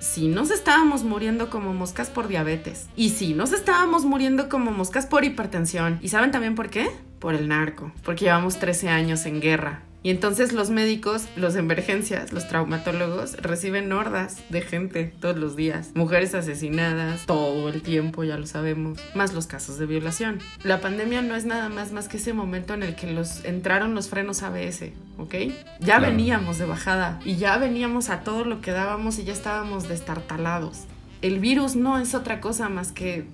si 0.00 0.28
nos 0.28 0.50
estábamos 0.50 1.04
muriendo 1.04 1.50
como 1.50 1.72
moscas 1.74 2.08
por 2.08 2.28
diabetes 2.28 2.86
y 2.96 3.10
si 3.10 3.34
nos 3.34 3.52
estábamos 3.52 4.04
muriendo 4.04 4.48
como 4.48 4.70
moscas 4.72 5.06
por 5.06 5.24
hipertensión. 5.24 5.98
¿Y 6.02 6.08
saben 6.08 6.30
también 6.30 6.54
por 6.54 6.70
qué? 6.70 6.90
Por 7.18 7.34
el 7.34 7.48
narco, 7.48 7.92
porque 8.04 8.26
llevamos 8.26 8.58
13 8.58 8.88
años 8.90 9.26
en 9.26 9.40
guerra. 9.40 9.82
Y 10.00 10.10
entonces 10.10 10.52
los 10.52 10.70
médicos, 10.70 11.26
los 11.34 11.54
de 11.54 11.60
emergencias, 11.60 12.32
los 12.32 12.46
traumatólogos 12.46 13.36
reciben 13.42 13.90
hordas 13.90 14.36
de 14.48 14.60
gente 14.60 15.12
todos 15.20 15.36
los 15.36 15.56
días. 15.56 15.90
Mujeres 15.94 16.36
asesinadas 16.36 17.26
todo 17.26 17.68
el 17.68 17.82
tiempo, 17.82 18.22
ya 18.22 18.38
lo 18.38 18.46
sabemos. 18.46 19.00
Más 19.16 19.34
los 19.34 19.48
casos 19.48 19.76
de 19.76 19.86
violación. 19.86 20.38
La 20.62 20.80
pandemia 20.80 21.20
no 21.22 21.34
es 21.34 21.46
nada 21.46 21.68
más 21.68 21.90
más 21.90 22.06
que 22.06 22.18
ese 22.18 22.32
momento 22.32 22.74
en 22.74 22.84
el 22.84 22.94
que 22.94 23.12
los 23.12 23.44
entraron 23.44 23.96
los 23.96 24.08
frenos 24.08 24.44
ABS, 24.44 24.92
¿ok? 25.18 25.34
Ya 25.80 25.96
Claro. 25.96 26.06
veníamos 26.06 26.58
de 26.58 26.66
bajada 26.66 27.18
y 27.24 27.34
ya 27.34 27.58
veníamos 27.58 28.08
a 28.08 28.20
todo 28.20 28.44
lo 28.44 28.60
que 28.60 28.70
dábamos 28.70 29.18
y 29.18 29.24
ya 29.24 29.32
estábamos 29.32 29.88
destartalados. 29.88 30.84
El 31.22 31.40
virus 31.40 31.74
no 31.74 31.98
es 31.98 32.14
otra 32.14 32.40
cosa 32.40 32.68
más 32.68 32.92
que 32.92 33.24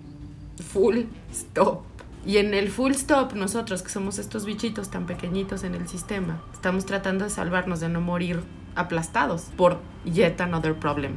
full 0.72 1.00
stop. 1.30 1.82
Y 2.26 2.38
en 2.38 2.54
el 2.54 2.70
full 2.70 2.92
stop, 2.92 3.34
nosotros 3.34 3.82
que 3.82 3.90
somos 3.90 4.18
estos 4.18 4.46
bichitos 4.46 4.88
tan 4.90 5.04
pequeñitos 5.06 5.62
en 5.62 5.74
el 5.74 5.86
sistema, 5.88 6.42
estamos 6.54 6.86
tratando 6.86 7.24
de 7.24 7.30
salvarnos 7.30 7.80
de 7.80 7.88
no 7.90 8.00
morir 8.00 8.40
aplastados 8.74 9.42
por 9.56 9.80
yet 10.04 10.40
another 10.40 10.74
problem. 10.74 11.16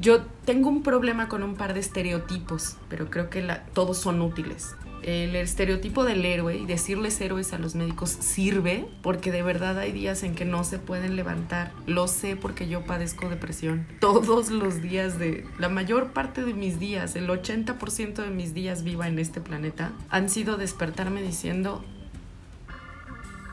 Yo 0.00 0.20
tengo 0.44 0.68
un 0.68 0.82
problema 0.82 1.28
con 1.28 1.42
un 1.42 1.54
par 1.54 1.72
de 1.72 1.80
estereotipos, 1.80 2.76
pero 2.90 3.08
creo 3.10 3.30
que 3.30 3.40
la- 3.42 3.64
todos 3.72 3.96
son 3.96 4.20
útiles. 4.20 4.74
El 5.02 5.36
estereotipo 5.36 6.04
del 6.04 6.24
héroe 6.24 6.56
y 6.56 6.66
decirles 6.66 7.20
héroes 7.20 7.52
a 7.52 7.58
los 7.58 7.74
médicos 7.74 8.10
sirve 8.10 8.86
porque 9.02 9.30
de 9.30 9.42
verdad 9.42 9.78
hay 9.78 9.92
días 9.92 10.22
en 10.22 10.34
que 10.34 10.44
no 10.44 10.64
se 10.64 10.78
pueden 10.78 11.16
levantar. 11.16 11.72
Lo 11.86 12.08
sé 12.08 12.36
porque 12.36 12.68
yo 12.68 12.84
padezco 12.84 13.28
depresión. 13.28 13.86
Todos 14.00 14.50
los 14.50 14.82
días 14.82 15.18
de 15.18 15.46
la 15.58 15.68
mayor 15.68 16.12
parte 16.12 16.44
de 16.44 16.54
mis 16.54 16.78
días, 16.78 17.16
el 17.16 17.28
80% 17.28 18.14
de 18.14 18.30
mis 18.30 18.54
días 18.54 18.82
viva 18.82 19.08
en 19.08 19.18
este 19.18 19.40
planeta, 19.40 19.92
han 20.10 20.28
sido 20.28 20.56
despertarme 20.56 21.22
diciendo, 21.22 21.84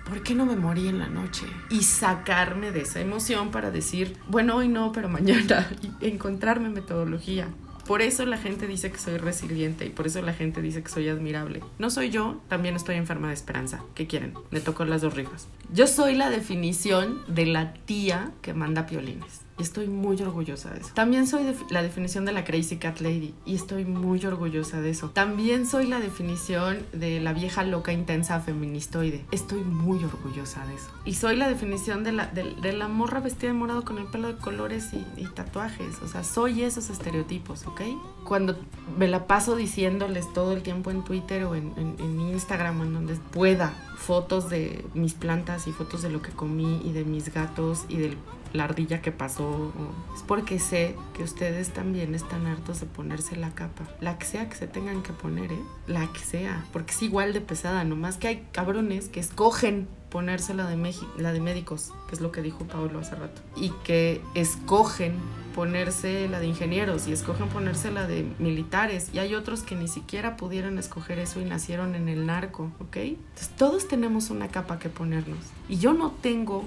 ¿por 0.05 0.23
qué 0.23 0.35
no 0.35 0.45
me 0.45 0.55
morí 0.55 0.87
en 0.87 0.99
la 0.99 1.07
noche? 1.07 1.45
Y 1.69 1.83
sacarme 1.83 2.71
de 2.71 2.81
esa 2.81 3.01
emoción 3.01 3.51
para 3.51 3.71
decir, 3.71 4.17
bueno, 4.27 4.55
hoy 4.57 4.67
no, 4.67 4.91
pero 4.91 5.09
mañana, 5.09 5.69
y 5.99 6.07
encontrarme 6.07 6.69
metodología. 6.69 7.47
Por 7.85 8.01
eso 8.01 8.25
la 8.25 8.37
gente 8.37 8.65
dice 8.65 8.91
que 8.91 8.97
soy 8.97 9.17
resiliente 9.17 9.85
y 9.85 9.89
por 9.89 10.07
eso 10.07 10.19
la 10.23 10.33
gente 10.33 10.61
dice 10.61 10.81
que 10.81 10.89
soy 10.89 11.07
admirable. 11.07 11.61
No 11.77 11.91
soy 11.91 12.09
yo, 12.09 12.41
también 12.47 12.75
estoy 12.75 12.95
enferma 12.95 13.27
de 13.27 13.35
esperanza. 13.35 13.83
¿Qué 13.93 14.07
quieren? 14.07 14.33
Me 14.49 14.59
tocó 14.59 14.85
las 14.85 15.01
dos 15.01 15.13
rifas. 15.13 15.47
Yo 15.71 15.85
soy 15.85 16.15
la 16.15 16.31
definición 16.31 17.21
de 17.27 17.45
la 17.45 17.75
tía 17.75 18.31
que 18.41 18.55
manda 18.55 18.87
piolines. 18.87 19.44
Y 19.57 19.63
estoy 19.63 19.87
muy 19.87 20.21
orgullosa 20.21 20.71
de 20.71 20.81
eso. 20.81 20.89
También 20.93 21.27
soy 21.27 21.43
la 21.69 21.81
definición 21.81 22.25
de 22.25 22.33
la 22.33 22.43
Crazy 22.43 22.75
Cat 22.75 22.99
Lady. 22.99 23.33
Y 23.45 23.55
estoy 23.55 23.85
muy 23.85 24.25
orgullosa 24.25 24.81
de 24.81 24.89
eso. 24.89 25.11
También 25.11 25.65
soy 25.65 25.87
la 25.87 25.99
definición 26.01 26.79
de 26.91 27.21
la 27.21 27.31
vieja 27.31 27.63
loca 27.63 27.93
intensa 27.93 28.41
feministoide. 28.41 29.23
Estoy 29.31 29.61
muy 29.63 30.03
orgullosa 30.03 30.65
de 30.65 30.75
eso. 30.75 30.89
Y 31.05 31.13
soy 31.13 31.37
la 31.37 31.47
definición 31.47 32.03
de 32.03 32.11
la, 32.11 32.25
de, 32.27 32.73
la 32.73 32.89
morra 32.89 33.21
vestida 33.21 33.51
de 33.51 33.57
morado 33.57 33.85
con 33.85 33.97
el 33.97 34.07
pelo 34.07 34.27
de 34.27 34.35
colores 34.35 34.89
y, 34.91 35.25
tatuajes. 35.27 36.01
O 36.03 36.07
sea, 36.09 36.25
soy 36.25 36.63
esos 36.63 36.89
estereotipos, 36.89 37.65
¿ok? 37.65 37.81
Cuando 38.25 38.57
me 38.97 39.07
la 39.07 39.25
paso 39.25 39.55
diciéndoles 39.55 40.31
todo 40.33 40.51
el 40.51 40.63
tiempo 40.63 40.91
en 40.91 41.03
Twitter 41.03 41.45
o 41.45 41.55
en, 41.55 41.71
en- 41.77 41.95
Instagram 42.35 42.81
en 42.81 42.93
donde 42.93 43.15
pueda 43.15 43.73
fotos 43.95 44.49
de 44.49 44.85
mis 44.93 45.13
plantas 45.13 45.67
y 45.67 45.71
fotos 45.71 46.01
de 46.01 46.09
lo 46.09 46.21
que 46.21 46.31
comí 46.31 46.81
y 46.83 46.91
de 46.91 47.05
mis 47.05 47.33
gatos 47.33 47.85
y 47.87 47.97
de 47.97 48.17
la 48.55 48.63
ardilla 48.65 49.01
que 49.01 49.11
pasó. 49.11 49.71
Es 50.15 50.23
porque 50.23 50.59
sé 50.59 50.95
que 51.15 51.23
ustedes 51.23 51.71
también 51.73 52.15
están 52.15 52.47
hartos 52.47 52.79
de 52.79 52.85
ponerse 52.87 53.35
la 53.35 53.51
capa. 53.51 53.83
La 54.01 54.17
que 54.17 54.25
sea 54.25 54.49
que 54.49 54.55
se 54.55 54.67
tengan 54.67 55.03
que 55.03 55.13
poner, 55.13 55.51
¿eh? 55.51 55.59
La 55.87 56.11
que 56.11 56.19
sea. 56.19 56.65
Porque 56.73 56.93
es 56.93 57.01
igual 57.03 57.33
de 57.33 57.41
pesada, 57.41 57.83
nomás 57.83 58.17
que 58.17 58.27
hay 58.27 58.47
cabrones 58.51 59.09
que 59.09 59.19
escogen 59.19 59.87
ponerse 60.09 60.53
la 60.53 60.65
de, 60.67 60.77
Meji- 60.77 61.07
la 61.17 61.33
de 61.33 61.41
médicos, 61.41 61.91
que 62.07 62.15
es 62.15 62.21
lo 62.21 62.31
que 62.31 62.41
dijo 62.41 62.63
Pablo 62.65 62.99
hace 62.99 63.15
rato, 63.15 63.41
y 63.57 63.71
que 63.83 64.21
escogen 64.33 65.15
ponerse 65.53 66.27
la 66.29 66.39
de 66.39 66.47
ingenieros 66.47 67.07
y 67.07 67.11
escogen 67.13 67.47
ponerse 67.49 67.89
la 67.91 68.07
de 68.07 68.25
militares 68.39 69.09
y 69.13 69.19
hay 69.19 69.35
otros 69.35 69.63
que 69.63 69.75
ni 69.75 69.87
siquiera 69.87 70.35
pudieron 70.37 70.77
escoger 70.79 71.17
eso 71.19 71.39
y 71.41 71.45
nacieron 71.45 71.95
en 71.95 72.07
el 72.09 72.25
narco, 72.25 72.71
¿ok? 72.79 72.95
Entonces 72.97 73.49
todos 73.57 73.87
tenemos 73.87 74.29
una 74.29 74.49
capa 74.49 74.79
que 74.79 74.89
ponernos 74.89 75.39
y 75.69 75.77
yo 75.77 75.93
no 75.93 76.11
tengo 76.11 76.63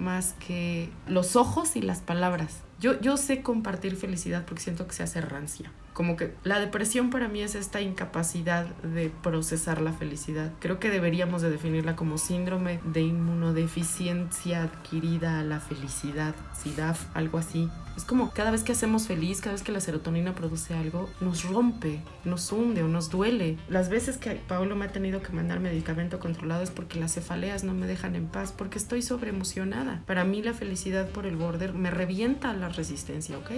más 0.00 0.34
que 0.44 0.90
los 1.06 1.36
ojos 1.36 1.76
y 1.76 1.82
las 1.82 2.00
palabras. 2.00 2.62
Yo, 2.80 2.98
yo 3.00 3.18
sé 3.18 3.42
compartir 3.42 3.94
felicidad 3.94 4.46
porque 4.46 4.62
siento 4.62 4.86
que 4.86 4.94
se 4.94 5.02
hace 5.02 5.20
rancia. 5.20 5.70
Como 5.92 6.16
que 6.16 6.32
la 6.44 6.58
depresión 6.58 7.10
para 7.10 7.28
mí 7.28 7.42
es 7.42 7.54
esta 7.54 7.82
incapacidad 7.82 8.64
de 8.76 9.10
procesar 9.22 9.82
la 9.82 9.92
felicidad. 9.92 10.50
Creo 10.60 10.78
que 10.80 10.88
deberíamos 10.88 11.42
de 11.42 11.50
definirla 11.50 11.94
como 11.94 12.16
síndrome 12.16 12.80
de 12.84 13.02
inmunodeficiencia 13.02 14.62
adquirida 14.62 15.40
a 15.40 15.44
la 15.44 15.60
felicidad, 15.60 16.34
SIDAF, 16.54 17.04
algo 17.14 17.36
así. 17.36 17.68
Es 17.98 18.04
como 18.04 18.30
cada 18.30 18.50
vez 18.50 18.62
que 18.62 18.72
hacemos 18.72 19.08
feliz, 19.08 19.40
cada 19.40 19.52
vez 19.52 19.62
que 19.62 19.72
la 19.72 19.80
serotonina 19.80 20.34
produce 20.34 20.72
algo, 20.72 21.10
nos 21.20 21.44
rompe, 21.44 22.00
nos 22.24 22.50
hunde 22.50 22.82
o 22.82 22.88
nos 22.88 23.10
duele. 23.10 23.58
Las 23.68 23.90
veces 23.90 24.16
que 24.16 24.30
Pablo 24.36 24.74
me 24.76 24.86
ha 24.86 24.92
tenido 24.92 25.20
que 25.20 25.32
mandar 25.32 25.60
medicamento 25.60 26.18
controlado 26.18 26.62
es 26.62 26.70
porque 26.70 26.98
las 26.98 27.12
cefaleas 27.12 27.62
no 27.62 27.74
me 27.74 27.86
dejan 27.86 28.16
en 28.16 28.26
paz, 28.26 28.54
porque 28.56 28.78
estoy 28.78 29.02
sobreemocionada. 29.02 30.02
Para 30.06 30.24
mí 30.24 30.42
la 30.42 30.54
felicidad 30.54 31.10
por 31.10 31.26
el 31.26 31.36
border 31.36 31.74
me 31.74 31.90
revienta 31.90 32.54
la 32.54 32.69
resistencia, 32.76 33.36
¿ok? 33.38 33.50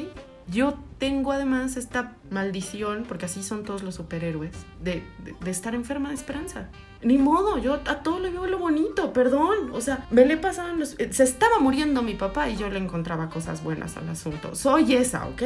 Yo 0.48 0.74
tengo 0.98 1.30
además 1.30 1.76
esta 1.76 2.16
maldición, 2.30 3.04
porque 3.06 3.26
así 3.26 3.42
son 3.44 3.62
todos 3.64 3.82
los 3.84 3.94
superhéroes, 3.94 4.52
de, 4.82 5.04
de- 5.40 5.50
estar 5.50 5.74
enferma 5.74 6.08
de 6.08 6.16
esperanza. 6.16 6.68
Ni 7.00 7.16
modo, 7.16 7.58
yo 7.58 7.74
a 7.74 8.02
todo 8.02 8.18
le 8.18 8.30
veo 8.30 8.46
lo 8.46 8.58
bonito, 8.58 9.12
perdón. 9.12 9.70
O 9.72 9.80
sea, 9.80 10.06
me 10.10 10.26
le 10.26 10.36
pasaban 10.36 10.78
los... 10.80 10.98
eh, 10.98 11.12
Se 11.12 11.22
estaba 11.22 11.58
muriendo 11.60 12.02
mi 12.02 12.14
papá 12.14 12.48
y 12.50 12.56
yo 12.56 12.68
le 12.70 12.78
encontraba 12.78 13.28
cosas 13.30 13.62
buenas 13.62 13.96
al 13.96 14.08
asunto. 14.08 14.54
Soy 14.56 14.94
esa, 14.94 15.26
¿ok? 15.26 15.42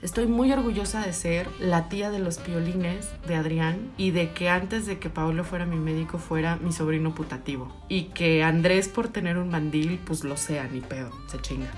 Estoy 0.00 0.26
muy 0.26 0.52
orgullosa 0.52 1.02
de 1.04 1.12
ser 1.12 1.48
la 1.58 1.88
tía 1.88 2.10
de 2.10 2.20
los 2.20 2.38
piolines 2.38 3.08
de 3.26 3.34
Adrián 3.34 3.90
y 3.98 4.12
de 4.12 4.32
que 4.32 4.48
antes 4.48 4.86
de 4.86 4.98
que 4.98 5.10
Paolo 5.10 5.44
fuera 5.44 5.66
mi 5.66 5.76
médico 5.76 6.18
fuera 6.18 6.56
mi 6.56 6.72
sobrino 6.72 7.14
putativo. 7.14 7.74
Y 7.88 8.04
que 8.04 8.44
Andrés 8.44 8.88
por 8.88 9.08
tener 9.08 9.38
un 9.38 9.50
mandil, 9.50 9.98
pues 10.06 10.24
lo 10.24 10.36
sea, 10.36 10.68
ni 10.68 10.80
pedo, 10.80 11.10
se 11.26 11.38
chinga. 11.42 11.70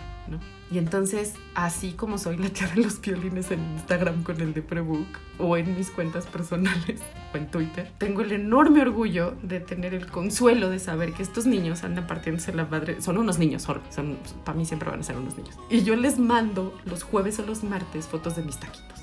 Y 0.72 0.78
entonces, 0.78 1.34
así 1.56 1.92
como 1.92 2.16
soy 2.16 2.36
la 2.36 2.48
tía 2.48 2.68
de 2.68 2.82
los 2.82 2.94
piolines 2.94 3.50
en 3.50 3.60
Instagram 3.72 4.22
con 4.22 4.40
el 4.40 4.54
de 4.54 4.62
Prebook 4.62 5.08
o 5.38 5.56
en 5.56 5.76
mis 5.76 5.90
cuentas 5.90 6.26
personales 6.26 7.00
o 7.34 7.36
en 7.36 7.50
Twitter, 7.50 7.90
tengo 7.98 8.20
el 8.20 8.30
enorme 8.30 8.80
orgullo 8.80 9.34
de 9.42 9.58
tener 9.58 9.94
el 9.94 10.06
consuelo 10.06 10.70
de 10.70 10.78
saber 10.78 11.12
que 11.12 11.24
estos 11.24 11.44
niños 11.46 11.82
andan 11.82 12.06
partiéndose 12.06 12.52
la 12.52 12.66
madre. 12.66 13.02
Son 13.02 13.18
unos 13.18 13.38
niños, 13.38 13.62
son, 13.62 14.18
para 14.44 14.56
mí 14.56 14.64
siempre 14.64 14.88
van 14.88 15.00
a 15.00 15.02
ser 15.02 15.16
unos 15.16 15.36
niños. 15.36 15.56
Y 15.70 15.82
yo 15.82 15.96
les 15.96 16.20
mando 16.20 16.78
los 16.84 17.02
jueves 17.02 17.40
o 17.40 17.46
los 17.46 17.64
martes 17.64 18.06
fotos 18.06 18.36
de 18.36 18.42
mis 18.42 18.58
taquitos. 18.58 19.00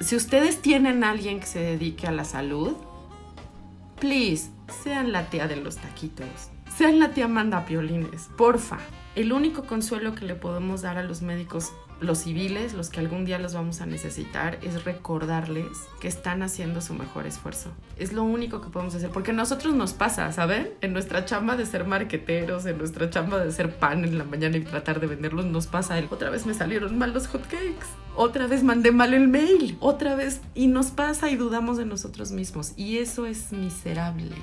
Si 0.00 0.16
ustedes 0.16 0.60
tienen 0.60 1.04
a 1.04 1.10
alguien 1.10 1.38
que 1.38 1.46
se 1.46 1.60
dedique 1.60 2.08
a 2.08 2.10
la 2.10 2.24
salud, 2.24 2.74
please, 4.00 4.50
sean 4.82 5.12
la 5.12 5.30
tía 5.30 5.46
de 5.46 5.56
los 5.56 5.76
taquitos. 5.76 6.26
Sean 6.76 6.98
la 6.98 7.10
tía 7.10 7.28
manda 7.28 7.64
piolines, 7.64 8.28
porfa. 8.36 8.78
El 9.14 9.32
único 9.32 9.62
consuelo 9.62 10.16
que 10.16 10.24
le 10.24 10.34
podemos 10.34 10.82
dar 10.82 10.98
a 10.98 11.04
los 11.04 11.22
médicos, 11.22 11.70
los 12.00 12.18
civiles, 12.18 12.74
los 12.74 12.90
que 12.90 12.98
algún 12.98 13.24
día 13.24 13.38
los 13.38 13.54
vamos 13.54 13.80
a 13.80 13.86
necesitar, 13.86 14.58
es 14.60 14.82
recordarles 14.84 15.68
que 16.00 16.08
están 16.08 16.42
haciendo 16.42 16.80
su 16.80 16.94
mejor 16.94 17.24
esfuerzo. 17.24 17.70
Es 17.96 18.12
lo 18.12 18.24
único 18.24 18.60
que 18.60 18.70
podemos 18.70 18.92
hacer, 18.96 19.10
porque 19.10 19.30
a 19.30 19.34
nosotros 19.34 19.72
nos 19.72 19.92
pasa, 19.92 20.32
¿saben? 20.32 20.72
En 20.80 20.92
nuestra 20.92 21.24
chamba 21.26 21.56
de 21.56 21.64
ser 21.64 21.84
marqueteros, 21.84 22.66
en 22.66 22.76
nuestra 22.76 23.08
chamba 23.08 23.38
de 23.38 23.50
hacer 23.50 23.76
pan 23.76 24.04
en 24.04 24.18
la 24.18 24.24
mañana 24.24 24.56
y 24.56 24.62
tratar 24.62 24.98
de 24.98 25.06
venderlos, 25.06 25.44
nos 25.44 25.68
pasa 25.68 25.96
el, 25.96 26.08
otra 26.10 26.30
vez 26.30 26.44
me 26.44 26.52
salieron 26.52 26.98
mal 26.98 27.14
los 27.14 27.28
hotcakes, 27.28 27.86
otra 28.16 28.48
vez 28.48 28.64
mandé 28.64 28.90
mal 28.90 29.14
el 29.14 29.28
mail, 29.28 29.76
otra 29.78 30.16
vez, 30.16 30.40
y 30.56 30.66
nos 30.66 30.86
pasa 30.86 31.30
y 31.30 31.36
dudamos 31.36 31.78
de 31.78 31.86
nosotros 31.86 32.32
mismos, 32.32 32.72
y 32.76 32.98
eso 32.98 33.26
es 33.26 33.52
miserable. 33.52 34.34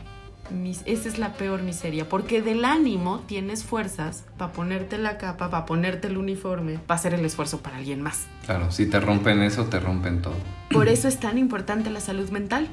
Mis- 0.52 0.82
esa 0.86 1.08
es 1.08 1.18
la 1.18 1.34
peor 1.34 1.62
miseria, 1.64 2.10
porque 2.10 2.42
del 2.42 2.66
ánimo 2.66 3.22
tienes 3.28 3.64
fuerzas 3.64 4.26
para 4.38 4.52
ponerte 4.52 4.98
la 4.98 5.18
capa, 5.18 5.50
para 5.50 5.66
ponerte 5.66 6.08
el 6.08 6.18
uniforme, 6.18 6.78
para 6.86 7.00
hacer 7.00 7.14
el 7.14 7.24
esfuerzo 7.26 7.62
para 7.62 7.78
alguien 7.78 8.02
más. 8.02 8.26
Claro, 8.46 8.72
si 8.72 8.86
te 8.86 9.00
rompen 9.00 9.42
eso, 9.42 9.66
te 9.66 9.80
rompen 9.80 10.22
todo. 10.22 10.36
Por 10.72 10.88
eso 10.90 11.08
es 11.08 11.20
tan 11.20 11.38
importante 11.38 11.90
la 11.90 12.02
salud 12.02 12.30
mental, 12.30 12.68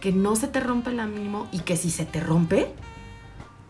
que 0.00 0.10
no 0.12 0.34
se 0.36 0.48
te 0.48 0.58
rompe 0.60 0.90
el 0.90 0.98
ánimo 1.00 1.46
y 1.52 1.60
que 1.60 1.76
si 1.76 1.90
se 1.90 2.04
te 2.04 2.18
rompe, 2.20 2.68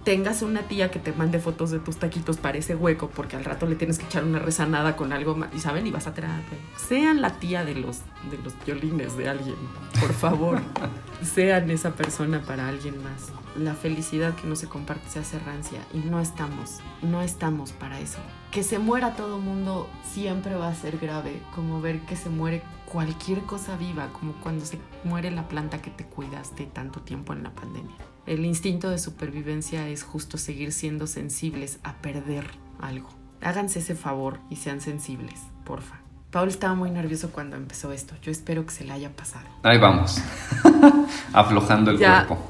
tengas 0.05 0.43
una 0.43 0.63
tía 0.63 0.91
que 0.91 0.99
te 0.99 1.13
mande 1.13 1.39
fotos 1.39 1.71
de 1.71 1.79
tus 1.79 1.97
taquitos 1.97 2.37
para 2.37 2.59
ese 2.59 2.75
hueco, 2.75 3.09
porque 3.09 3.37
al 3.37 3.45
rato 3.45 3.67
le 3.67 3.77
tienes 3.77 3.99
que 3.99 4.07
echar 4.07 4.25
una 4.25 4.39
rezanada 4.39 4.97
con 4.97 5.13
algo 5.13 5.37
más, 5.37 5.55
y 5.55 5.61
saben, 5.61 5.87
y 5.87 5.91
vas 5.91 6.07
a 6.07 6.15
terapia. 6.15 6.59
Sean 6.77 7.21
la 7.21 7.39
tía 7.39 7.65
de 7.65 7.75
los, 7.75 8.01
de 8.31 8.39
los 8.43 8.55
violines 8.65 9.17
de 9.17 9.29
alguien, 9.29 9.57
por 10.01 10.13
favor. 10.13 10.61
Sean 11.23 11.71
esa 11.71 11.93
persona 11.93 12.43
para 12.43 12.69
alguien 12.69 13.03
más. 13.03 13.33
La 13.57 13.75
felicidad 13.75 14.35
que 14.35 14.49
no 14.49 14.57
se 14.57 14.67
comparte 14.67 15.09
se 15.09 15.21
hace 15.21 15.39
rancia 15.39 15.81
y 15.93 15.99
no 15.99 16.21
estamos, 16.21 16.81
no 17.03 17.23
estamos 17.23 17.73
para 17.73 18.01
eso. 18.01 18.19
Que 18.51 18.63
se 18.63 18.79
muera 18.79 19.15
todo 19.15 19.39
mundo 19.39 19.89
siempre 20.11 20.57
va 20.57 20.69
a 20.69 20.75
ser 20.75 20.99
grave, 20.99 21.41
como 21.55 21.81
ver 21.81 22.01
que 22.01 22.17
se 22.17 22.29
muere 22.29 22.63
cualquier 22.87 23.43
cosa 23.43 23.77
viva, 23.77 24.09
como 24.13 24.33
cuando 24.35 24.65
se 24.65 24.79
muere 25.05 25.31
la 25.31 25.49
planta 25.49 25.81
que 25.81 25.91
te 25.91 26.05
cuidaste 26.05 26.67
tanto 26.67 27.01
tiempo 27.01 27.33
en 27.33 27.43
la 27.43 27.51
pandemia. 27.51 27.97
El 28.27 28.45
instinto 28.45 28.89
de 28.91 28.99
supervivencia 28.99 29.89
es 29.89 30.03
justo 30.05 30.39
seguir 30.39 30.73
siendo 30.73 31.07
sensibles 31.07 31.79
a 31.83 31.95
perder 31.97 32.47
algo. 32.81 33.09
Háganse 33.41 33.81
ese 33.81 33.95
favor 33.97 34.39
y 34.49 34.57
sean 34.57 34.81
sensibles, 34.81 35.41
porfa. 35.65 35.97
Paul 36.31 36.49
estaba 36.49 36.75
muy 36.75 36.91
nervioso 36.91 37.31
cuando 37.31 37.57
empezó 37.57 37.93
esto. 37.93 38.15
Yo 38.23 38.31
espero 38.31 38.65
que 38.65 38.73
se 38.73 38.85
le 38.85 38.93
haya 38.93 39.11
pasado. 39.15 39.47
Ahí 39.65 39.79
vamos. 39.79 40.19
Aflojando 41.33 41.91
el 41.91 41.99
Ya. 41.99 42.27
cuerpo. 42.27 42.47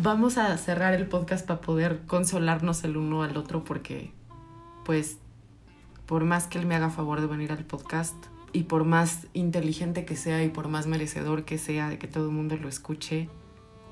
Vamos 0.00 0.38
a 0.38 0.56
cerrar 0.58 0.94
el 0.94 1.06
podcast 1.06 1.46
para 1.46 1.60
poder 1.60 2.02
consolarnos 2.06 2.84
el 2.84 2.96
uno 2.96 3.22
al 3.22 3.36
otro 3.36 3.64
porque, 3.64 4.12
pues, 4.84 5.16
por 6.06 6.24
más 6.24 6.46
que 6.46 6.58
él 6.58 6.66
me 6.66 6.76
haga 6.76 6.90
favor 6.90 7.20
de 7.20 7.26
venir 7.26 7.50
al 7.50 7.64
podcast 7.64 8.14
y 8.52 8.64
por 8.64 8.84
más 8.84 9.26
inteligente 9.32 10.04
que 10.04 10.16
sea 10.16 10.42
y 10.44 10.48
por 10.48 10.68
más 10.68 10.86
merecedor 10.86 11.44
que 11.44 11.58
sea 11.58 11.88
de 11.88 11.98
que 11.98 12.06
todo 12.06 12.26
el 12.26 12.32
mundo 12.34 12.56
lo 12.56 12.68
escuche, 12.68 13.28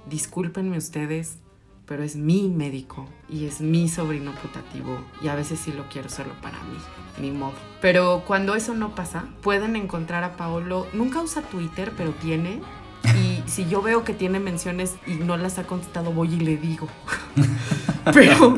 discúlpenme 0.06 0.78
ustedes, 0.78 1.38
pero 1.86 2.02
es 2.02 2.16
mi 2.16 2.48
médico 2.48 3.06
y 3.28 3.46
es 3.46 3.60
mi 3.60 3.88
sobrino 3.88 4.32
putativo 4.42 4.98
y 5.22 5.28
a 5.28 5.34
veces 5.34 5.60
sí 5.60 5.72
lo 5.72 5.84
quiero 5.88 6.08
solo 6.08 6.30
para 6.42 6.58
mí, 6.64 6.78
ni 7.20 7.30
modo. 7.30 7.54
Pero 7.80 8.24
cuando 8.26 8.54
eso 8.54 8.74
no 8.74 8.94
pasa, 8.94 9.26
pueden 9.42 9.76
encontrar 9.76 10.24
a 10.24 10.36
Paolo, 10.36 10.86
nunca 10.92 11.20
usa 11.20 11.42
Twitter, 11.42 11.92
pero 11.96 12.10
tiene. 12.12 12.60
Y 13.14 13.42
si 13.46 13.68
yo 13.68 13.82
veo 13.82 14.04
que 14.04 14.14
tiene 14.14 14.40
menciones 14.40 14.96
y 15.06 15.14
no 15.14 15.36
las 15.36 15.58
ha 15.58 15.64
contestado, 15.64 16.12
voy 16.12 16.34
y 16.34 16.40
le 16.40 16.56
digo. 16.56 16.88
pero 18.12 18.56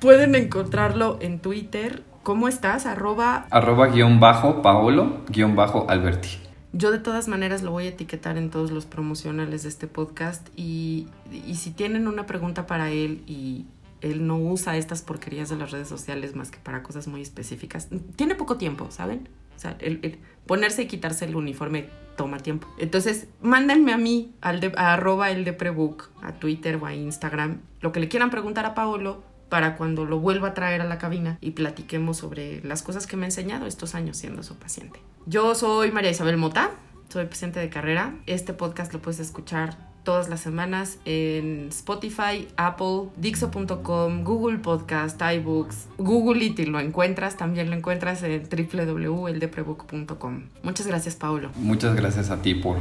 pueden 0.00 0.34
encontrarlo 0.34 1.18
en 1.20 1.40
Twitter. 1.40 2.02
¿Cómo 2.22 2.48
estás? 2.48 2.86
Arroba 2.86 3.46
Arroba 3.50 3.88
guion 3.88 4.18
bajo 4.18 4.62
Paolo 4.62 5.18
guion 5.28 5.54
bajo 5.56 5.84
Alberti. 5.90 6.43
Yo 6.76 6.90
de 6.90 6.98
todas 6.98 7.28
maneras 7.28 7.62
lo 7.62 7.70
voy 7.70 7.86
a 7.86 7.90
etiquetar 7.90 8.36
en 8.36 8.50
todos 8.50 8.72
los 8.72 8.84
promocionales 8.84 9.62
de 9.62 9.68
este 9.68 9.86
podcast 9.86 10.48
y, 10.56 11.06
y 11.30 11.54
si 11.54 11.70
tienen 11.70 12.08
una 12.08 12.26
pregunta 12.26 12.66
para 12.66 12.90
él 12.90 13.22
y 13.28 13.66
él 14.00 14.26
no 14.26 14.38
usa 14.38 14.76
estas 14.76 15.00
porquerías 15.00 15.48
de 15.48 15.56
las 15.56 15.70
redes 15.70 15.86
sociales 15.86 16.34
más 16.34 16.50
que 16.50 16.58
para 16.58 16.82
cosas 16.82 17.06
muy 17.06 17.22
específicas, 17.22 17.88
tiene 18.16 18.34
poco 18.34 18.56
tiempo, 18.56 18.90
¿saben? 18.90 19.28
O 19.54 19.58
sea, 19.58 19.76
el, 19.78 20.18
ponerse 20.46 20.82
y 20.82 20.86
quitarse 20.86 21.26
el 21.26 21.36
uniforme 21.36 21.88
toma 22.16 22.38
tiempo. 22.38 22.66
Entonces, 22.78 23.28
mándenme 23.40 23.92
a 23.92 23.96
mí, 23.96 24.34
al 24.40 24.58
de, 24.58 24.72
a 24.76 24.94
arroba 24.94 25.30
el 25.30 25.44
de 25.44 25.52
prebook, 25.52 26.10
a 26.22 26.32
Twitter 26.32 26.74
o 26.76 26.86
a 26.86 26.94
Instagram, 26.94 27.60
lo 27.82 27.92
que 27.92 28.00
le 28.00 28.08
quieran 28.08 28.30
preguntar 28.30 28.66
a 28.66 28.74
Paolo 28.74 29.22
para 29.54 29.76
cuando 29.76 30.04
lo 30.04 30.18
vuelva 30.18 30.48
a 30.48 30.54
traer 30.54 30.80
a 30.80 30.84
la 30.84 30.98
cabina 30.98 31.38
y 31.40 31.52
platiquemos 31.52 32.16
sobre 32.16 32.60
las 32.64 32.82
cosas 32.82 33.06
que 33.06 33.16
me 33.16 33.22
ha 33.22 33.28
enseñado 33.28 33.66
estos 33.66 33.94
años 33.94 34.16
siendo 34.16 34.42
su 34.42 34.56
paciente. 34.56 34.98
Yo 35.26 35.54
soy 35.54 35.92
María 35.92 36.10
Isabel 36.10 36.36
Mota, 36.36 36.72
soy 37.08 37.26
paciente 37.26 37.60
de 37.60 37.68
carrera. 37.68 38.16
Este 38.26 38.52
podcast 38.52 38.92
lo 38.92 39.00
puedes 39.00 39.20
escuchar 39.20 39.76
todas 40.02 40.28
las 40.28 40.40
semanas 40.40 40.98
en 41.04 41.68
Spotify, 41.68 42.48
Apple, 42.56 43.10
Dixo.com, 43.16 44.24
Google 44.24 44.58
Podcast, 44.58 45.22
iBooks, 45.22 45.86
Google 45.98 46.44
It 46.44 46.58
y 46.58 46.66
lo 46.66 46.80
encuentras, 46.80 47.36
también 47.36 47.70
lo 47.70 47.76
encuentras 47.76 48.24
en 48.24 48.42
www.eldeprebook.com. 48.42 50.42
Muchas 50.64 50.88
gracias, 50.88 51.14
Paulo. 51.14 51.52
Muchas 51.54 51.94
gracias 51.94 52.30
a 52.30 52.42
ti 52.42 52.56
por, 52.56 52.78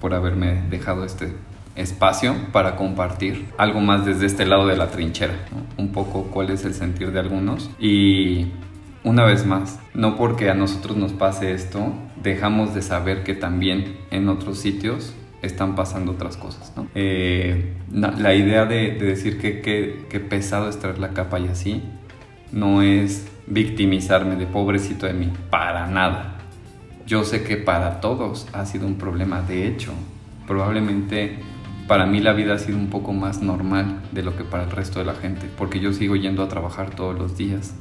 por 0.00 0.14
haberme 0.14 0.62
dejado 0.68 1.04
este 1.04 1.32
espacio 1.78 2.34
para 2.52 2.76
compartir 2.76 3.46
algo 3.56 3.80
más 3.80 4.04
desde 4.04 4.26
este 4.26 4.44
lado 4.46 4.66
de 4.66 4.76
la 4.76 4.88
trinchera, 4.88 5.34
¿no? 5.52 5.82
un 5.82 5.92
poco 5.92 6.24
cuál 6.24 6.50
es 6.50 6.64
el 6.64 6.74
sentir 6.74 7.12
de 7.12 7.20
algunos 7.20 7.70
y 7.78 8.48
una 9.04 9.24
vez 9.24 9.46
más, 9.46 9.78
no 9.94 10.16
porque 10.16 10.50
a 10.50 10.54
nosotros 10.54 10.96
nos 10.96 11.12
pase 11.12 11.52
esto, 11.52 11.92
dejamos 12.22 12.74
de 12.74 12.82
saber 12.82 13.22
que 13.22 13.34
también 13.34 13.96
en 14.10 14.28
otros 14.28 14.58
sitios 14.58 15.14
están 15.40 15.76
pasando 15.76 16.12
otras 16.12 16.36
cosas. 16.36 16.72
¿no? 16.76 16.88
Eh, 16.96 17.74
na- 17.90 18.10
la 18.18 18.34
idea 18.34 18.64
de, 18.66 18.90
de 18.96 19.06
decir 19.06 19.38
que, 19.40 19.60
que, 19.60 20.04
que 20.10 20.18
pesado 20.20 20.68
es 20.68 20.78
traer 20.80 20.98
la 20.98 21.10
capa 21.10 21.38
y 21.38 21.46
así, 21.46 21.82
no 22.50 22.82
es 22.82 23.28
victimizarme 23.46 24.34
de 24.36 24.46
pobrecito 24.46 25.06
de 25.06 25.12
mí, 25.14 25.32
para 25.48 25.86
nada. 25.86 26.38
Yo 27.06 27.22
sé 27.24 27.44
que 27.44 27.56
para 27.56 28.00
todos 28.00 28.48
ha 28.52 28.66
sido 28.66 28.86
un 28.86 28.96
problema, 28.96 29.40
de 29.42 29.68
hecho, 29.68 29.92
probablemente 30.46 31.38
para 31.88 32.06
mí 32.06 32.20
la 32.20 32.34
vida 32.34 32.54
ha 32.54 32.58
sido 32.58 32.78
un 32.78 32.88
poco 32.90 33.12
más 33.12 33.42
normal 33.42 34.00
de 34.12 34.22
lo 34.22 34.36
que 34.36 34.44
para 34.44 34.64
el 34.64 34.70
resto 34.70 34.98
de 35.00 35.06
la 35.06 35.14
gente, 35.14 35.48
porque 35.56 35.80
yo 35.80 35.92
sigo 35.92 36.14
yendo 36.14 36.42
a 36.44 36.48
trabajar 36.48 36.90
todos 36.94 37.18
los 37.18 37.36
días, 37.36 37.74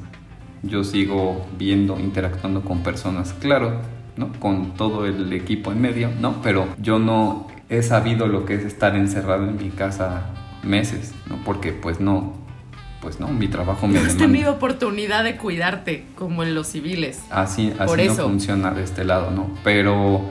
yo 0.64 0.84
sigo 0.84 1.46
viendo, 1.60 2.00
interactuando 2.00 2.62
con 2.62 2.82
personas, 2.84 3.34
claro, 3.34 3.82
¿no? 4.16 4.32
Con 4.40 4.74
todo 4.76 5.06
el 5.06 5.32
equipo 5.34 5.72
en 5.72 5.82
medio, 5.82 6.10
¿no? 6.20 6.42
Pero 6.42 6.68
yo 6.82 6.98
no 7.00 7.48
he 7.70 7.84
sabido 7.84 8.28
lo 8.28 8.46
que 8.46 8.56
es 8.56 8.64
estar 8.64 8.96
encerrado 8.96 9.44
en 9.48 9.58
mi 9.58 9.70
casa 9.70 10.28
meses, 10.64 11.14
¿no? 11.30 11.38
Porque 11.46 11.74
pues 11.74 12.00
no, 12.00 12.34
pues 13.02 13.20
no, 13.20 13.28
mi 13.28 13.48
trabajo 13.50 13.88
me 13.88 13.96
No 13.96 14.00
has 14.00 14.14
demanda. 14.18 14.26
tenido 14.26 14.54
oportunidad 14.54 15.24
de 15.26 15.36
cuidarte 15.36 16.06
como 16.16 16.44
en 16.44 16.56
los 16.56 16.68
civiles. 16.68 17.22
Así, 17.30 17.74
así 17.78 17.86
Por 17.88 17.98
no 17.98 18.04
eso. 18.04 18.24
funciona 18.24 18.72
de 18.72 18.84
este 18.84 19.04
lado, 19.04 19.32
¿no? 19.32 19.50
Pero 19.64 20.22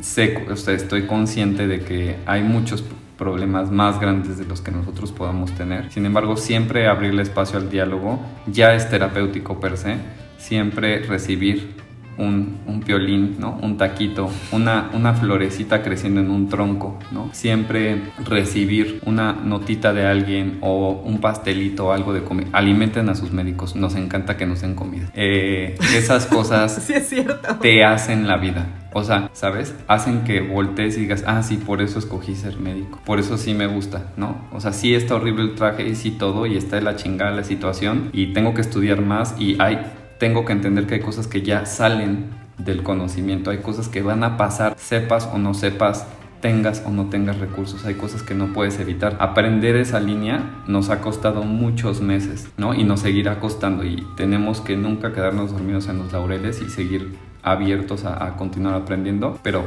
sé, 0.00 0.46
o 0.50 0.56
sea, 0.56 0.74
estoy 0.74 1.06
consciente 1.06 1.66
de 1.68 1.80
que 1.84 2.16
hay 2.26 2.42
muchos 2.42 2.82
problemas 3.20 3.70
más 3.70 4.00
grandes 4.00 4.38
de 4.38 4.46
los 4.46 4.62
que 4.62 4.70
nosotros 4.70 5.12
podamos 5.12 5.52
tener. 5.52 5.92
Sin 5.92 6.06
embargo, 6.06 6.38
siempre 6.38 6.88
abrirle 6.88 7.20
espacio 7.22 7.58
al 7.58 7.68
diálogo 7.68 8.18
ya 8.46 8.74
es 8.74 8.88
terapéutico 8.88 9.60
per 9.60 9.76
se. 9.76 9.96
Siempre 10.38 11.00
recibir 11.02 11.76
un, 12.18 12.58
un 12.66 12.80
piolín, 12.80 13.36
¿no? 13.38 13.58
Un 13.62 13.76
taquito, 13.76 14.30
una, 14.52 14.90
una 14.92 15.14
florecita 15.14 15.82
creciendo 15.82 16.20
en 16.20 16.30
un 16.30 16.48
tronco, 16.48 16.98
¿no? 17.10 17.28
Siempre 17.32 18.02
recibir 18.24 19.00
una 19.04 19.32
notita 19.32 19.92
de 19.92 20.06
alguien 20.06 20.58
o 20.60 21.02
un 21.04 21.18
pastelito 21.20 21.88
o 21.88 21.92
algo 21.92 22.12
de 22.12 22.22
comida. 22.22 22.48
Alimenten 22.52 23.08
a 23.08 23.14
sus 23.14 23.32
médicos, 23.32 23.76
nos 23.76 23.94
encanta 23.94 24.36
que 24.36 24.46
nos 24.46 24.60
den 24.60 24.74
comida. 24.74 25.08
Eh, 25.14 25.76
esas 25.94 26.26
cosas 26.26 26.82
Sí, 26.84 26.92
es 26.94 27.08
cierto. 27.08 27.56
te 27.56 27.84
hacen 27.84 28.26
la 28.26 28.36
vida. 28.36 28.66
O 28.92 29.04
sea, 29.04 29.30
¿sabes? 29.32 29.74
Hacen 29.86 30.24
que 30.24 30.40
voltees 30.40 30.96
y 30.96 31.02
digas, 31.02 31.22
ah, 31.26 31.42
sí, 31.44 31.56
por 31.56 31.80
eso 31.80 32.00
escogí 32.00 32.34
ser 32.34 32.58
médico. 32.58 32.98
Por 33.04 33.20
eso 33.20 33.38
sí 33.38 33.54
me 33.54 33.68
gusta, 33.68 34.06
¿no? 34.16 34.36
O 34.52 34.60
sea, 34.60 34.72
sí 34.72 34.94
está 34.94 35.14
horrible 35.14 35.44
el 35.44 35.54
traje 35.54 35.86
y 35.88 35.94
sí 35.94 36.10
todo 36.10 36.44
y 36.46 36.56
está 36.56 36.76
de 36.76 36.82
la 36.82 36.96
chingada 36.96 37.30
la 37.30 37.44
situación 37.44 38.10
y 38.12 38.32
tengo 38.32 38.52
que 38.52 38.60
estudiar 38.62 39.00
más 39.00 39.36
y 39.38 39.56
hay, 39.60 39.78
tengo 40.20 40.44
que 40.44 40.52
entender 40.52 40.86
que 40.86 40.96
hay 40.96 41.00
cosas 41.00 41.26
que 41.26 41.42
ya 41.42 41.64
salen 41.64 42.26
del 42.58 42.82
conocimiento, 42.82 43.50
hay 43.50 43.58
cosas 43.58 43.88
que 43.88 44.02
van 44.02 44.22
a 44.22 44.36
pasar, 44.36 44.76
sepas 44.78 45.28
o 45.32 45.38
no 45.38 45.54
sepas, 45.54 46.06
tengas 46.42 46.82
o 46.86 46.90
no 46.90 47.06
tengas 47.06 47.38
recursos, 47.38 47.86
hay 47.86 47.94
cosas 47.94 48.22
que 48.22 48.34
no 48.34 48.52
puedes 48.52 48.78
evitar. 48.78 49.16
Aprender 49.18 49.76
esa 49.76 49.98
línea 49.98 50.62
nos 50.66 50.90
ha 50.90 51.00
costado 51.00 51.42
muchos 51.42 52.02
meses, 52.02 52.50
¿no? 52.58 52.74
Y 52.74 52.84
nos 52.84 53.00
seguirá 53.00 53.40
costando 53.40 53.82
y 53.82 54.06
tenemos 54.16 54.60
que 54.60 54.76
nunca 54.76 55.14
quedarnos 55.14 55.52
dormidos 55.52 55.88
en 55.88 55.98
los 55.98 56.12
laureles 56.12 56.60
y 56.60 56.68
seguir 56.68 57.16
abiertos 57.42 58.04
a, 58.04 58.22
a 58.26 58.36
continuar 58.36 58.74
aprendiendo, 58.74 59.38
pero 59.42 59.64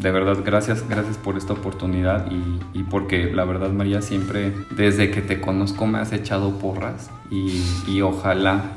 de 0.00 0.10
verdad, 0.10 0.38
gracias, 0.44 0.88
gracias 0.88 1.16
por 1.18 1.36
esta 1.36 1.52
oportunidad 1.52 2.28
y, 2.32 2.80
y 2.80 2.82
porque 2.82 3.32
la 3.32 3.44
verdad, 3.44 3.70
María, 3.70 4.02
siempre 4.02 4.52
desde 4.76 5.12
que 5.12 5.22
te 5.22 5.40
conozco 5.40 5.86
me 5.86 6.00
has 6.00 6.12
echado 6.12 6.58
porras 6.58 7.10
y, 7.30 7.62
y 7.86 8.00
ojalá 8.00 8.72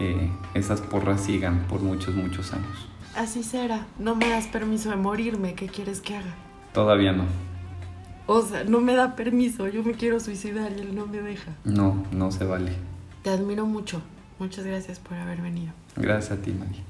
eh, 0.00 0.30
esas 0.54 0.80
porras 0.80 1.20
sigan 1.22 1.66
por 1.68 1.80
muchos, 1.80 2.14
muchos 2.14 2.52
años. 2.52 2.88
Así 3.16 3.42
será. 3.42 3.86
No 3.98 4.14
me 4.16 4.28
das 4.28 4.46
permiso 4.46 4.90
de 4.90 4.96
morirme. 4.96 5.54
¿Qué 5.54 5.66
quieres 5.68 6.00
que 6.00 6.16
haga? 6.16 6.34
Todavía 6.72 7.12
no, 7.12 7.24
O 8.26 8.42
sea, 8.42 8.64
no 8.64 8.80
me 8.80 8.94
da 8.94 9.14
permiso. 9.16 9.68
Yo 9.68 9.82
me 9.84 9.92
quiero 9.92 10.18
suicidar 10.20 10.72
y 10.76 10.80
él 10.80 10.94
no 10.94 11.06
me 11.06 11.20
deja. 11.22 11.52
no, 11.64 12.04
no 12.10 12.32
se 12.32 12.44
vale. 12.44 12.72
Te 13.22 13.30
admiro 13.30 13.66
mucho. 13.66 14.02
Muchas 14.38 14.64
gracias 14.64 14.98
por 14.98 15.16
haber 15.16 15.40
venido. 15.40 15.72
Gracias 15.96 16.38
a 16.38 16.42
ti, 16.42 16.52
María. 16.52 16.82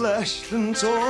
Slashed 0.00 0.52
and 0.52 0.74
torn. 0.74 1.09